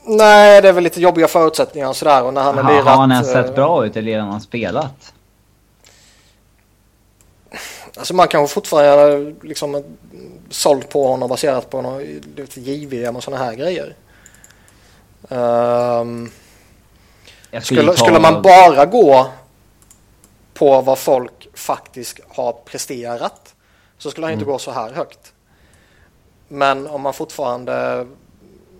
[0.05, 2.23] nej, det är väl lite jobbiga förutsättningar och sådär.
[2.23, 4.13] Och när han har Har, lirat, har han ens eh, sett bra ut i det
[4.13, 5.13] han har spelat?
[7.97, 9.83] Alltså man kanske fortfarande liksom
[10.49, 13.95] såld på honom baserat på något JVM och sådana här grejer.
[15.29, 16.29] Jag
[17.63, 19.27] skulle, ta- skulle man bara gå
[20.53, 23.55] på vad folk faktiskt har presterat
[23.97, 25.33] så skulle han inte gå så här högt.
[26.47, 28.07] Men om man fortfarande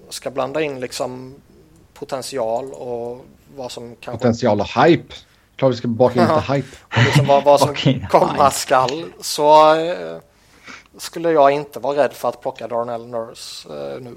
[0.10, 1.36] ska blanda in liksom
[1.94, 3.26] potential och
[3.56, 5.14] vad som kanske Potential och hype.
[5.56, 6.78] Klart vi ska baka in lite hype.
[7.06, 7.76] liksom vad, vad som
[8.12, 10.18] komma skall så eh,
[10.98, 14.16] skulle jag inte vara rädd för att plocka Darnell Nurse eh, nu.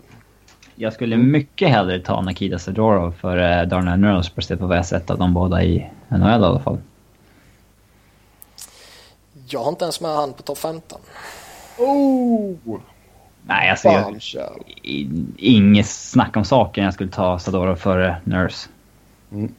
[0.80, 4.86] Jag skulle mycket hellre ta Nikita Zadorov för eh, Darnell Nurse baserat på vad jag
[4.86, 6.78] sett av de båda i NHL i alla fall.
[9.48, 11.00] Jag har inte ens med han på topp 15.
[11.78, 12.80] Oh!
[13.42, 14.20] Nej, alltså jag,
[15.36, 16.84] inget snack om saken.
[16.84, 18.68] Jag skulle ta Zadorov före Nurse.
[19.32, 19.54] Mm.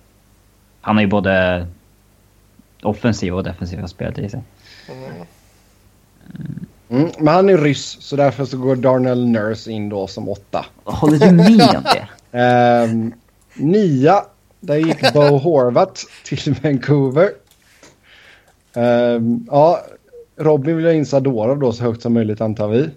[0.81, 1.67] Han har ju både
[2.83, 4.43] offensiva och defensiva spelet i sig.
[4.89, 6.65] Mm,
[7.17, 10.65] men han är ryss så därför så går Darnell Nurse in då som åtta.
[10.83, 12.07] Håller du med om det?
[12.31, 13.13] Ehm,
[13.53, 14.23] nia,
[14.59, 17.29] där gick Bo Horvat till Vancouver.
[18.73, 19.79] Ehm, ja,
[20.37, 22.89] Robin vill ha in Sadorov då så högt som möjligt antar vi.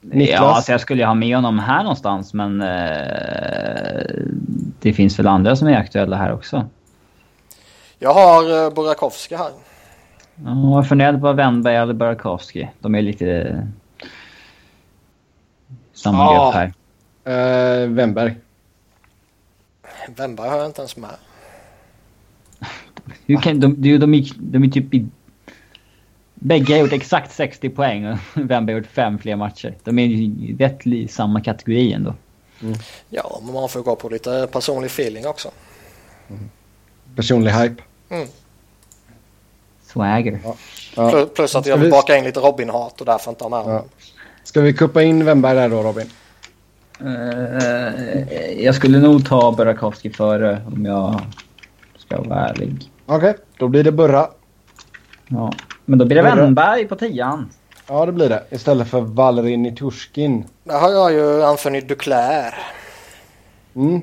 [0.00, 0.40] Niklas?
[0.40, 4.04] Ja, alltså jag skulle ju ha med honom här någonstans men eh,
[4.80, 6.66] det finns väl andra som är aktuella här också.
[7.98, 9.50] Jag har eh, Burakovsky här.
[10.44, 12.66] Ja, jag funderade på Wennberg eller Burakovsky.
[12.80, 13.68] De är lite
[15.92, 16.44] samma Ja.
[16.44, 16.72] grupp här.
[17.84, 18.34] Uh, Wemberg.
[20.16, 21.10] Wennberg har jag inte ens med.
[23.26, 25.06] Hur kan, de, de, de, gick- de är typ i...
[26.34, 29.74] Bägge har gjort exakt 60 poäng och Wennberg har gjort fem fler matcher.
[29.84, 32.14] De är ju rätt i samma kategori ändå.
[33.10, 35.50] Ja, men man får gå på lite personlig feeling också.
[37.16, 37.82] Personlig hype.
[39.94, 40.40] Swagger.
[40.96, 41.10] Ja.
[41.10, 43.58] Plus, plus att jag vill vi- baka in lite Robin-hat och därför inte ha med
[43.58, 43.74] honom.
[43.74, 43.84] Ja.
[44.44, 46.10] Ska vi kuppa in Wemberg där då Robin?
[47.00, 51.20] Eh, jag skulle nog ta Burakovsky före om jag
[51.96, 52.90] ska vara ärlig.
[53.06, 54.28] Okej, då blir det Burra.
[55.28, 55.52] Ja.
[55.84, 56.34] Men då blir det Burra.
[56.34, 57.50] Wennberg på tian.
[57.88, 58.42] Ja, det blir det.
[58.50, 60.44] Istället för Valery Nitushkin.
[60.64, 62.54] Där har jag ju Anthony Duclair.
[63.76, 64.00] Mm.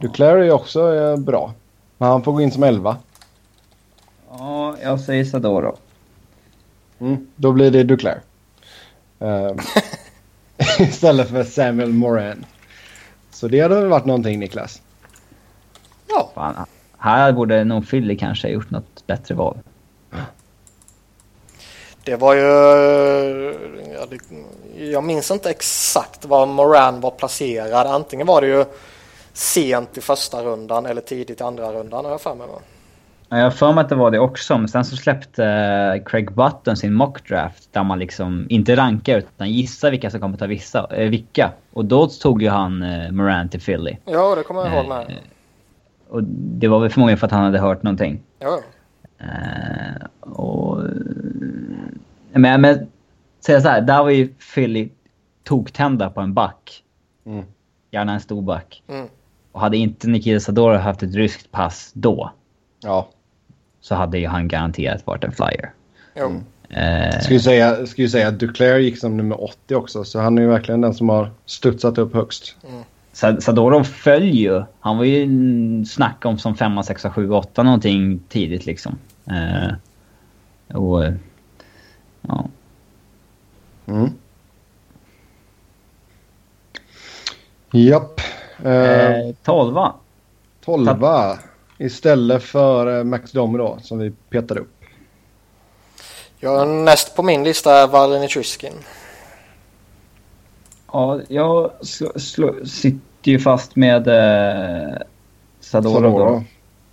[0.00, 1.52] Duclair är ju också eh, bra.
[1.98, 2.96] Men han får gå in som elva.
[4.38, 5.78] Ja, jag säger Sadorov.
[6.98, 7.26] Mm.
[7.36, 8.20] Då blir det Duclair.
[9.18, 9.58] Ehm,
[10.78, 12.46] istället för Samuel Moran.
[13.30, 14.82] Så det hade väl varit någonting Niklas?
[16.08, 16.66] Ja, Fan,
[16.98, 19.58] här borde nog Philly kanske ha gjort något bättre val.
[22.04, 22.42] det var ju...
[23.94, 24.18] Ja, det,
[24.84, 27.86] jag minns inte exakt var Moran var placerad.
[27.86, 28.64] Antingen var det ju
[29.32, 32.46] sent i första rundan eller tidigt i andra rundan har jag för mig.
[33.32, 36.32] Jag har för mig att det var det också, men sen så släppte eh, Craig
[36.34, 40.46] Button sin mock draft där man liksom inte rankar utan gissar vilka som kommer ta
[40.46, 41.52] vissa, eh, vilka.
[41.72, 43.96] Och då tog ju han eh, Moran till Philly.
[44.04, 45.18] Ja, det kommer jag ihåg Eh, med.
[46.08, 48.22] Och det var väl förmodligen för att han hade hört någonting.
[48.38, 48.60] Ja,
[49.18, 50.82] Eh, och...
[52.32, 52.88] Men, men
[53.40, 54.88] säga så här, där var ju Philly
[55.44, 56.82] toktända på en back.
[57.26, 57.44] Mm.
[57.90, 58.82] Gärna en stor back.
[58.88, 59.06] mm.
[59.52, 62.32] Och hade inte Nikita Sadorov haft ett ryskt pass då
[62.82, 63.08] Ja.
[63.80, 65.72] Så hade ju han garanterat varit en flyer.
[66.16, 66.40] Jo.
[66.70, 70.04] Eh, Ska ju säga, ska ju säga att Duclair gick som nummer 80 också.
[70.04, 72.56] Så han är ju verkligen den som har studsat upp högst.
[73.12, 74.62] Sa- Sadorov föll ju.
[74.80, 78.98] Han var ju en snack om som femma, sexa, sju, åtta någonting tidigt liksom.
[79.26, 79.74] Eh,
[80.76, 81.04] och...
[81.04, 81.14] eh,
[82.22, 82.44] Ja.
[83.86, 84.10] Mm.
[87.72, 88.20] Japp.
[88.66, 89.92] Uh, Eh, tolva.
[90.64, 90.86] 12
[91.80, 94.74] istället för eh, Max Domi då som vi petade upp.
[96.38, 98.72] Jag näst på min lista är Valentin Tryskin.
[100.92, 101.70] Ja, jag
[102.66, 103.00] sitter
[103.30, 104.96] ju fast med eh,
[105.60, 106.44] Sadorov.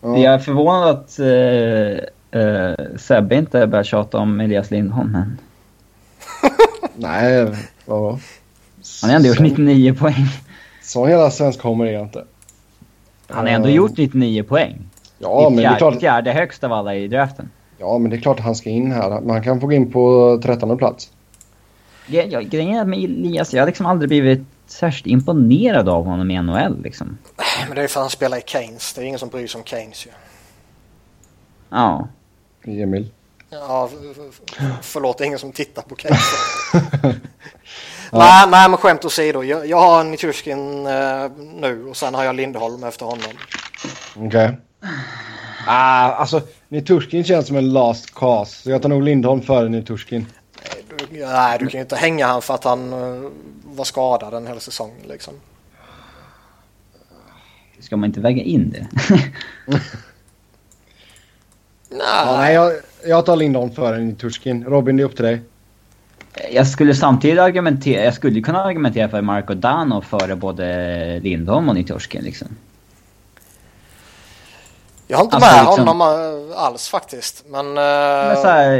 [0.01, 0.17] Ja.
[0.17, 5.11] Jag är förvånad att eh, eh, Sebbe inte börjar tjata om Elias Lindholm.
[5.11, 5.37] Men
[6.95, 7.55] Nej,
[7.85, 8.19] vadå?
[9.01, 10.25] han har ändå gjort Så- 99 poäng.
[10.83, 12.25] Så hela svensk kommer jag inte.
[13.29, 14.89] Han har ändå gjort 99 poäng.
[15.19, 17.49] Ja, det men det är fjärde, klart, fjärde högst av alla i draften.
[17.77, 19.09] ja, men det är klart att han ska in här.
[19.09, 21.11] Men han kan få gå in på trettonde plats.
[22.07, 26.41] Gre- ja, Grejen med Elias, jag har liksom aldrig blivit särskilt imponerad av honom i
[26.41, 27.17] NHL liksom.
[27.67, 28.93] Men det är för att han spelar i Keynes.
[28.93, 30.09] Det är ingen som bryr sig om Keynes ju.
[31.69, 32.07] Ja.
[32.65, 33.11] Emil.
[33.49, 33.89] Ja,
[34.81, 36.33] förlåt, det är ingen som tittar på Keynes.
[38.11, 39.43] nej, nej, men skämt åsido.
[39.43, 43.31] Jag, jag har Niturskin eh, nu och sen har jag Lindholm efter honom.
[44.15, 44.57] Okej.
[45.67, 48.61] Ah, alltså, Niturskin känns som en last cause.
[48.63, 50.25] Så jag tar nog Lindholm före Niturskin.
[51.09, 53.29] Du, nej, du kan ju inte hänga han för att han eh,
[53.63, 55.33] var skadad en hel säsong liksom.
[57.79, 58.87] Ska man inte väga in det?
[61.89, 62.73] Nej, Ja, nej, jag,
[63.05, 64.63] jag tar Lindholm före Niturskin.
[64.63, 65.41] Robin, det är upp till dig.
[66.51, 71.75] Jag skulle samtidigt argumentera, jag skulle kunna argumentera för Marco Dano före både Lindholm och
[71.75, 72.47] Nitorskin liksom.
[75.07, 77.43] jag har inte Alltså, med liksom- honom eh, alls faktiskt.
[77.47, 77.73] Men, eh,
[78.27, 78.77] Men så här,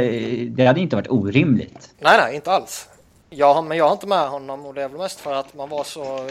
[0.50, 1.90] det hade inte varit orimligt.
[1.98, 2.88] nej, nej, inte alls.
[3.30, 5.54] Jag, har- men jag har inte med honom och det är väl mest för att
[5.54, 6.28] man var så...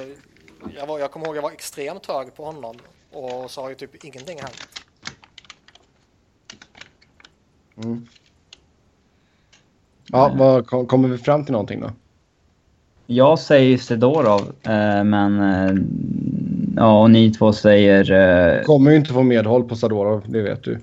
[0.78, 2.76] Jag, var, jag kommer ihåg jag var extremt hög på honom
[3.14, 4.68] och så har ju typ ingenting hänt.
[10.12, 11.92] Ja, vad, kom- kommer vi fram till någonting då?
[13.06, 15.40] Jag säger Sedorov, eh, men...
[15.42, 15.76] Eh,
[16.76, 18.12] ja, och ni två säger...
[18.12, 20.80] Eh, Kommer ju inte få medhåll på Sadorov, det vet du.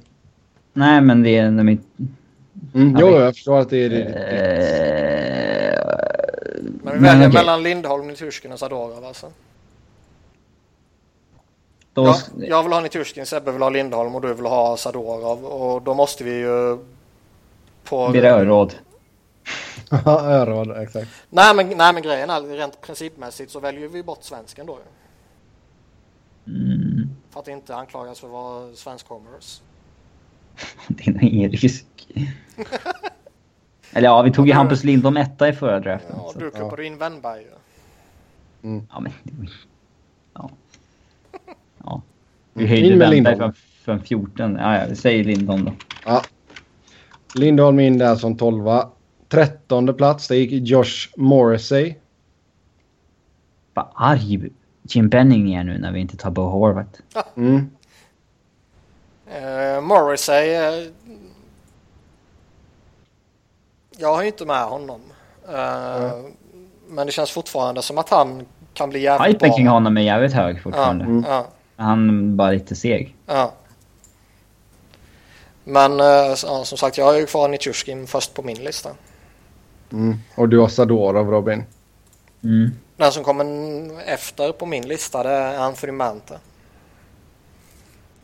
[0.72, 1.60] nej, men det är inte...
[1.60, 1.80] Mm,
[2.74, 4.04] Ja, jo, jag förstår att det är det.
[4.04, 5.74] Eh,
[6.82, 9.26] Men vi Men väljer mellan Lindholm, Niturskin och Sadorov alltså.
[11.92, 12.16] då, Jag,
[12.48, 15.94] jag vill ha Niturskin, Sebbe vill ha Lindholm och du vill ha Sadorov och då
[15.94, 16.78] måste vi ju...
[17.84, 18.08] På...
[18.12, 18.74] det öråd.
[20.04, 21.08] Ja, öron, exakt.
[21.30, 24.84] Nej men, nej men grejen är rent principmässigt så väljer vi bort svensken då ju.
[26.46, 29.60] Mm, För att inte anklagas för att vara svensk-homers.
[30.88, 31.86] det är nog ingen risk.
[33.92, 36.16] Eller ja, vi tog ju Ja, Hampus Lindholm etta i förra draften.
[36.16, 37.50] Ja, du kuppade in Wennberg ju.
[38.90, 39.12] Ja, men...
[40.34, 40.50] Ja.
[41.84, 42.02] Ja.
[42.52, 43.52] Vi In höjde med Wennberg från,
[43.84, 44.56] från 14.
[44.56, 45.72] Ja, ja, vi säger Lindholm då.
[46.04, 46.22] Ja.
[47.34, 48.90] Lindholm in där som tolva.
[49.34, 51.94] Trettonde plats, det gick Josh Morrissey.
[53.74, 54.50] Vad arg
[54.82, 57.00] Jim Benning är nu när vi inte tar Bo Horvath.
[57.36, 57.70] Mm.
[59.26, 60.48] Eh, Morrissey...
[60.54, 60.86] Eh,
[63.98, 65.00] jag har ju inte med honom.
[65.48, 66.12] Eh,
[66.88, 69.56] Men det känns fortfarande som att han kan bli jävligt Hypen bra.
[69.56, 71.22] kring honom är jävligt hög fortfarande.
[71.28, 71.46] ja,
[71.76, 73.16] Han är bara lite seg.
[73.26, 73.52] ja.
[75.64, 76.00] Men
[76.36, 78.90] som sagt, jag har ju kvar Niturskin först på min lista.
[79.94, 80.16] Mm.
[80.36, 81.64] Och du har Sadorov, Robin.
[82.44, 82.70] Mm.
[82.96, 83.44] Den som kommer
[84.06, 86.34] efter på min lista det är Anthony Manta.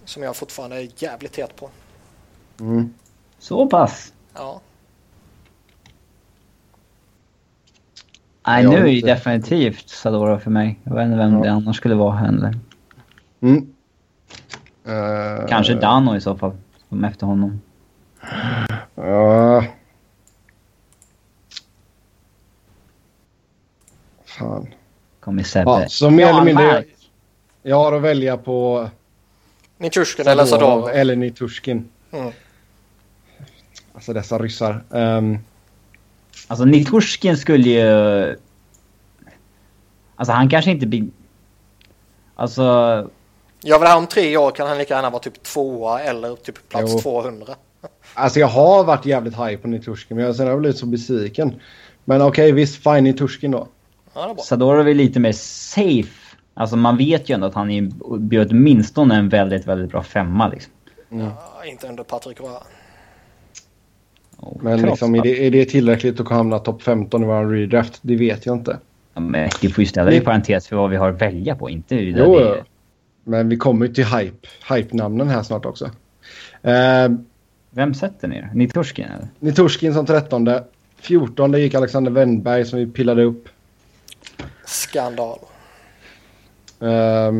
[0.04, 1.70] Som jag fortfarande är jävligt het på.
[2.60, 2.94] Mm.
[3.38, 4.12] Så pass.
[4.34, 4.60] Ja.
[8.46, 9.06] Nej, nu är inte.
[9.06, 10.78] definitivt Sadorov för mig.
[10.84, 11.40] Jag vet inte vem Ja.
[11.42, 12.54] det annars skulle vara heller.
[13.40, 13.74] Mm.
[14.84, 16.52] Eh, Kanske Dano i så fall.
[16.88, 17.60] Som efter honom.
[18.94, 19.64] Ja.
[24.40, 24.66] Fan.
[25.20, 25.70] Kommer Sebbe.
[25.70, 26.84] Ja, så mer eller mindre.
[27.62, 28.88] Jag har att välja på
[29.78, 30.88] Niturskin eller Sadorov.
[30.88, 31.88] eller Niturskin.
[32.12, 32.32] Mm.
[33.92, 34.84] Alltså dessa ryssar.
[34.94, 35.38] Ehm,
[36.50, 38.36] Alltså Niturskin skulle ju...
[40.16, 41.04] Alltså han kanske inte blir...
[42.34, 42.62] Alltså...
[43.62, 46.68] Jag vill ha om tre år kan han lika gärna vara typ tvåa eller typ
[46.68, 47.00] plats Jo.
[47.00, 47.54] 200.
[48.14, 51.60] alltså jag har varit jävligt high på Niturskin men jag sen har blivit så besviken.
[52.04, 52.82] Men okej, visst.
[52.82, 53.68] Fine Niturskin då.
[54.14, 54.42] Ja, det är bra.
[54.44, 56.36] Sadorov är lite mer safe.
[56.54, 60.48] Alltså man vet ju ändå att han är- blir åtminstone en väldigt, väldigt bra femma
[60.48, 60.72] liksom.
[61.08, 62.38] Ja, inte under Patrik.
[64.36, 67.98] Och Men liksom, är, det, är det tillräckligt att hamna topp 15 i vår redraft?
[68.02, 68.78] Det vet jag inte.
[69.14, 71.22] Ja, men du får ju ställa det i Ni- parentes för vad vi har att
[71.22, 72.36] välja på, inte Jo, det jo.
[72.38, 72.64] är...
[73.24, 74.48] Men vi kommer ju till hype.
[74.74, 75.90] Hype-namnen här snart också.
[76.62, 77.24] Ehm,
[77.72, 78.46] Vem sätter ni då?
[78.54, 79.28] Niturskin eller?
[79.38, 80.48] Niturskin som 13.
[80.96, 83.48] 14 gick Alexander Wennberg som vi pillade upp.
[84.64, 85.38] Skandal.
[86.78, 87.32] Ja.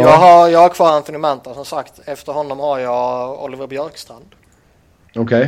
[0.00, 2.00] Jag, har, jag har kvar Anthony Manta som sagt.
[2.04, 4.24] Efter honom har jag Oliver Björkstrand.
[5.10, 5.22] Okej.
[5.22, 5.40] Okay.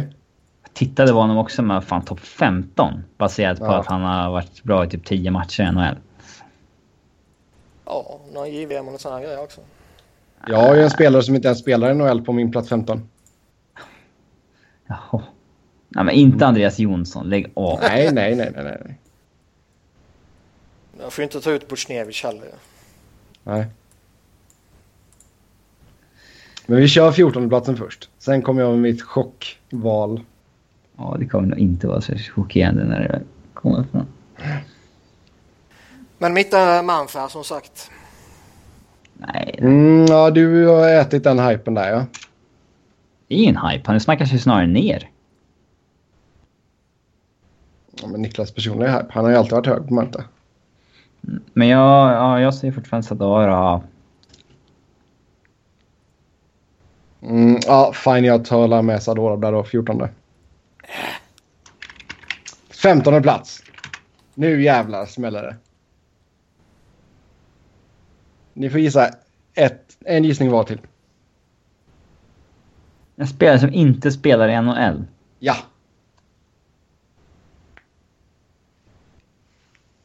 [0.62, 3.80] Jag tittade på honom också med fan topp 15 baserat på Ja.
[3.80, 5.96] att han har varit bra i typ 10 matcher i NHL.
[7.84, 9.60] Ja, någon JVM och sådana grejer också.
[10.46, 13.08] Jag har ju en spelare som inte ens spelar i NHL på min plats 15.
[14.86, 15.22] Jaha.
[15.94, 17.28] Nej, men inte Andreas Jonsson.
[17.28, 17.78] Lägg av.
[17.82, 18.98] Nej, nej, nej, nej, nej.
[21.00, 22.48] Jag får ju inte ta ut Buchnevich heller.
[23.44, 23.66] nej.
[26.66, 28.10] Men vi kör 14 platsen först.
[28.18, 30.20] Sen kommer jag med mitt chockval.
[30.96, 33.22] Ja, det kommer nog inte vara så chockerande när det
[33.54, 34.06] kommer fram.
[36.18, 37.90] Men mitt är Manfär som sagt.
[39.14, 42.06] Nej, Mm, ja, du har ätit den hypen där ja.
[43.28, 43.82] det är ingen hype.
[43.90, 45.08] Han snackas ju snarare ner.
[48.02, 49.06] Ja men Niklas personliga hype.
[49.10, 50.24] Han har ju alltid varit hög på Manta.
[51.52, 53.82] Men jag, ja, jag säger fortfarande Sadara.
[57.22, 58.24] Mm, ja, fine.
[58.24, 60.08] Jag talar med Sadora där då, 14.
[62.82, 63.62] 15 plats.
[64.34, 65.56] Nu jävlar smäller det.
[68.52, 69.10] Ni får gissa
[69.54, 70.80] ett, en gissning var till.
[73.16, 75.04] En spelare som inte spelar i NHL.
[75.38, 75.56] Ja.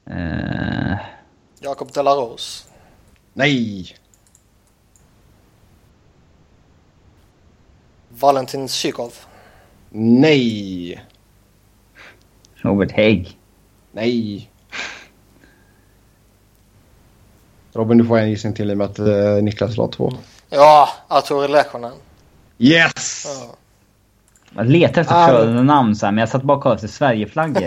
[0.09, 0.97] Eh,
[1.59, 2.63] Jakob Delarose.
[3.34, 3.95] Nej.
[8.09, 9.13] Valentin Zykov.
[9.89, 11.01] Nej.
[12.55, 13.38] Robert Hägg.
[13.91, 14.49] Nej.
[17.73, 20.13] Robin, du får en gissning till i och med att eh, Niklas la två.
[20.49, 21.93] Ja, Arturi Lekonen.
[22.57, 23.25] Yes!
[23.25, 23.55] Ja.
[24.57, 25.27] Jag letar efter Ah.
[25.27, 27.63] Frölunda-namn så här, men jag satt bara och kollade efter Sverigeflaggor.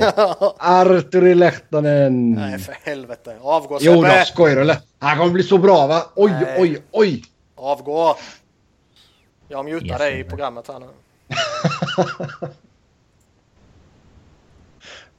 [0.58, 2.32] Arturi Lehtonen.
[2.32, 3.36] Nej, för helvete.
[3.42, 4.24] Avgå Sebbe.
[4.26, 4.76] skojar du eller?
[4.98, 6.02] Han kommer bli så bra va?
[6.14, 6.56] Oj, Nej.
[6.60, 7.24] oj, oj!
[7.56, 8.16] Avgå.
[9.48, 10.86] Jag mutar Yes, dig i programmet här nu.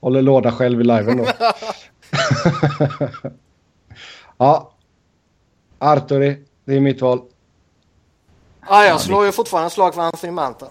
[0.02, 1.26] Håller låda själv i liven då.
[4.38, 4.72] ja.
[5.80, 7.22] Arturi, det är mitt val.
[8.62, 10.66] Ah, jag slår ju fortfarande slag för Anthony Manta.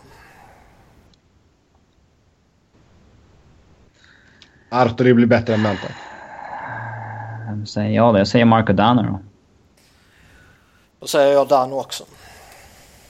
[4.71, 5.89] Arturi blir bättre än Manta.
[7.47, 8.19] Vem säger jag då?
[8.19, 9.21] Jag säger Marco Danner då.
[11.01, 12.05] Då säger jag Dan också.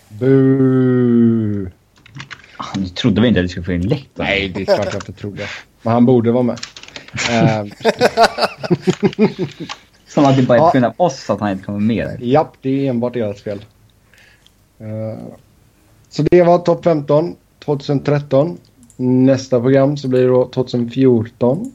[0.09, 1.71] Bu.
[2.57, 4.29] Ah, Nu trodde vi inte att vi skulle få in Lehtonen.
[4.31, 5.47] Nej, det är klart jag inte trodde.
[5.83, 6.59] Men han borde vara med.
[7.31, 7.65] Uh,
[10.07, 12.07] Som att det bara är på grund av oss att han inte kommer med.
[12.07, 12.19] där.
[12.21, 13.65] japp, det är enbart ert fel.
[14.79, 15.19] Eh,
[16.09, 18.59] så det var topp 15 2013.
[19.03, 21.73] Nästa program så blir det då 2014.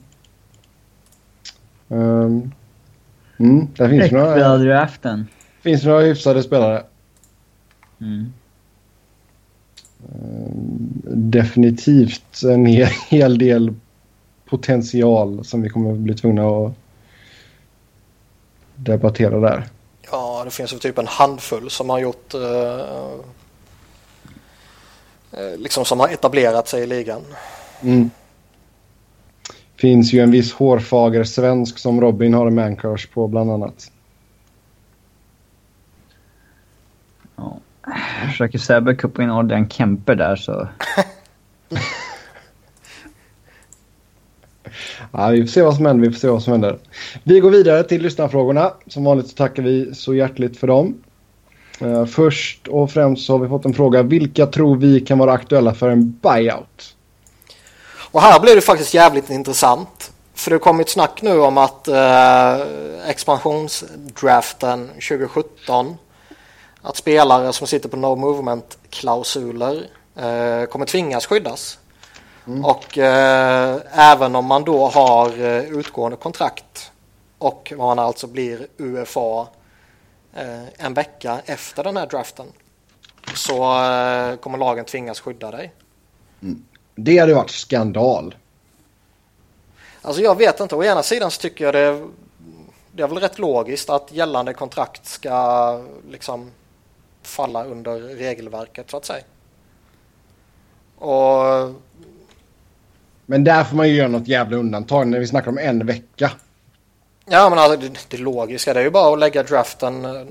[1.88, 2.52] Um,
[3.38, 5.28] mm, där finns några, Extra-draften.
[5.62, 6.84] finns några hyfsade spelare.
[8.02, 8.34] Mm.
[10.04, 13.74] Ehm, definitivt en hel, hel del
[14.46, 16.74] potential som vi kommer att bli tvungna att
[18.76, 19.66] debattera där.
[20.12, 22.34] Ja, det finns ju typ en handfull som har gjort...
[22.34, 23.16] eh,
[25.58, 27.22] liksom som har etablerat sig i ligan.
[27.82, 28.10] Mm.
[29.76, 33.92] Finns ju en viss hårfager svensk som Robin har en mancrush på bland annat.
[37.36, 37.60] Ja.
[38.32, 40.68] Försöker Sebbe kuppa in Adrian Kemper där så...
[45.12, 46.08] Ja, vi får se vad som händer.
[46.08, 46.78] Vi får se vad som händer.
[47.24, 48.74] Vi går vidare till lyssnarfrågorna.
[48.88, 50.96] Som vanligt så tackar vi så hjärtligt för dem.
[51.80, 54.04] Eh, först och främst så har vi fått en fråga.
[54.04, 56.96] Vilka tror vi kan vara aktuella för en buyout?
[58.12, 60.12] Och här blir det faktiskt jävligt intressant.
[60.34, 62.60] För det har kommit snack nu om att eh,
[63.08, 65.98] expansionsdraften 2017
[66.82, 69.76] att spelare som sitter på no movement klausuler
[70.16, 71.80] eh, kommer tvingas skyddas.
[72.64, 75.40] Och eh, även om man då har
[75.80, 76.92] utgående kontrakt
[77.38, 79.48] och man alltså blir UFA
[80.78, 82.46] en vecka efter den här draften
[83.34, 85.74] så eh, kommer lagen tvingas skydda dig.
[86.96, 88.36] Det hade varit skandal.
[90.02, 92.08] Alltså jag vet inte, å ena sidan så tycker jag det,
[92.92, 96.52] det är väl rätt logiskt att gällande kontrakt ska liksom
[97.22, 99.24] falla under regelverket så att säga.
[100.98, 101.74] Och
[103.26, 106.32] Men där får man ju göra något jävla undantag när vi snackar om en vecka.
[107.26, 110.22] Ja men alltså det, det logiska det är ju bara att lägga draften eh,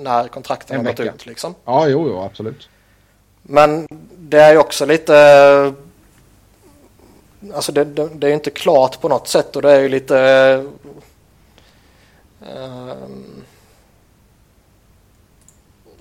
[0.00, 1.14] när kontrakten En har gått vecka.
[1.14, 1.54] ut liksom.
[1.64, 2.68] Ja, jo, jo, absolut.
[3.42, 3.86] Men
[4.18, 5.74] det är ju också lite
[7.54, 9.88] Alltså det, det, det är ju inte klart på något sätt och det är ju
[9.88, 10.18] lite
[12.46, 13.42] ehm,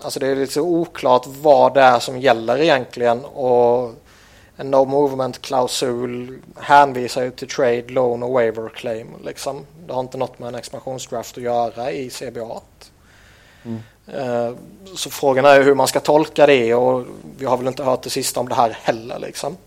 [0.01, 3.91] Alltså det är lite oklart vad det är som gäller egentligen och
[4.55, 9.07] en no movement-klausul hänvisar ju till trade, loan och waiver claim.
[9.23, 9.65] Liksom.
[9.87, 12.61] Det har inte något med en expansionsdraft att göra i CBA.
[13.63, 13.79] Mm.
[14.13, 14.55] Uh,
[14.95, 17.05] så frågan är hur man ska tolka det och
[17.37, 19.19] vi har väl inte hört det sista om det här heller.
[19.19, 19.57] Liksom.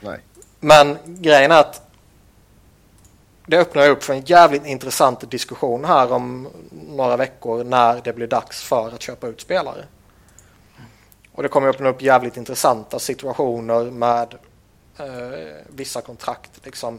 [0.00, 0.18] Nej.
[0.60, 1.82] Men grejen är att
[3.46, 8.26] det öppnar upp för en jävligt intressant diskussion här om några veckor när det blir
[8.26, 9.84] dags för att köpa ut spelare.
[11.32, 14.34] Och det kommer öppna upp jävligt intressanta situationer med
[14.98, 15.06] eh,
[15.68, 16.50] vissa kontrakt.
[16.64, 16.98] Liksom.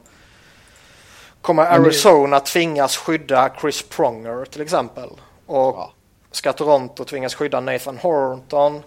[1.44, 5.10] Kommer Arizona tvingas skydda Chris Pronger till exempel?
[5.46, 5.92] Och ja.
[6.32, 8.84] ska Toronto tvingas skydda Nathan Horton?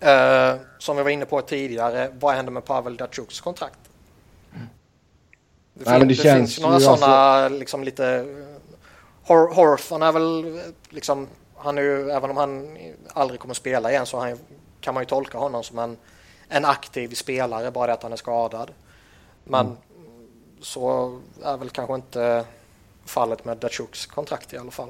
[0.00, 3.78] Eh, som vi var inne på tidigare, vad händer med Pavel Datjuks kontrakt?
[5.74, 7.58] Det, Nej, fin det, det finns några sådana alltså...
[7.58, 8.26] liksom lite...
[9.22, 12.78] Hor Horton är väl liksom han är ju, även om han
[13.12, 14.38] aldrig kommer spela igen så han,
[14.80, 15.96] kan man ju tolka honom som en,
[16.48, 18.70] en aktiv spelare, bara det att han är skadad.
[19.44, 19.76] Men mm.
[20.62, 22.44] Så är väl kanske inte
[23.04, 24.88] fallet med Dachuks kontrakt i alla fall.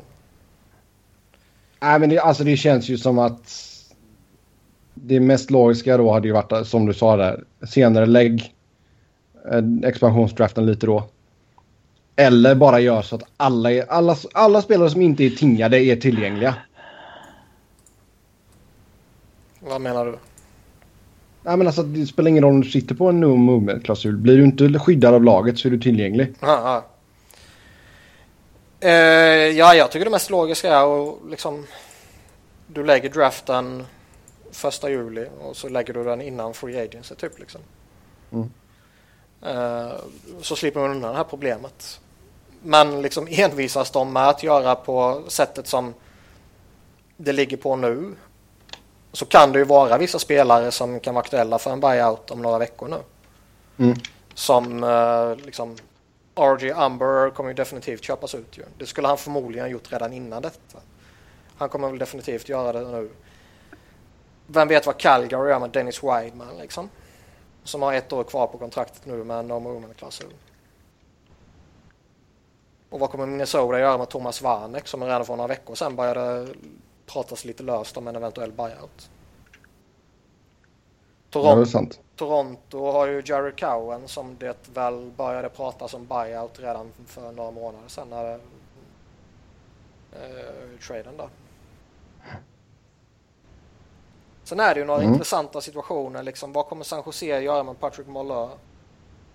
[1.81, 3.71] Nej, men det, alltså det känns ju som att
[4.95, 8.55] det mest logiska då hade ju varit, som du sa där, senare lägg
[9.53, 11.05] eh, expansionsdraften lite då.
[12.17, 16.55] Eller bara gör så att alla, alla, alla spelare som inte är tingade är tillgängliga.
[19.61, 20.19] Vad menar du?
[21.43, 24.17] Nej, men alltså, det spelar ingen roll om du sitter på en no movement-klausul.
[24.17, 26.35] Blir du inte skyddad av laget så är du tillgänglig.
[26.41, 26.85] Ja,
[28.85, 28.91] uh,
[29.59, 31.67] ja jag tycker det mest logiska är att liksom...
[32.67, 33.85] Du lägger draften
[34.53, 37.61] första juli och så lägger du den innan free agency typ liksom.
[38.33, 38.51] Mm.
[39.57, 39.93] Uh,
[40.41, 42.01] så slipper man undan det här problemet.
[42.63, 45.95] Men liksom envisas de med att göra på sättet som
[47.17, 48.15] det ligger på nu
[49.13, 52.43] så kan det ju vara vissa spelare som kan vara aktuella för en buyout om
[52.43, 52.99] några veckor nu.
[53.85, 53.99] Mm.
[54.35, 55.77] Som uh, liksom
[56.35, 58.63] RG Umber kommer ju definitivt köpas ut ju.
[58.79, 60.79] Det skulle han förmodligen ha gjort redan innan detta.
[61.57, 63.11] Han kommer väl definitivt göra det nu.
[64.47, 66.91] Vem vet vad Calgary gör med Dennis Wideman liksom.
[67.65, 70.33] Som har ett år kvar på kontraktet nu med en no movement-klausul.
[72.91, 76.49] Och vad kommer Minnesota göra med Thomas Warneck som redan för några veckor sedan började
[77.13, 79.11] pratas lite löst om en eventuell buyout.
[81.31, 87.33] Toronto, Toronto har ju Jerry Cowen som det väl började pratas om buyout redan för
[87.33, 88.35] några månader sedan när
[90.13, 91.29] eh, traden där.
[94.45, 95.13] Sen är det ju några mm.
[95.13, 96.23] intressanta situationer.
[96.23, 98.51] Liksom, vad kommer San Jose göra med Patrick Molleur?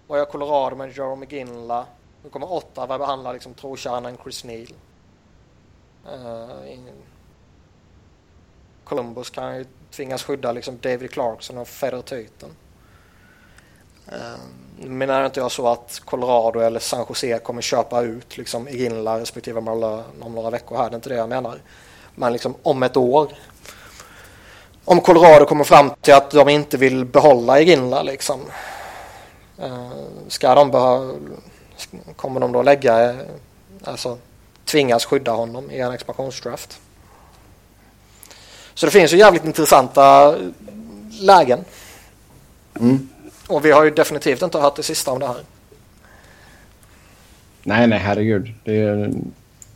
[0.08, 1.84] Vad gör Colorado med Jerome McGinley?
[2.24, 4.68] Nu kommer Ottawa behandla liksom, trotjänaren Chris Neal.
[6.06, 6.72] Uh,
[8.86, 12.50] Columbus kan ju tvingas skydda liksom David Clarkson och Federer Tyton.
[14.06, 18.68] Nu ehm, menar inte jag så att Colorado eller San Jose kommer köpa ut liksom
[18.68, 20.90] Iginla respektive Marlö om några veckor här.
[20.90, 21.62] Det är inte det jag menar.
[22.16, 23.28] Men liksom om ett år.
[24.86, 28.42] Om Colorado kommer fram till att de inte vill behålla Iginla liksom.
[29.58, 29.92] Eh,
[30.28, 31.14] ska de behöva,
[32.16, 33.16] kommer de då lägga, eh,
[33.84, 34.18] alltså
[34.66, 36.80] tvingas skydda honom i en expansionsdraft?
[38.76, 40.36] Så det finns ju jävligt intressanta
[41.22, 41.60] lägen.
[42.80, 43.10] Mm.
[43.48, 45.38] Och vi har ju definitivt inte hört det sista om det här.
[47.64, 48.54] Nej, nej, herregud.
[48.64, 49.14] Det är...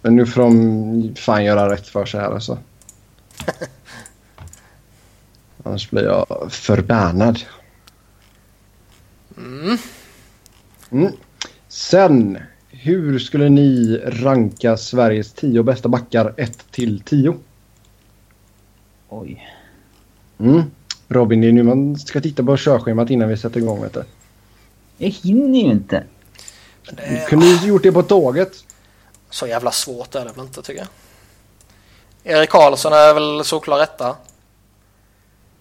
[0.02, 2.58] Men nu får de fan göra rätt för sig här alltså.
[5.64, 7.40] Annars blir jag förbannad.
[9.38, 9.78] Mm.
[10.92, 11.14] Mm.
[11.68, 12.38] Sen,
[12.70, 17.38] hur skulle ni ranka Sveriges tio bästa backar 1 till 10?
[19.10, 19.48] Oj.
[20.40, 20.64] Mm.
[21.08, 23.82] Robin, det är nu man ska titta på körschemat innan vi sätter igång.
[23.82, 24.04] Vet du.
[24.98, 26.04] Jag hinner ju inte.
[26.84, 28.52] Du kunde ju gjort det på tåget.
[29.30, 30.88] Så jävla svårt är det väl inte tycker jag.
[32.24, 34.16] Erik Karlsson är väl såklart rätta.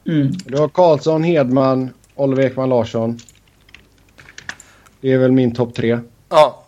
[0.07, 0.33] Mm.
[0.45, 3.19] Du har Karlsson, Hedman, Oliver Ekman Larsson.
[5.01, 5.99] Det är väl min topp tre.
[6.29, 6.65] Ja.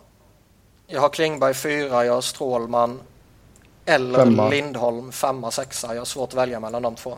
[0.87, 2.99] Jag har Klingberg fyra, jag har Strålman,
[3.91, 4.49] eller femma.
[4.49, 5.93] Lindholm femma, sexa.
[5.93, 7.13] Jag har svårt att välja mellan de två.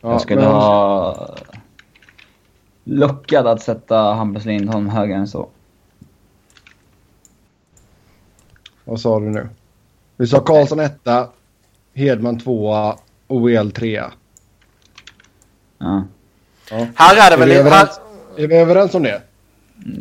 [0.00, 0.50] Ja, jag skulle men...
[0.50, 1.36] ha
[2.84, 5.48] luckat att sätta Hampus Lindholm högre än så.
[8.84, 9.48] Vad sa du nu?
[10.16, 11.28] Vi sa Karlsson etta,
[11.94, 12.96] Hedman tvåa,
[13.28, 14.12] OEL trea.
[15.78, 16.04] Ja.
[16.70, 16.86] ja.
[16.94, 17.50] Här är det väl...
[17.50, 18.00] Är vi, överens,
[18.36, 18.44] här...
[18.44, 19.22] är vi överens om det?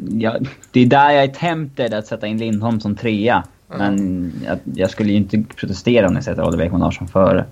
[0.09, 0.39] Ja,
[0.71, 3.43] det är där jag är tempted att sätta in Lindholm som trea.
[3.67, 7.45] Men jag, jag, skulle ju inte protestera om ni sätter Oliver Ekman Larsson före.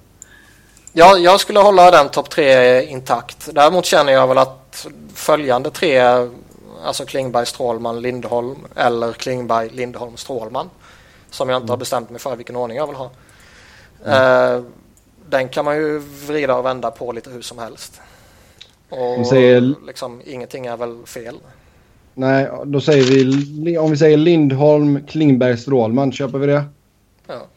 [0.94, 3.49] Ja, jag skulle hålla den topp tre intakt.
[3.53, 6.02] Däremot känner jag väl att följande tre,
[6.85, 10.69] alltså Klingberg, Strålman, Lindholm eller Klingberg, Lindholm, Strålman,
[11.30, 13.11] som jag inte har bestämt mig för vilken ordning jag vill ha.
[14.06, 14.61] Eh,
[15.30, 18.02] den kan man ju vrida och vända på lite hur som helst.
[18.90, 21.35] Och säger- liksom, ingenting är väl fel.
[22.15, 23.77] Nej, då säger vi...
[23.77, 26.11] Om vi säger Lindholm, Klingberg, Strålman.
[26.11, 26.64] Köper vi det?
[27.27, 27.48] Ja.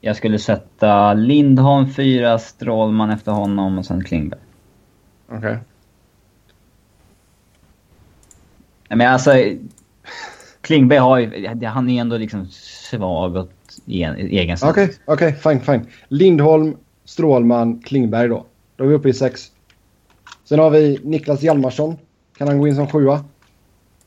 [0.00, 4.40] Jag skulle sätta Lindholm fyra, Strålman efter honom och sen Klingberg.
[5.28, 5.58] Okej.
[8.88, 9.30] Nej, Men alltså...
[10.60, 11.66] Klingberg har ju...
[11.66, 12.46] Han är ändå liksom
[12.90, 13.50] svag åt
[13.86, 14.70] en, egen sida.
[14.70, 15.32] Okej, okej.
[15.32, 15.86] fine, fine.
[16.08, 18.46] Lindholm, Strålman, Klingberg då.
[18.76, 19.50] Då är vi uppe i sex.
[20.44, 21.96] Sen har vi Niklas Hjalmarsson.
[22.38, 23.24] Kan han gå in som sjua?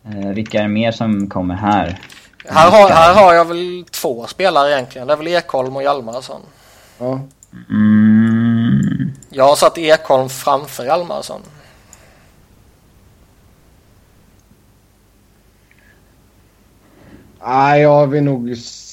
[0.05, 1.99] Eh, vilka är det mer som kommer här?
[2.45, 5.07] Här, har, här har jag väl två spelare egentligen.
[5.07, 6.41] Det är väl Ekholm och Hjalmarsson.
[6.99, 7.19] Ja.
[7.69, 11.41] Mm, Jag har satt Ekholm framför Hjalmarsson.
[17.45, 18.49] Nej, jag vill nog...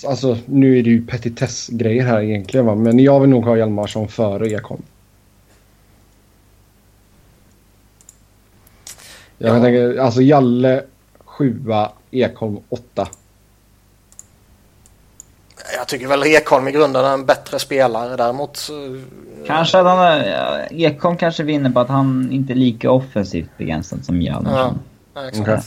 [0.07, 2.75] Alltså, nu är det ju petitessgrejer här egentligen va.
[2.75, 4.83] Men jag vill nog ha Hjalmarsson före Ekholm.
[9.39, 9.63] Jag Ja.
[9.63, 10.83] tänker, alltså Jalle
[11.41, 13.09] sjua, Ekholm åtta.
[15.77, 18.17] Jag tycker väl Ekholm i grunden är en bättre spelare.
[18.17, 19.01] Däremot så-
[19.47, 19.99] kanske att han...
[19.99, 24.79] är- Ekholm kanske vinner på att han inte är lika offensivt begränsad som Hjalmarsson.
[25.15, 25.49] Ja, exakt.
[25.49, 25.61] Okej.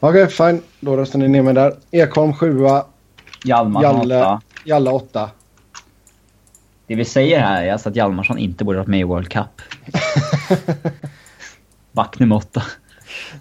[0.00, 0.62] Okej, fine.
[0.80, 1.74] Då röstar ni ner mig där.
[1.90, 2.84] Ekholm sjua,
[3.44, 4.40] Hjalmarsson Jalle, åtta.
[4.64, 5.30] Jalle åtta.
[6.86, 9.62] Det vi säger här är alltså att Hjalmarsson inte borde varit med i World Cup.
[11.92, 12.62] Back nummer åtta.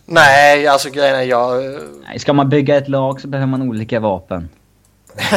[0.05, 1.63] Nej, alltså grejen är jag...
[2.07, 4.49] Nej, ska man bygga ett lag så behöver man olika vapen.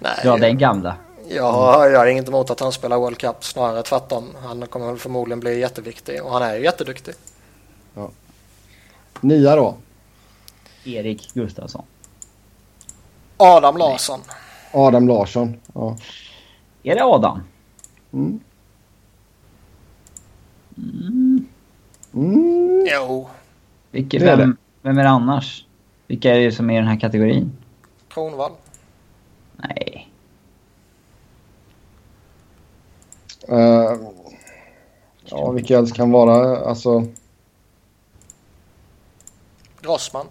[0.00, 0.96] Nej, Ja, den gamla.
[1.28, 3.44] jag, jag har inget emot att han spelar World Cup.
[3.44, 4.28] Snarare tvärtom.
[4.42, 6.22] Han kommer förmodligen bli jätteviktig.
[6.24, 7.14] Och han är ju jätteduktig.
[9.20, 9.76] Nia då.
[10.84, 11.84] Erik Gustafsson.
[13.36, 14.20] Adam Larsson.
[14.72, 15.60] Adam Larsson.
[15.74, 15.96] Ja.
[16.82, 17.40] Är det Adam?
[18.12, 18.40] Mm.
[20.78, 21.33] Mm.
[22.16, 23.28] Jo,
[23.90, 25.66] Vilka, Det är vem, vem är det annars?
[26.06, 27.52] Vilka är det som är i den här kategorin?
[28.08, 28.52] Kronvall.
[29.56, 30.08] Nej.
[33.48, 33.96] Eh,
[35.24, 36.56] ja, vilka else kan vara?
[36.56, 37.06] Alltså...
[39.80, 40.26] Grossman.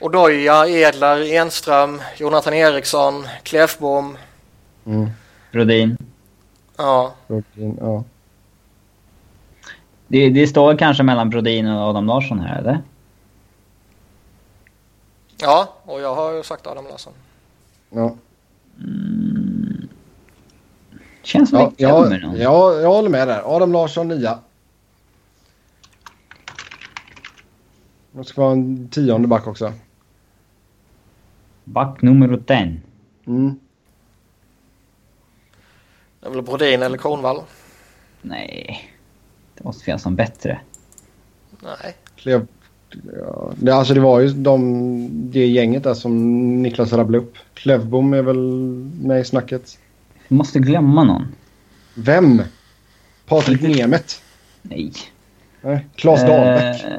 [0.00, 4.18] Odoja, Edler, Enström, Jonathan Eriksson, Klefbom.
[4.86, 5.10] Mm.
[5.52, 5.96] Brodin.
[6.76, 8.04] Ja, Brooklyn, Ja.
[10.08, 12.82] Det, det står kanske mellan Brodin och Adam Larsson här, eller?
[15.40, 17.12] ja, och jag har ju sagt Adam Larsson.
[17.90, 18.14] Ja.
[21.22, 22.36] Känns som Ja, vi glömmer ja, någon.
[22.40, 23.56] ja, jag håller med där.
[23.56, 24.38] Adam Larsson, nia.
[28.12, 29.72] Det ska vara en tionde back också.
[31.64, 32.80] Back nummer 10.
[33.26, 33.60] Mm.
[36.24, 37.42] Det är väl Brodin eller Kronvall?
[38.22, 38.90] Nej.
[39.54, 40.60] Det måste finnas någon bättre.
[41.62, 41.94] Nej.
[42.16, 42.46] Klev,
[43.18, 47.34] ja, det, alltså det var ju de, det gänget där som Niklas rabblade upp.
[47.54, 48.38] Klevbom är väl
[49.02, 49.78] med i snacket.
[50.28, 51.26] Vi måste glömma någon.
[51.94, 52.42] Vem?
[53.26, 54.14] Patrik Nemeth?
[54.62, 54.92] Nej.
[55.60, 55.86] Nej.
[55.96, 56.84] Claes Dahlbäck?
[56.84, 56.90] Eh,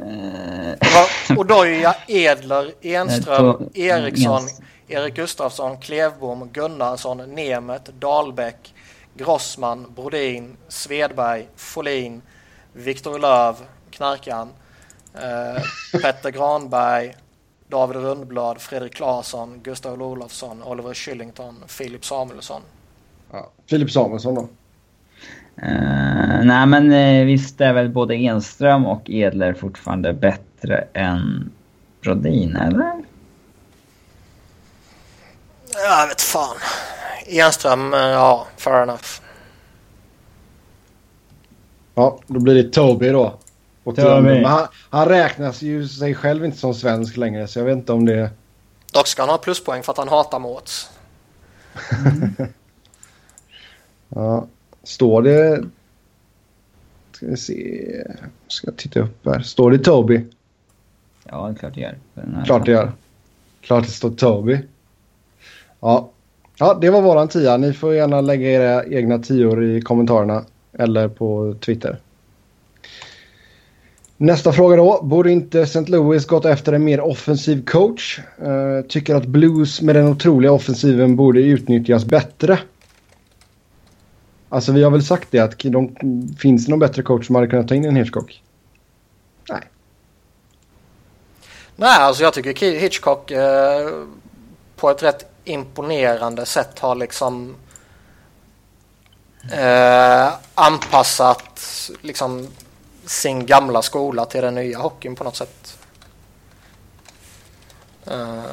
[0.80, 4.42] Det var Odoja, Edler, Enström, Eh, Eriksson,
[4.88, 8.72] Erik Gustafsson, Klevbom, Gunnarsson, Nemet, Dahlbäck,
[9.16, 12.22] Grossman, Brodin, Svedberg, Folin,
[12.72, 13.54] Viktor Löv,
[13.90, 14.48] Knarkan,
[15.14, 15.62] eh,
[16.02, 17.16] Petter Granberg,
[17.68, 22.62] David Rundblad, Fredrik Claesson, Gustav Olofsson, Oliver Kylington, Filip Samuelsson.
[23.32, 23.50] Ja.
[23.70, 24.48] Filip Samuelsson då?
[25.62, 31.50] eh, nej men eh, visst är väl både Enström och Edler fortfarande bättre än
[32.00, 32.92] Brodin, eller?
[35.74, 36.56] Jag vet fan.
[37.28, 39.20] Enström, eh, ja, fair enough.
[41.94, 43.38] Ja, då blir det Toby då.
[43.84, 44.22] Och Toby.
[44.22, 47.92] Men han, han räknas ju sig själv inte som svensk längre så jag vet inte
[47.92, 48.30] om det...
[48.92, 50.90] Dock ska han ha pluspoäng för att han hatar Mårts.
[54.08, 54.46] Ja.
[54.82, 55.64] Står det...
[57.12, 57.92] Ska vi se...
[58.48, 59.40] Ska jag titta upp här.
[59.40, 60.24] Står det Toby?
[61.24, 61.98] Ja, det är klart det gör.
[62.44, 62.92] Klart det gör.
[63.60, 64.60] Klart det står Toby.
[65.80, 66.10] Ja.
[66.58, 67.56] Ja, det var våran tia.
[67.56, 72.00] Ni får gärna lägga era egna tior i kommentarerna eller på Twitter.
[74.16, 75.02] Nästa fråga då.
[75.02, 75.84] Borde inte St.
[75.86, 78.20] Louis gått efter en mer offensiv coach?
[78.42, 82.58] Uh, tycker att Blues med den otroliga offensiven borde utnyttjas bättre.
[84.48, 85.96] Alltså vi har väl sagt det att de,
[86.38, 88.42] finns det någon bättre coach som hade kunnat ta in en Hitchcock?
[89.48, 89.60] Nej.
[91.76, 93.90] Nej, alltså jag tycker Hitchcock eh,
[94.76, 97.56] på ett rätt imponerande sätt har liksom
[99.52, 101.60] eh, anpassat
[102.00, 102.48] liksom
[103.04, 105.78] sin gamla skola till den nya hockeyn på något sätt.
[108.10, 108.44] Uh,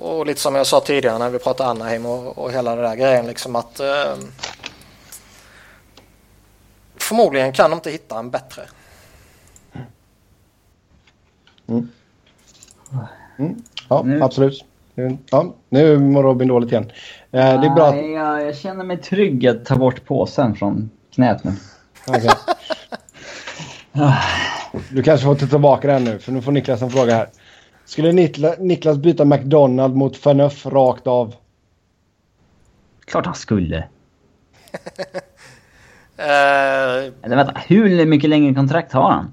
[0.00, 2.96] och lite som jag sa tidigare när vi pratade Anaheim och, och hela det där
[2.96, 4.24] grejen liksom att uh,
[6.96, 8.62] förmodligen kan de inte hitta en bättre.
[11.66, 11.88] Mm.
[13.38, 13.62] Mm.
[13.88, 14.22] Ja, nu.
[14.22, 14.64] absolut.
[15.30, 16.84] Ja, nu mår Robin dåligt igen.
[16.84, 16.90] Uh,
[17.30, 17.96] det är bra att...
[17.96, 21.52] jag, jag känner mig trygg att ta bort påsen från knät nu.
[22.08, 22.30] Okay.
[24.90, 27.28] Du kanske får ta tillbaka den nu, för nu får Niklas en fråga här.
[27.84, 28.12] Skulle
[28.58, 31.34] Niklas byta McDonald mot Faneuf rakt av?
[33.04, 33.78] Klart han skulle.
[33.78, 33.84] uh...
[37.22, 39.32] Eller vänta, hur mycket längre kontrakt har han?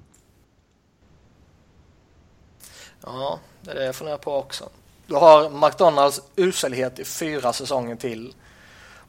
[3.03, 4.69] Ja, det är det jag funderar på också.
[5.11, 8.33] Du har McDonalds uselhet i fyra säsonger till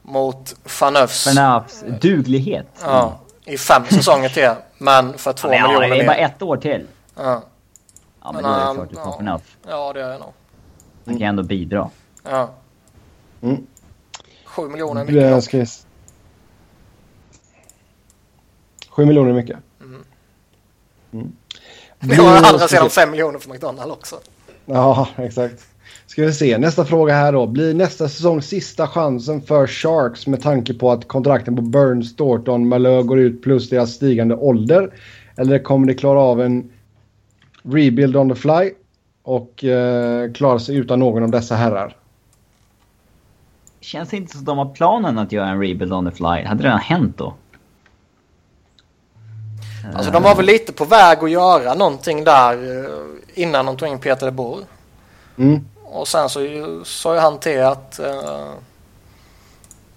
[0.01, 1.23] mot Faneufs...
[1.23, 2.67] Faneufs duglighet.
[2.81, 4.51] Ja, i fem säsonger till.
[4.77, 5.95] Men för två ja, miljoner mer.
[5.95, 6.87] Det är bara ett år till.
[7.15, 7.43] Ja.
[8.21, 9.39] Ja, men, men då är det klart du tar ja.
[9.67, 10.33] Ja, det är jag nog.
[11.05, 11.89] Han kan ändå bidra.
[12.23, 12.49] Ja.
[13.41, 13.67] Mm.
[14.45, 15.43] Sju miljoner är mycket.
[15.43, 15.65] Ska...
[18.89, 19.59] Sju miljoner är mycket.
[19.81, 20.03] Mm.
[21.13, 21.35] Mm.
[21.99, 24.19] Vi har andra sidan fem miljoner för McDonalds också.
[24.65, 25.67] Ja, exakt.
[26.13, 27.47] Ska vi se, nästa fråga här då.
[27.47, 32.67] Blir nästa säsong sista chansen för Sharks med tanke på att kontrakten på Burns, Thornton,
[32.67, 34.93] Malö går ut plus deras stigande ålder?
[35.35, 36.71] Eller kommer de klara av en
[37.63, 38.71] rebuild on the fly
[39.23, 41.97] och eh, klara sig utan någon av dessa herrar?
[43.81, 46.43] Känns inte som att de har planen att göra en rebuild on the fly.
[46.43, 47.33] Hade det redan hänt då?
[49.93, 53.89] Alltså de var väl lite på väg att göra någonting där eh, innan de tog
[53.89, 54.65] in Peter de Boer.
[55.37, 55.65] Mm.
[55.93, 56.39] Och sen så
[56.85, 58.51] sa ju han till att uh,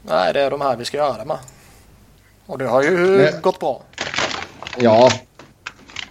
[0.03, 1.39] nej, det är de här vi ska göra med.
[2.47, 3.35] Och det har ju nej.
[3.43, 3.83] gått bra.
[4.79, 5.11] Ja.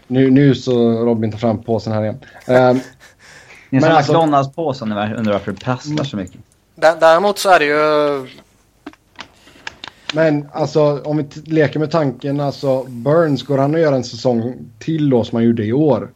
[0.07, 2.19] Nu, nu så Robin tar fram påsen här igen.
[2.49, 2.81] Uh,
[3.69, 6.41] det är som alltså, McDonalds-påsen undrar varför det prasslar så mycket.
[6.75, 8.27] Däremot så är det ju...
[10.13, 14.55] Men alltså om vi leker med tanken, alltså Burns, går han att göra en säsong
[14.79, 16.11] till då som han gjorde i år?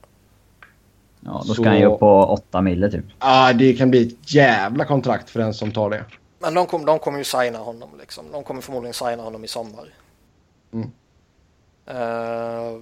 [1.20, 1.70] Ja, då ska så...
[1.70, 3.06] han ju upp på 8 mille typ.
[3.20, 6.06] Ja, det kan bli ett jävla kontrakt för den som tar det.
[6.40, 8.26] Men de, kom, de kommer ju signa honom liksom.
[8.32, 9.90] De kommer förmodligen signa honom i sommar.
[10.74, 10.92] Mm.
[11.90, 12.82] Uh,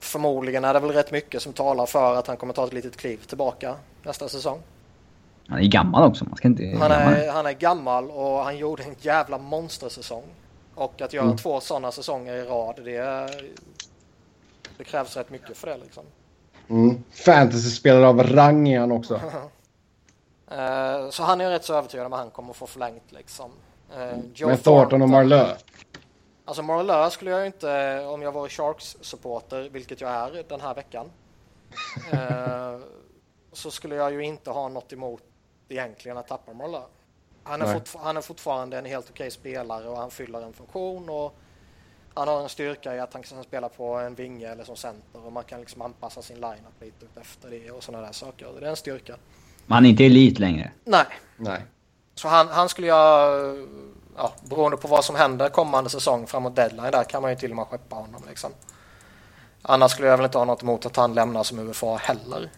[0.00, 2.96] förmodligen är det väl rätt mycket som talar för att han kommer ta ett litet
[2.96, 4.60] kliv tillbaka nästa säsong.
[5.48, 6.24] Han är gammal också.
[6.24, 6.76] Man ska inte...
[6.80, 10.24] Han är, han är gammal och han gjorde en jävla monstersäsong.
[10.74, 11.36] Och att göra mm.
[11.36, 13.30] två sådana säsonger i rad, det,
[14.78, 16.04] det krävs rätt mycket för det liksom.
[16.68, 17.04] Mm.
[17.10, 19.14] Fantasy-spelare av rang är han också.
[19.14, 19.20] uh,
[21.10, 23.50] så han är rätt så övertygad om att han kommer få förlängt liksom.
[24.40, 25.54] Uh, Med Thornton och Marlö.
[26.44, 31.10] Alltså Marlö skulle jag inte, om jag var Sharks-supporter, vilket jag är den här veckan,
[32.12, 32.80] uh,
[33.52, 35.22] så skulle jag ju inte ha något emot
[35.68, 36.80] egentligen att tappa Marlö.
[37.42, 41.34] Han är, han är fortfarande en helt okej spelare och han fyller en funktion och
[42.14, 45.26] han har en styrka i att han kan spela på en vinge eller som center
[45.26, 48.48] och man kan liksom anpassa sin line-up lite efter det och sådana där saker.
[48.60, 49.16] Det är en styrka.
[49.66, 50.70] Men han är inte elit längre?
[50.84, 51.06] Nej.
[51.36, 51.64] Nej.
[52.14, 53.56] Så han, han skulle jag,
[54.16, 57.50] ja, beroende på vad som händer kommande säsong framåt deadline där kan man ju till
[57.50, 58.50] och med skeppa honom liksom.
[59.62, 62.50] Annars skulle jag väl inte ha något emot att han lämnar som UFA heller.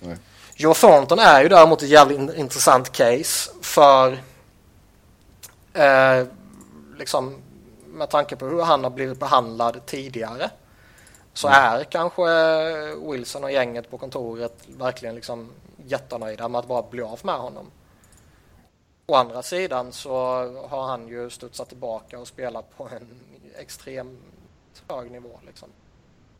[0.00, 0.16] Nej.
[0.56, 4.12] Joe Thornton är ju däremot ett jävligt intressant case för
[5.72, 6.26] eh,
[6.98, 7.42] liksom
[7.94, 10.50] med tanke på hur han har blivit behandlad tidigare
[11.32, 11.58] så mm.
[11.60, 12.22] är kanske
[13.10, 15.48] Wilson och gänget på kontoret verkligen liksom
[15.86, 17.66] jättenöjda med att bara bli av med honom.
[19.06, 20.14] Å andra sidan så
[20.68, 23.06] har han ju studsat tillbaka och spelat på en
[23.60, 24.18] extremt
[24.88, 25.40] hög nivå.
[25.46, 25.68] Liksom.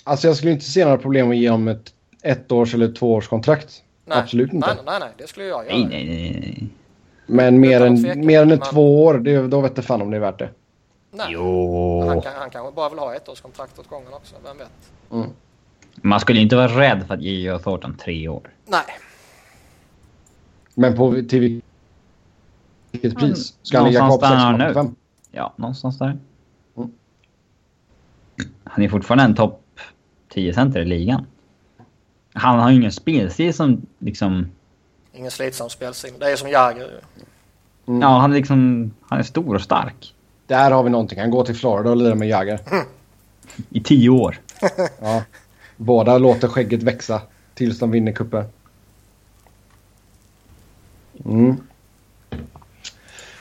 [0.05, 3.83] Alltså jag skulle inte se några problem att ge honom ett ettårs eller tvåårskontrakt.
[4.05, 4.19] Nej.
[4.19, 4.67] Absolut inte.
[4.67, 5.77] Nej, nej, nej, det skulle jag göra.
[5.77, 6.69] Nej, nej, nej.
[7.27, 8.61] Men mer än, mer än men...
[8.61, 10.51] två år, det, då vet jag fan om det är värt det.
[11.15, 11.27] Nej.
[11.31, 12.07] Jo.
[12.09, 14.93] Han, kan, han kanske bara vill ha ett års kontrakt åt gången också, vem vet.
[15.11, 15.31] Mm.
[15.97, 18.51] Man skulle inte vara rädd för att ge Joe Thornton tre år.
[18.67, 18.85] Nej.
[20.75, 21.63] Men på, till
[22.91, 23.59] vilket pris?
[23.63, 24.95] Ska han ligga kvar på 6,5?
[25.31, 26.19] Ja, någonstans där.
[26.77, 26.91] Mm.
[28.65, 29.81] Han är fortfarande en topp
[30.29, 31.27] 10 center i ligan.
[32.33, 34.51] Han har ju ingen spelstil som liksom...
[35.13, 36.13] Ingen slitsam spelstil.
[36.19, 37.01] Det är som Jagr.
[37.87, 38.01] Mm.
[38.01, 38.91] Ja, han är liksom...
[39.09, 40.15] Han är stor och stark.
[40.47, 41.21] Där har vi någonting.
[41.21, 42.61] Han går till Florida och lirar med Jagr.
[42.71, 42.85] Mm.
[43.71, 44.41] I tio år.
[45.01, 45.23] ja.
[45.77, 47.23] Båda låter skägget växa
[47.55, 48.45] tills de vinner kuppen.
[51.25, 51.57] Mm.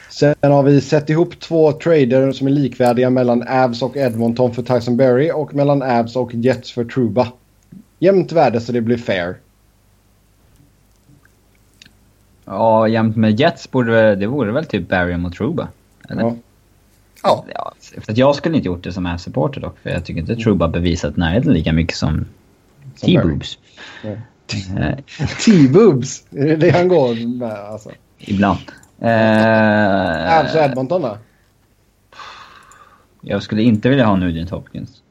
[0.09, 4.61] Sen har vi sett ihop två trader som är likvärdiga mellan Avs och Edmonton för
[4.61, 7.27] Tyson Berry och mellan Avs och Jets för Truba.
[7.99, 9.35] Jämnt värde så det blir fair.
[12.45, 15.67] Ja, jämnt med Jets borde det vore väl typ Barry mot Truba?
[16.09, 16.21] Eller?
[16.21, 16.35] Ja.
[17.23, 17.45] Ja.
[17.53, 17.73] ja.
[18.01, 20.67] För att jag skulle inte gjort det som Avs-supporter dock, för jag tycker inte Truba
[20.67, 22.25] bevisat närheten lika mycket som,
[22.95, 23.57] som T-boobs.
[24.03, 24.17] Eh.
[25.45, 26.23] T-boobs?
[26.31, 27.91] Är det det han går med alltså?
[28.17, 28.59] Ibland.
[28.99, 31.17] Eh, och Edmonton då?
[33.21, 35.01] Jag skulle inte vilja ha Nugent Hopkins.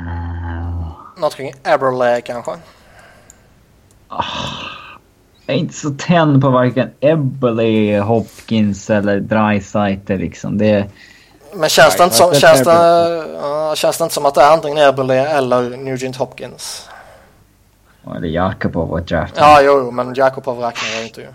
[0.00, 2.50] Uh, Någonting Eberle kanske?
[2.50, 2.58] Uh,
[5.46, 10.58] jag är inte så tänd på varken Eberle, Hopkins eller Dreisaitl liksom.
[10.58, 10.86] Det...
[11.54, 14.52] Men känns det, inte som, känns, det, uh, känns det inte som att det är
[14.52, 16.88] antingen Eberle eller Nugent Hopkins?
[18.16, 19.34] Eller Jakubov var draft.
[19.36, 21.26] Ja, jo, men Jakubov räknar jag inte ju.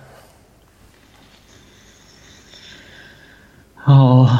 [3.85, 4.39] Ja,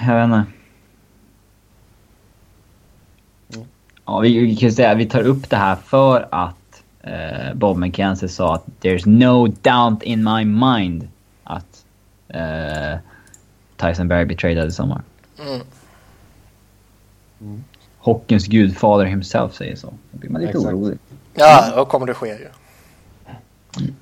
[0.00, 0.44] jag vet inte.
[4.06, 6.57] Ja, vi, vi kan säga att vi tar upp det här för att
[7.08, 11.08] eh, Bob McKenzie sa att “There's no doubt in my mind”
[11.44, 11.84] att
[12.28, 12.98] eh,
[13.76, 15.02] Tyson Berry blir tradad i sommar.
[15.38, 15.60] Mm.
[17.40, 17.64] Mm.
[17.98, 19.92] Hockeyns gudfader himself säger så.
[20.10, 20.74] Då blir man lite Exakt.
[20.74, 20.98] orolig.
[21.34, 22.48] Ja, då kommer det ske ju.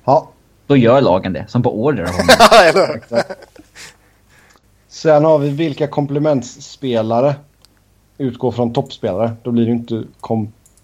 [0.03, 0.29] Ja.
[0.67, 2.09] Då gör lagen det, som på order av
[2.73, 2.93] honom.
[4.87, 7.35] Sen har vi vilka komplementsspelare
[8.17, 9.31] utgår från toppspelare.
[9.43, 10.03] Då blir det inte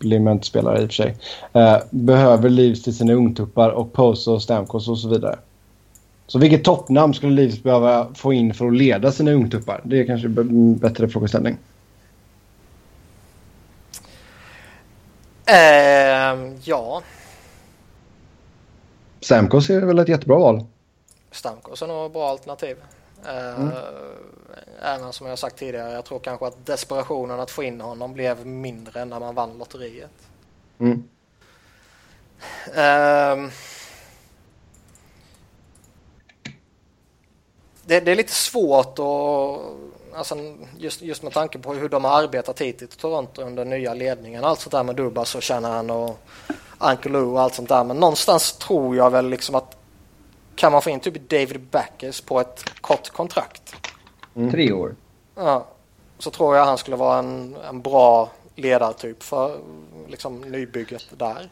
[0.03, 1.15] komplementspelare i och för sig.
[1.53, 5.39] Eh, behöver Leafs till sina ungtuppar och Poso och Stamkos och så vidare.
[6.27, 9.81] Så vilket toppnamn skulle Leafs behöva få in för att leda sina ungtuppar?
[9.83, 11.57] Det är kanske en bättre frågeställning.
[15.49, 17.01] Uh, ja.
[19.21, 20.65] Stamkos är väl ett jättebra val?
[21.31, 22.75] Stamkos är nog ett bra alternativ.
[23.27, 23.69] Mm.
[24.85, 28.45] Även som jag sagt tidigare, jag tror kanske att desperationen att få in honom blev
[28.45, 30.11] mindre när man vann lotteriet.
[30.79, 31.03] Mm.
[32.67, 33.51] Um,
[37.85, 40.35] det, det, är lite svårt att, alltså
[40.77, 44.43] just, just med tanke på hur de har arbetat hittills i Toronto under nya ledningen,
[44.43, 46.19] allt sånt där med Dubas och Shanahan och
[46.79, 47.83] Uncle Lou och allt sånt där.
[47.83, 49.77] Men någonstans tror jag väl liksom att
[50.55, 53.75] kan man få in typ David Backers på ett kort kontrakt.
[54.35, 54.51] Mm.
[54.51, 54.95] Tre år.
[55.35, 55.67] Ja,
[56.19, 59.59] så tror jag han skulle vara en, en bra ledartyp för
[60.07, 61.49] liksom, nybygget där.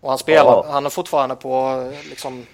[0.00, 0.66] Och han spelar, ja.
[0.70, 2.46] han är fortfarande på liksom,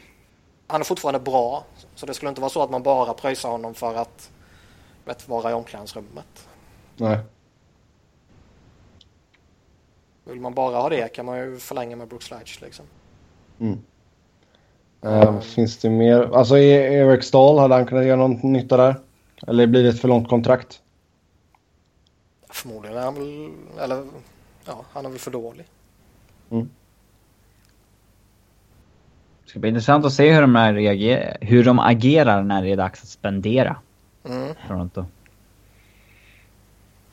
[0.66, 1.64] han är fortfarande bra.
[1.94, 4.30] Så det skulle inte vara så att man bara pröjsar honom för att
[5.04, 6.48] vet, vara i omklädningsrummet.
[6.96, 7.18] Nej.
[10.24, 12.86] Vill man bara ha det kan man ju förlänga med Brooks Ledge liksom.
[13.60, 13.82] Mm.
[15.06, 16.36] Uh, finns det mer?
[16.36, 18.96] Alltså e- Erik Stahl, hade han kunnat göra någon nytta där?
[19.46, 20.80] Eller blir det ett för långt kontrakt?
[22.50, 23.50] Förmodligen är han väl,
[23.80, 24.06] eller
[24.64, 25.66] ja, han är väl för dålig.
[26.50, 26.70] Mm.
[29.44, 32.76] Det ska bli intressant att se hur de, reagerar, hur de agerar när det är
[32.76, 33.76] dags att spendera.
[34.24, 34.54] Mm.
[34.68, 35.04] Toronto.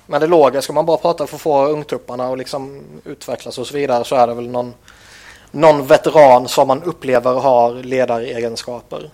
[0.06, 3.68] Men det låga, ska man bara prata för att få ungtupparna och liksom utvecklas och
[3.68, 4.74] så vidare så är det väl någon
[5.52, 9.10] någon veteran som man upplever har ledaregenskaper.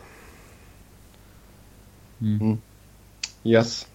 [2.21, 2.57] Mm.
[3.43, 3.87] Yes.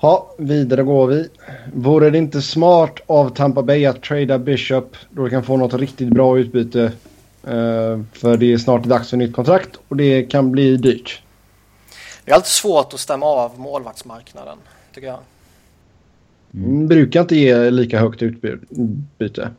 [0.00, 1.28] Ja, vidare går vi.
[1.74, 5.74] Vore det inte smart av Tampa Bay att trada Bishop då det kan få något
[5.74, 6.92] riktigt bra utbyte?
[7.48, 11.22] Uh, för det är snart dags för nytt kontrakt och det kan bli dyrt.
[12.24, 14.58] Det är alltid svårt att stämma av målvaktsmarknaden,
[14.94, 15.18] tycker jag.
[16.54, 16.88] Mm.
[16.88, 19.50] Brukar inte ge lika högt utbyte.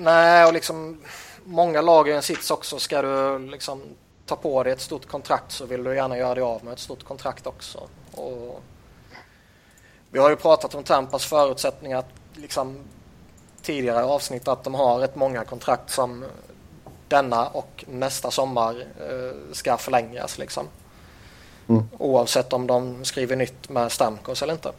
[0.00, 1.00] Nej, och liksom
[1.44, 2.78] många lag i en sits också.
[2.78, 3.82] Ska du liksom
[4.26, 6.78] ta på dig ett stort kontrakt så vill du gärna göra dig av med ett
[6.78, 7.88] stort kontrakt också.
[8.14, 8.62] Och
[10.10, 12.04] vi har ju pratat om Tampas förutsättningar
[12.34, 12.78] liksom
[13.62, 16.24] tidigare avsnitt att de har rätt många kontrakt som
[17.08, 20.66] denna och nästa sommar eh, ska förlängas liksom.
[21.68, 21.88] Mm.
[21.98, 24.72] Oavsett om de skriver nytt med Stamkos eller inte.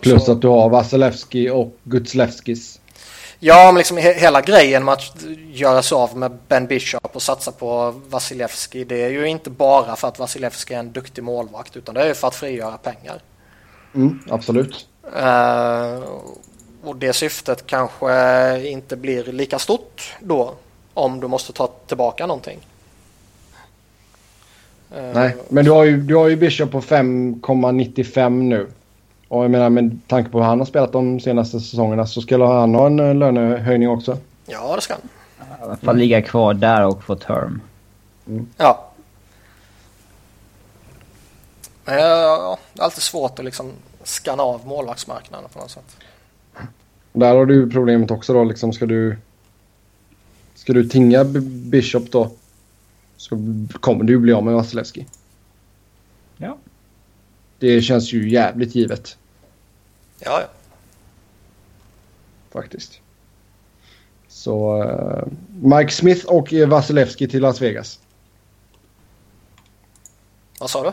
[0.00, 0.32] Plus så.
[0.32, 2.80] att du har Vasilevski och Gutslevskis.
[3.44, 7.22] Ja, men liksom he hela grejen med att göra sig av med Ben Bishop och
[7.22, 11.76] satsa på Vasilevski det är ju inte bara för att Vasilevski är en duktig målvakt
[11.76, 13.22] utan det är för att frigöra pengar.
[13.94, 14.86] Mm, absolut.
[15.16, 16.04] Uh,
[16.84, 20.54] och det syftet kanske inte blir lika stort då
[20.94, 22.58] om du måste ta tillbaka någonting.
[24.96, 28.66] Uh, Nej, men du har ju, du har ju Bishop på 5,95 nu.
[29.32, 32.44] Och jag menar med tanke på hur han har spelat de senaste säsongerna så skulle
[32.44, 34.18] han ha en eh, lönehöjning också.
[34.46, 35.02] Ja, det ska han.
[35.60, 37.60] I alla fall ligga kvar där och få term.
[38.26, 38.46] Mm.
[38.56, 38.90] Ja.
[41.84, 43.70] Men ja, det är alltid svårt att liksom
[44.04, 45.96] skanna av målvaktsmarknaden på något sätt.
[47.12, 48.44] Där har du problemet också då.
[48.44, 49.18] Liksom ska du...
[50.54, 52.30] Ska du tinga Bishop då
[53.16, 53.38] så
[53.80, 55.06] kommer du bli av med Vasilevski.
[56.36, 56.56] Ja.
[57.58, 59.16] Det känns ju jävligt givet.
[60.24, 60.46] Ja, ja.
[62.52, 63.00] Faktiskt.
[64.28, 65.24] Så uh,
[65.62, 67.98] Mike Smith och Vasilevski till Las Vegas.
[70.60, 70.92] Vad sa du?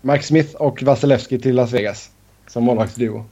[0.00, 2.10] Mike Smith och Vasilevski till Las Vegas.
[2.46, 3.24] Som målvaktsduo.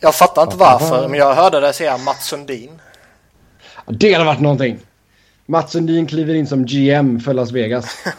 [0.00, 2.80] Jag fattar inte varför, men jag hörde det säga Mats Sundin.
[3.86, 4.78] Det hade varit någonting.
[5.46, 7.84] Mats Sundin kliver in som GM för Las Vegas.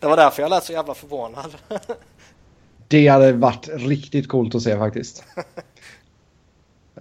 [0.00, 1.50] det var därför jag lät så jävla förvånad.
[2.90, 5.24] Det hade varit riktigt coolt att se faktiskt.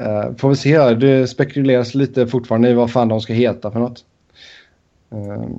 [0.01, 0.95] uh, får vi se här.
[0.95, 4.05] Det spekuleras lite fortfarande i vad fan de ska heta för något.
[5.13, 5.49] Uh,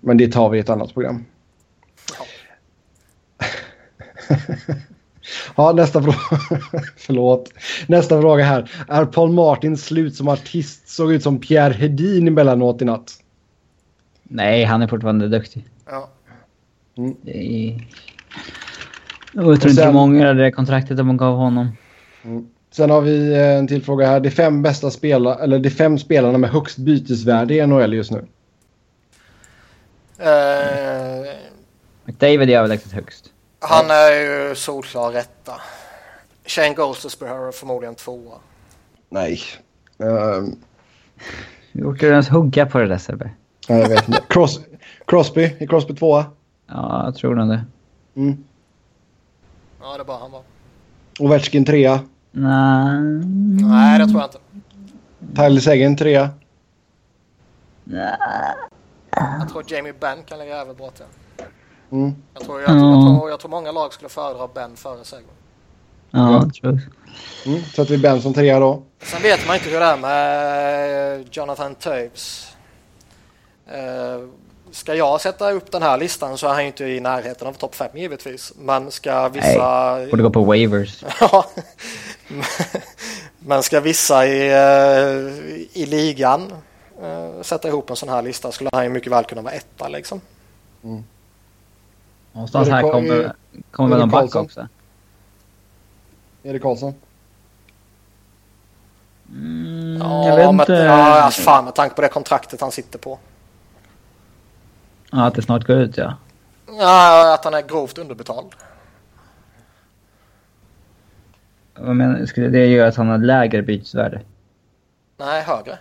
[0.00, 1.24] men det tar vi i ett annat program.
[2.18, 2.24] Ja,
[5.56, 6.18] ja nästa fråga.
[6.96, 7.52] Förlåt.
[7.86, 8.70] Nästa fråga här.
[8.88, 10.88] Är Paul Martin slut som artist?
[10.88, 13.12] Såg ut som Pierre Hedin emellanåt i natt.
[14.22, 15.64] Nej, han är fortfarande duktig.
[15.86, 16.10] Ja.
[16.96, 17.16] Mm.
[17.22, 17.86] Det är...
[19.32, 21.68] Jag tror inte de ångrar det kontraktet de gav honom.
[22.24, 22.46] Mm.
[22.70, 24.20] Sen har vi eh, en till fråga här.
[24.20, 28.18] De fem bästa spelarna, eller de fem spelarna med högst bytesvärde i NHL just nu.
[30.20, 31.26] Uh,
[32.04, 33.30] McDavid är överlägset högst.
[33.58, 35.52] Han är ju solklar rätta.
[36.46, 38.34] Shane Gostisbehere är förmodligen tvåa.
[39.08, 39.40] Nej.
[39.96, 40.56] Um...
[41.72, 43.30] Hur orkar du ens hugga på det där Sebbe?
[43.68, 44.22] Jag vet inte.
[44.28, 44.60] Cross...
[45.06, 45.56] Crosby?
[45.58, 46.24] Är Crosby tvåa?
[46.66, 47.64] Ja, jag tror nog det.
[48.16, 48.44] Mm.
[49.82, 50.42] Ja, det bara han var.
[51.20, 52.00] Ovechkin trea.
[52.30, 53.00] Nej.
[53.62, 54.38] Nej, det tror jag inte.
[55.42, 56.30] Tyler Seguin trea.
[57.84, 58.16] Nej.
[59.10, 61.04] Jag tror Jamie Benn kan lägga över bra till.
[61.90, 62.14] Mm.
[62.34, 65.28] Jag, tror, jag, tror, jag, tror, jag tror många lag skulle föredra Ben före Seguin.
[66.10, 66.80] Ja, jag tror
[67.46, 68.82] mm, Så att vi Ben som trea då.
[69.02, 72.56] Sen vet man inte hur det är med Jonathan Toews.
[73.68, 74.28] Uh,
[74.72, 77.52] Ska jag sätta upp den här listan så är han ju inte i närheten av
[77.52, 78.52] topp 5 givetvis.
[78.58, 79.94] Men ska vissa...
[79.96, 81.04] Nej, borde gå på waivers.
[81.20, 81.46] Ja.
[83.38, 86.52] Men ska vissa i, eh, i ligan
[87.02, 89.88] uh, sätta ihop en sån här lista skulle han ju mycket väl kunna vara etta
[89.88, 90.20] liksom.
[90.84, 91.04] Mm.
[92.32, 93.32] Någonstans här kommer,
[93.70, 94.68] kommer väl någon back också.
[96.42, 96.94] Erik Karlsson?
[99.28, 100.72] Mm, ja, jag vet men, inte.
[100.72, 103.18] Ja, fan med tanke på det kontraktet han sitter på.
[105.12, 106.14] Ja, att det snart går ut ja.
[106.66, 108.54] Ja, att han är grovt underbetald.
[111.74, 114.22] Vad menar Skulle det göra att han har lägre bytesvärde?
[115.16, 115.78] Nej, högre.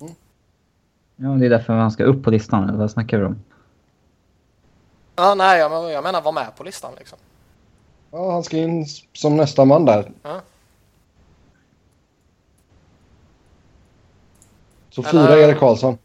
[0.00, 0.14] Mm.
[1.16, 2.78] Ja, det är därför han ska upp på listan.
[2.78, 3.42] Vad snackar vi om?
[5.16, 7.18] Ja, nej, jag, jag menar vara med på listan liksom.
[8.10, 10.12] Ja, han ska in som nästa man där.
[10.22, 10.40] Ja.
[14.90, 15.36] Så fyra Eller...
[15.36, 15.98] Erik Karlsson.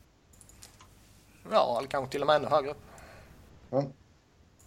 [1.51, 2.81] Ja, eller kanske till och med ännu högre upp.
[3.69, 3.77] Ja.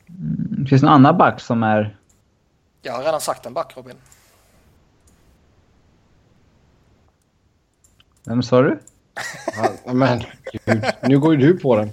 [0.09, 1.96] Mm, finns det någon annan back som är...
[2.82, 3.96] Jag har redan sagt en back, Robin.
[8.24, 8.78] Vem sa du?
[9.84, 10.22] Ja, men
[10.52, 11.90] gud, nu går ju du på den.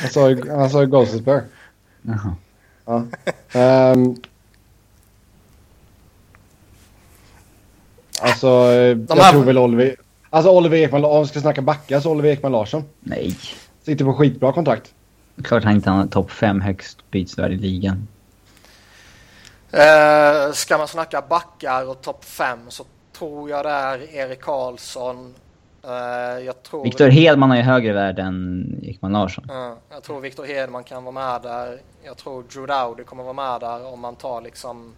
[0.00, 1.44] Han sa ju, han sa ju Ghostesbear.
[2.02, 2.34] Jaha.
[2.84, 3.04] Ja.
[3.92, 4.16] Um,
[8.20, 8.48] alltså,
[8.94, 9.96] De jag tror väl Oliver...
[10.30, 12.84] Alltså Oliver Ekman, om vi ska snacka backar så Oliver Ekman Larsson.
[13.00, 13.36] Nej.
[13.82, 14.94] Sitter på skitbra kontrakt.
[15.44, 18.08] Klart han inte har topp 5 högst bytesvärde i ligan.
[19.74, 25.34] Uh, ska man snacka backar och topp 5 så tror jag det är Erik Karlsson.
[25.84, 29.50] Uh, jag tror Viktor Hedman har ju högre värde än Ekman Larsson.
[29.50, 31.78] Uh, jag tror Viktor Hedman kan vara med där.
[32.02, 34.92] Jag tror Drew Dowdy kommer vara med där om man tar liksom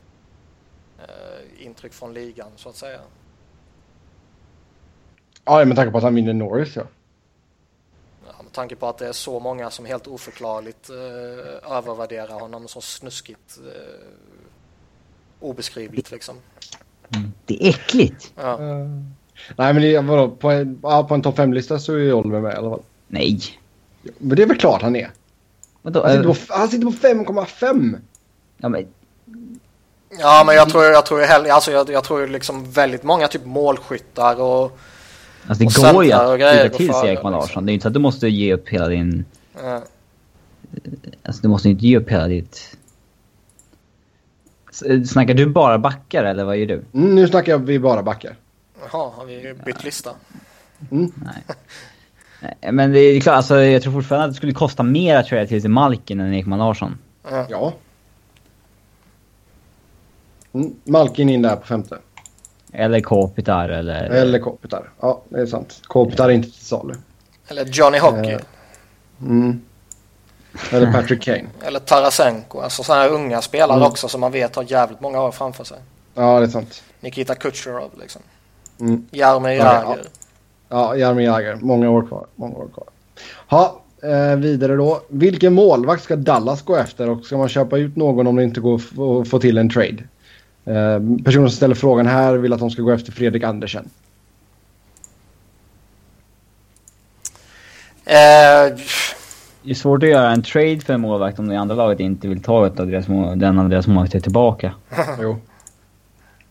[0.99, 2.99] uh, intryck från ligan så att säga.
[5.45, 6.83] Ja, med tanke på att han vinner Norris ja.
[8.27, 8.43] ja.
[8.43, 12.81] Med tanke på att det är så många som helt oförklarligt eh, övervärderar honom så
[12.81, 14.07] snuskigt eh,
[15.41, 16.35] obeskrivligt liksom.
[17.47, 18.33] Det är äckligt.
[18.37, 18.53] Ja.
[18.53, 18.87] Eh,
[19.57, 22.41] nej, men det, vadå, på en, ja, på en topp 5-lista så är ju Oliver
[22.41, 22.83] med i alla fall.
[23.09, 23.41] Nej.
[24.19, 25.11] Men det är väl klart han är.
[25.83, 26.03] Vadå?
[26.03, 27.99] Han sitter på, han sitter på 5,5.
[28.57, 28.87] Ja, men,
[30.19, 33.45] ja, men jag tror, jag tror, hellre, alltså jag, jag tror liksom väldigt många typ
[33.45, 34.79] målskyttar och...
[35.49, 37.33] alltså Och det går ju och att byta till sig Ekman liksom.
[37.33, 37.67] Larsson.
[37.67, 39.25] Det är inte så att du måste ge upp hela din...
[39.55, 39.79] eh,
[41.23, 42.77] Alltså du måste inte ge upp hela ditt...
[44.71, 46.85] S- Snackar du bara backar eller vad gör du?
[46.95, 48.37] Mm, nu snackar vi bara backar.
[48.81, 50.11] Jaha, har vi bytt lista?
[50.89, 51.09] Nej.
[52.43, 55.27] Nej, Men det är klart, alltså, jag tror fortfarande att det skulle kosta mer att
[55.27, 56.99] trada till sig Malkin än Ekman Larsson.
[57.31, 57.73] Eh, Ja.
[60.53, 61.99] Mm, Malkin in där på femte.
[62.73, 64.05] Eller Kopitar eller...
[64.05, 64.91] Eller Kopitar.
[65.01, 65.81] Ja, det är sant.
[65.85, 66.95] Kopitar är inte till salu.
[67.49, 68.33] Eller Johnny Hockey.
[68.33, 68.41] Eh.
[69.23, 69.61] Mm.
[70.71, 71.45] Eller Patrick Kane.
[71.63, 72.61] Eller Tarasenko.
[72.61, 73.89] Alltså sådana här unga spelare Mm.
[73.89, 75.79] också som man vet har jävligt många år framför sig.
[76.15, 76.83] Ja, det är sant.
[77.01, 78.23] Nikita Kucherov liksom.
[78.81, 79.07] Mm.
[79.11, 80.01] Jaromir Ja, Jagr.
[80.69, 81.59] Ja, Jaromir Jagr.
[81.61, 82.27] Många år kvar.
[82.35, 82.87] Många år kvar.
[83.49, 85.01] Ha, eh, vidare då.
[85.09, 88.61] Vilken målvakt ska Dallas gå efter och ska man köpa ut någon om det inte
[88.61, 88.75] går
[89.23, 90.05] att få till en trade?
[90.65, 93.91] Eh, personen som ställer frågan här vill att de ska gå efter Fredrik Andersen.
[98.05, 98.77] Eh,
[99.65, 102.29] Det är svårt att göra en trade för en målvakt om det andra laget inte
[102.29, 104.75] vill ta ett av deras mål, den av deras målvakter tillbaka.
[105.21, 105.37] jo.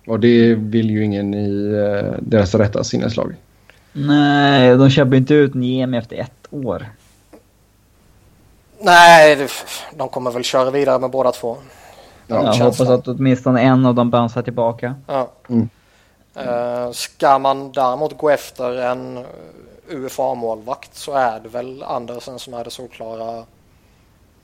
[0.08, 3.36] Och det vill ju ingen i eh, deras rätta sinneslag.
[3.94, 6.86] Nej, de köper inte ut Niemi efter ett år.
[8.80, 9.48] nej,
[9.96, 11.58] de kommer väl köra vidare med båda två.
[12.36, 12.94] Ja, jag hoppas det.
[12.94, 14.96] att åtminstone en av dem bouncear tillbaka.
[15.08, 15.32] Ja.
[15.50, 15.70] Mm.
[16.36, 19.26] Eh, ska man däremot gå efter en
[19.90, 23.44] UFA-målvakt så är det väl Andersen som är det solklara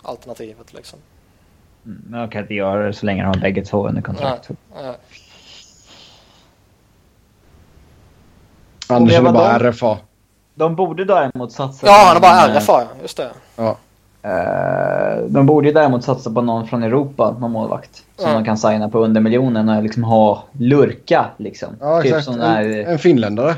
[0.02, 1.00] alternativet liksom.
[1.86, 4.50] Mm, Men de kan inte göra det så länge de har bägge två under kontrakt.
[4.50, 4.92] Eh,
[8.90, 9.98] Andersen är bara de- RFA.
[10.56, 13.32] De borde däremot satsa ja, han är bara eh, RFA, ja, just det.
[13.56, 13.78] Ja.
[14.28, 18.04] Eh, de borde ju däremot satsa på någon från Europa, någon målvakt.
[18.16, 18.34] Som Ja.
[18.38, 21.70] de kan signa på under miljonen och liksom ha lurka liksom.
[21.80, 22.26] Ja, typ exakt.
[22.26, 23.56] som En, en finländare.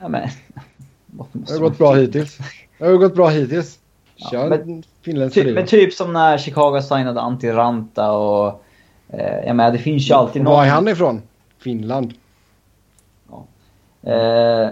[0.00, 0.28] Ja, men...
[1.32, 2.38] Det har gått bra hittills.
[2.78, 3.78] Det har gått bra hittills.
[4.16, 8.62] Ja, men- en finländsk Typ, men typ som när Chicago signade Antti Ranta och...
[9.08, 10.52] Eh, jag menar, det finns ju alltid någon...
[10.54, 11.22] Var är han ifrån?
[11.58, 12.14] Finland.
[14.02, 14.68] Eh,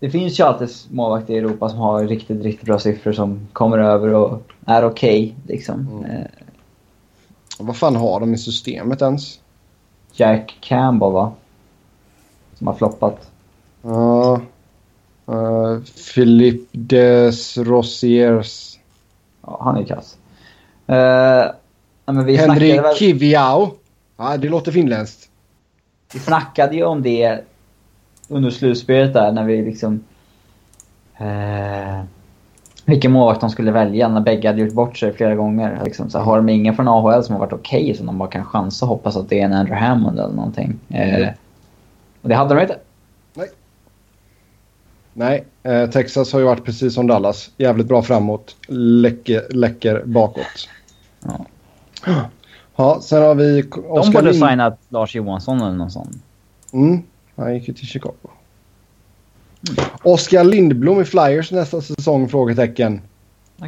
[0.00, 3.78] det finns ju alltid målvakter i Europa som har riktigt, riktigt bra siffror som kommer
[3.78, 5.88] över och är okej liksom.
[5.88, 6.04] Mm.
[6.04, 6.26] Eh,
[7.58, 9.40] Vad fan har de i systemet ens?
[10.12, 11.32] Jack Campbell va?
[12.54, 13.30] Som har floppat.
[13.82, 14.40] Ja.
[15.28, 15.80] Uh,
[16.14, 18.78] Philippe des Rosiers.
[19.42, 20.16] Ja, han är kass.
[20.86, 21.52] Eh,
[22.04, 23.70] snackade Henrik väl, Kiviau.
[24.16, 25.30] Ja, det låter finländskt.
[26.12, 27.44] vi snackade ju om det
[28.30, 30.04] under slutspelet där när vi liksom...
[31.18, 32.02] Eh,
[32.84, 35.80] vilken målvakt de skulle välja när bägge hade gjort bort sig flera gånger.
[35.84, 38.44] Liksom, så har de ingen från AHL som har varit okej som de bara kan
[38.44, 40.78] chansa och hoppas att det är en Andrew Hammond eller någonting.
[40.88, 41.34] Eh, Mm.
[42.22, 42.78] och det hade de inte.
[45.12, 47.50] Nej, eh, Texas har ju varit precis som Dallas.
[47.56, 48.56] Jävligt bra framåt.
[48.68, 50.68] Läcker, läcker bakåt.
[51.24, 51.46] Ja.
[52.76, 54.44] Ja, sen har vi De Oskar borde Lind...
[54.48, 56.20] signat Lars Johansson eller någon sån.
[56.72, 57.02] Mm,
[57.44, 58.30] han gick ju till Chicago.
[60.02, 62.28] Oskar Lindblom i Flyers nästa säsong?
[62.28, 63.02] Frågetecken.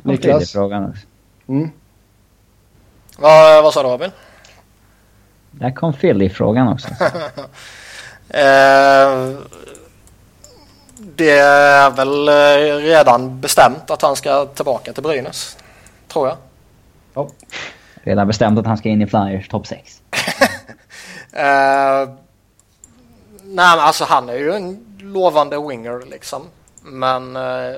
[0.02, 0.52] Niklas?
[0.52, 0.96] frågan.
[1.48, 1.70] Mm.
[3.18, 4.10] Vad, vad sa du Robin?
[5.50, 6.88] Där kom Philly-frågan också.
[8.28, 9.38] Eh,
[10.96, 15.56] det är väl eh, redan bestämt att han ska tillbaka till Brynäs.
[16.08, 16.36] Tror jag.
[17.14, 17.28] Ja.
[17.94, 20.02] Redan bestämt att han ska in i Flyers topp 6.
[21.32, 22.08] Eh,
[23.44, 26.46] nej men alltså han är ju en lovande winger liksom.
[26.82, 27.36] Men...
[27.36, 27.76] Eh,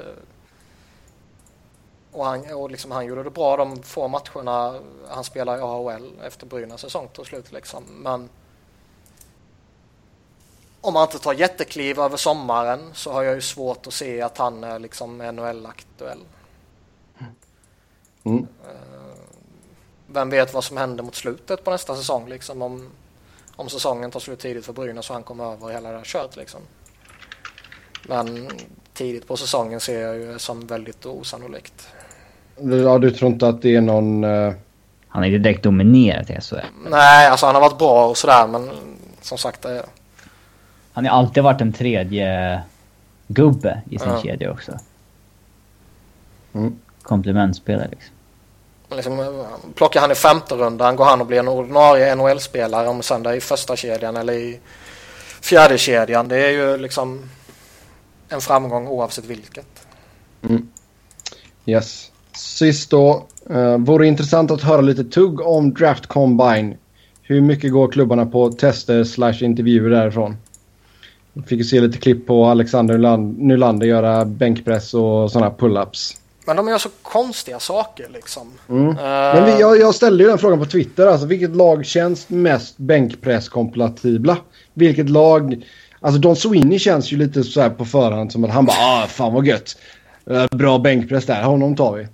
[2.12, 6.10] och han, och liksom, han gjorde det bra de få matcherna han spelade i AHL
[6.22, 7.84] efter Brynäs säsong tog slut liksom.
[7.84, 8.28] Men...
[10.80, 14.38] Om han inte tar jättekliv över sommaren så har jag ju svårt att se att
[14.38, 16.18] han är liksom NHL-aktuell.
[18.24, 18.46] Mm.
[20.06, 22.90] Vem vet vad som händer mot slutet på nästa säsong liksom om,
[23.56, 26.36] om säsongen tar slut tidigt för Brynäs och han kommer över hela det här kört
[26.36, 26.60] liksom.
[28.08, 28.48] Men
[28.92, 31.88] tidigt på säsongen ser jag ju som väldigt osannolikt.
[32.56, 34.24] Ja, du tror inte att det är någon...
[34.24, 34.52] eh,
[35.08, 36.56] Han har ju direkt dominerat i SHL.
[36.90, 38.70] Nej, alltså han har varit bra och sådär men
[39.20, 39.84] som sagt det,
[40.92, 42.62] Han har alltid varit en tredje
[43.26, 44.22] gubbe i sin Ja.
[44.22, 44.72] kedja också.
[46.52, 46.78] Mm.
[47.02, 48.13] Komplementspelare liksom.
[48.96, 49.26] Liksom, eh,
[49.74, 53.32] plockar han i femte rundan går han och blir en ordinarie NHL-spelare om sen är
[53.32, 54.60] i första kedjan eller i
[55.40, 57.30] fjärde kedjan Det är ju liksom
[58.28, 59.86] en framgång oavsett vilket.
[60.48, 60.68] Mm.
[61.66, 62.10] Yes.
[62.32, 63.26] Sist då.
[63.50, 66.76] Uh, vore intressant att höra lite tugg om Draft Combine.
[67.22, 70.36] Hur mycket går klubbarna på tester slash intervjuer därifrån?
[71.46, 76.16] Fick ju se lite klipp på Alexander Nylander göra bänkpress och sådana pull-ups.
[76.44, 78.52] Men de gör så konstiga saker liksom.
[78.68, 78.88] Mm.
[78.88, 78.94] Uh...
[78.96, 81.06] Men vi, jag, jag, ställde ju den frågan på Twitter.
[81.06, 84.36] Alltså, vilket lag känns mest bänkpresskompatibla?
[84.74, 85.64] Vilket lag...
[86.00, 89.06] Alltså Don Sweeney känns ju lite så här på förhand som att han bara ah,
[89.06, 89.76] fan vad gött.
[90.50, 92.06] Bra bänkpress där, honom tar vi.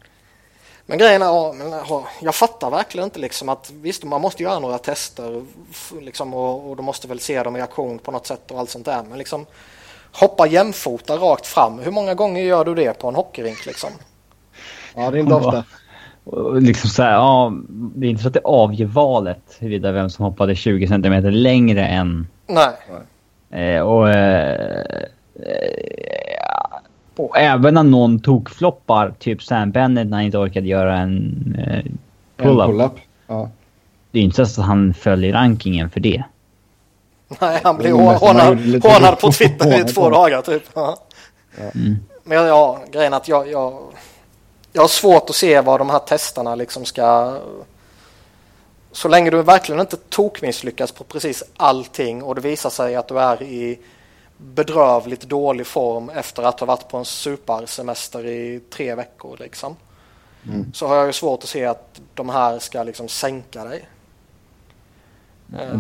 [0.87, 1.55] Men grejen är,
[2.21, 5.45] jag fattar verkligen inte liksom att visst man måste göra några tester
[6.01, 8.71] liksom, och, och de måste väl se dem i aktion på något sätt och allt
[8.71, 9.03] sånt där.
[9.09, 9.47] Men liksom
[10.13, 11.79] hoppa jämfota rakt fram.
[11.79, 13.91] Hur många gånger gör du det på en hockeyrink liksom?
[14.97, 15.65] Ja, det är inte ofta.
[16.61, 20.25] Liksom så här, ja, det är inte så att det avgör valet huruvida vem som
[20.25, 22.27] hoppade 20 centimeter längre än...
[22.47, 22.75] Nej.
[23.51, 25.03] Eh, och, eh,
[27.17, 31.57] och även när någon tog floppar, typ Sam Bennett när han inte orkade göra en
[31.59, 31.93] eh,
[32.45, 32.67] pull-up.
[32.67, 32.91] Pull
[33.27, 33.51] ja.
[34.11, 36.25] Det är inte så att han följer rankingen för det.
[37.41, 40.63] Nej, han blir hånad, hånad på Twitter i två dagar typ.
[40.75, 40.97] Ja.
[41.75, 41.97] Mm.
[42.25, 43.79] Men ja, grejen att jag, jag,
[44.73, 47.39] jag har svårt att se vad de här testerna liksom ska...
[48.93, 53.21] Så länge du verkligen inte tokmisslyckas på precis allting och det visar sig att du
[53.21, 53.79] är i
[54.37, 59.77] bedrövligt dålig form efter att ha varit på en supersemester i tre veckor liksom.
[60.47, 60.73] Mm.
[60.73, 63.89] Så har jag ju svårt att se att de här ska liksom sänka dig.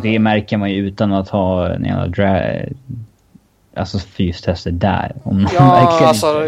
[0.02, 2.40] Det märker man ju utan att ha en jävla dra...
[3.74, 5.16] Alltså fystester där.
[5.22, 6.42] Om ja, alltså...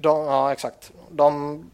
[0.00, 0.92] De, ja, exakt.
[1.16, 1.70] De...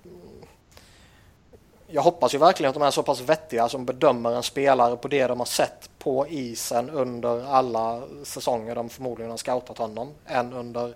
[1.87, 5.09] Jag hoppas ju verkligen att de är så pass vettiga som bedömer en spelare på
[5.09, 10.53] det de har sett på isen under alla säsonger de förmodligen har scoutat honom än
[10.53, 10.95] under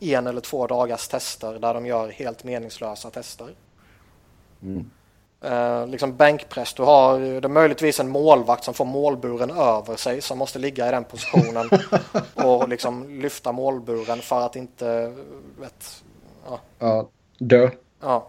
[0.00, 3.54] en eller två dagars tester där de gör helt meningslösa tester.
[4.62, 4.90] Mm.
[5.40, 10.20] Eh, liksom bänkpress, du har det är möjligtvis en målvakt som får målburen över sig
[10.20, 11.70] som måste ligga i den positionen
[12.34, 15.14] och liksom lyfta målburen för att inte
[15.58, 16.04] vet,
[16.46, 16.60] ja.
[16.78, 17.08] ja
[17.38, 17.70] dö.
[18.00, 18.26] Ja.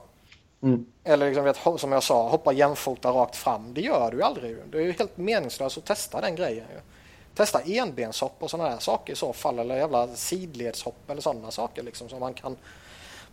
[0.63, 0.85] Mm.
[1.03, 3.73] Eller liksom, vet, som jag sa, hoppa jämfota rakt fram.
[3.73, 4.57] Det gör du ju aldrig.
[4.71, 6.65] Det är ju helt meningslöst att testa den grejen.
[7.35, 9.59] Testa enbenshopp och sådana där saker i så fall.
[9.59, 12.55] Eller jävla sidledshopp eller sådana saker liksom, som man kan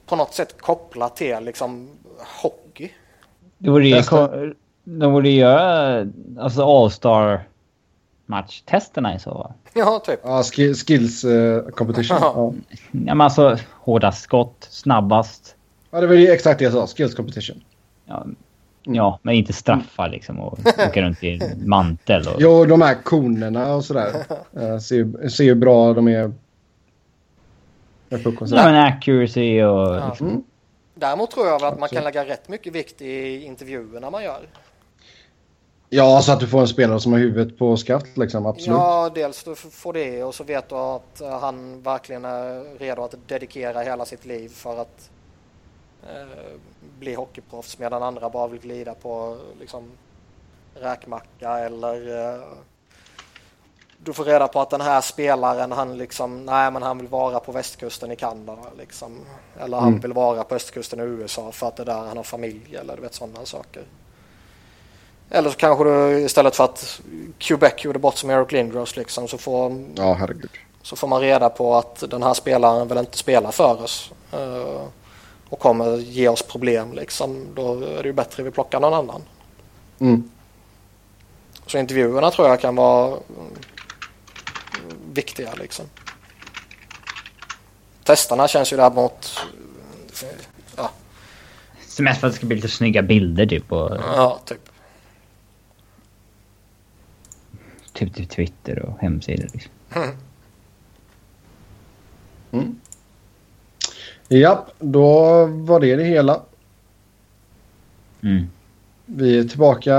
[0.07, 1.91] på något sätt koppla till liksom,
[2.43, 2.91] hockey.
[3.59, 4.03] Det borde ju,
[4.85, 6.07] de borde göra
[6.39, 7.41] alltså All-Star
[8.27, 9.53] matchtesterna i så fall.
[9.75, 10.21] Ja, typ.
[10.23, 12.17] Ja, skills uh, competition.
[12.21, 12.53] ja.
[12.91, 15.57] ja, men alltså hårdast skott, snabbast.
[15.93, 16.87] Ja, det var ju exakt det jag sa.
[16.87, 17.65] Skills competition.
[18.05, 18.27] Ja,
[18.83, 20.59] ja men inte straffar liksom och
[20.89, 22.29] åka runt i mantel.
[22.29, 22.37] Och...
[22.39, 24.13] Jo, de här konerna och sådär.
[24.57, 26.33] Uh, ser, ser ju bra de är.
[28.09, 28.19] Ja,
[28.51, 29.97] men accuracy och...
[29.97, 30.09] Ja.
[30.09, 30.29] Liksom.
[30.29, 30.43] Mm.
[30.95, 34.41] Däremot tror jag att man kan lägga rätt mycket vikt i intervjuerna man gör.
[35.89, 38.79] Ja, så att du får en spelare som har huvudet på skaft liksom, absolut.
[38.79, 43.03] Ja, dels du får det och så vet du att eh, han verkligen är redo
[43.03, 45.11] att dedikera hela sitt liv för att
[46.99, 49.91] bli hockeyproffs medan andra bara vill glida på liksom
[50.75, 52.43] räkmacka eller eh,
[54.05, 57.41] du får reda på att den här spelaren han liksom, nej men han vill vara
[57.41, 59.21] på västkusten i Kanada liksom.
[59.61, 60.01] Eller han mm.
[60.01, 62.97] vill vara på östkusten i USA för att det är där han har familj eller
[62.97, 63.83] du vet sådana saker.
[65.31, 67.01] Eller så kanske du istället för att
[67.39, 70.29] Quebec gjorde bort som Eric Lindros liksom så får, ja,
[70.83, 74.13] så får man reda på att den här spelaren vill inte spela för oss.
[74.35, 74.83] Uh,
[75.53, 77.47] och kommer ge oss problem liksom.
[77.55, 79.23] Då är det ju bättre att vi plockar någon annan.
[79.99, 80.31] Mm.
[81.67, 83.19] Så intervjuerna tror jag kan vara
[85.13, 85.85] viktiga liksom.
[88.05, 89.41] Testarna känns ju däremot...
[90.77, 90.91] Ja.
[91.99, 93.73] Mest för att det ska bli lite snygga bilder typ.
[93.73, 93.91] Och...
[93.97, 94.69] Ja, typ.
[97.93, 99.73] Typ till Twitter och hemsidor liksom.
[99.95, 100.17] Mm.
[102.53, 102.81] Mm.
[104.33, 106.41] Ja, då var det det hela.
[108.23, 108.47] Mm.
[109.07, 109.93] Vi är tillbaka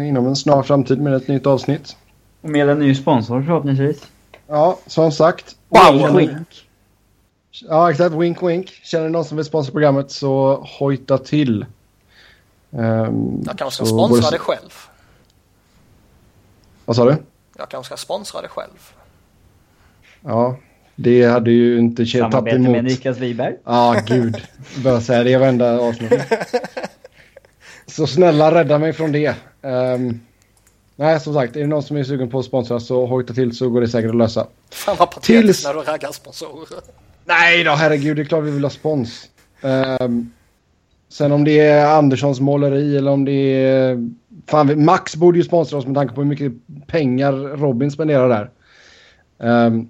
[0.00, 1.96] inom en snar framtid med ett nytt avsnitt.
[2.40, 4.06] Och med en ny sponsor förhoppningsvis.
[4.46, 5.56] Ja, som sagt.
[5.68, 6.68] Wink, wink.
[7.68, 8.14] Ja, exakt.
[8.14, 8.70] Wink, wink.
[8.82, 11.66] Känner ni någon som vill sponsra programmet så hojta till.
[12.70, 14.74] Um, jag kanske ska sponsra det själv.
[16.84, 17.16] Vad sa du?
[17.56, 18.92] Jag kanske ska sponsra det själv.
[20.20, 20.56] Ja,
[21.02, 22.32] det hade ju inte tagit emot.
[22.32, 23.52] Samarbete med Niklas Wiberg.
[23.52, 24.36] Ja, ah, gud.
[24.84, 26.12] Bör säga det varenda avsnitt.
[27.86, 29.34] Så snälla rädda mig från det.
[29.62, 30.20] Um,
[30.96, 33.56] Nej, som sagt, är det någon som är sugen på att sponsra så hojta till
[33.56, 34.46] så går det säkert att lösa.
[34.70, 36.80] Fan vad patetiskt Tills- när du raggar sponsorer.
[37.24, 39.28] Nej då, herregud, det är klart vi vill ha spons.
[39.62, 40.30] Ehm,
[41.08, 44.08] sen om det är Anderssons måleri eller om det är...
[44.46, 46.52] Fan, Max borde ju sponsra oss med tanke på hur mycket
[46.86, 48.50] pengar Robin spenderar där.
[49.48, 49.88] Ehm,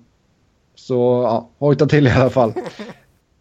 [0.90, 2.52] så ja, hojta till i alla fall.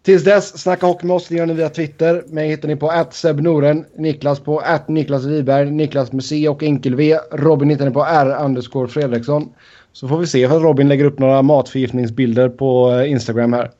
[0.03, 1.27] Tills dess, snacka hockey med oss.
[1.27, 2.23] Det gör ni via Twitter.
[2.27, 7.17] Mig hittar ni på @sebnoren, Niklas på Niklas Wiberg, Niklas med C och enkel V.
[7.31, 9.49] Robin hittar ni på R underscore Fredriksson.
[9.91, 13.71] Så får vi se för Robin lägger upp några matförgiftningsbilder på eh, Instagram här.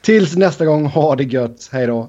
[0.00, 1.68] Tills nästa gång, ha det gött.
[1.72, 2.08] Hej då.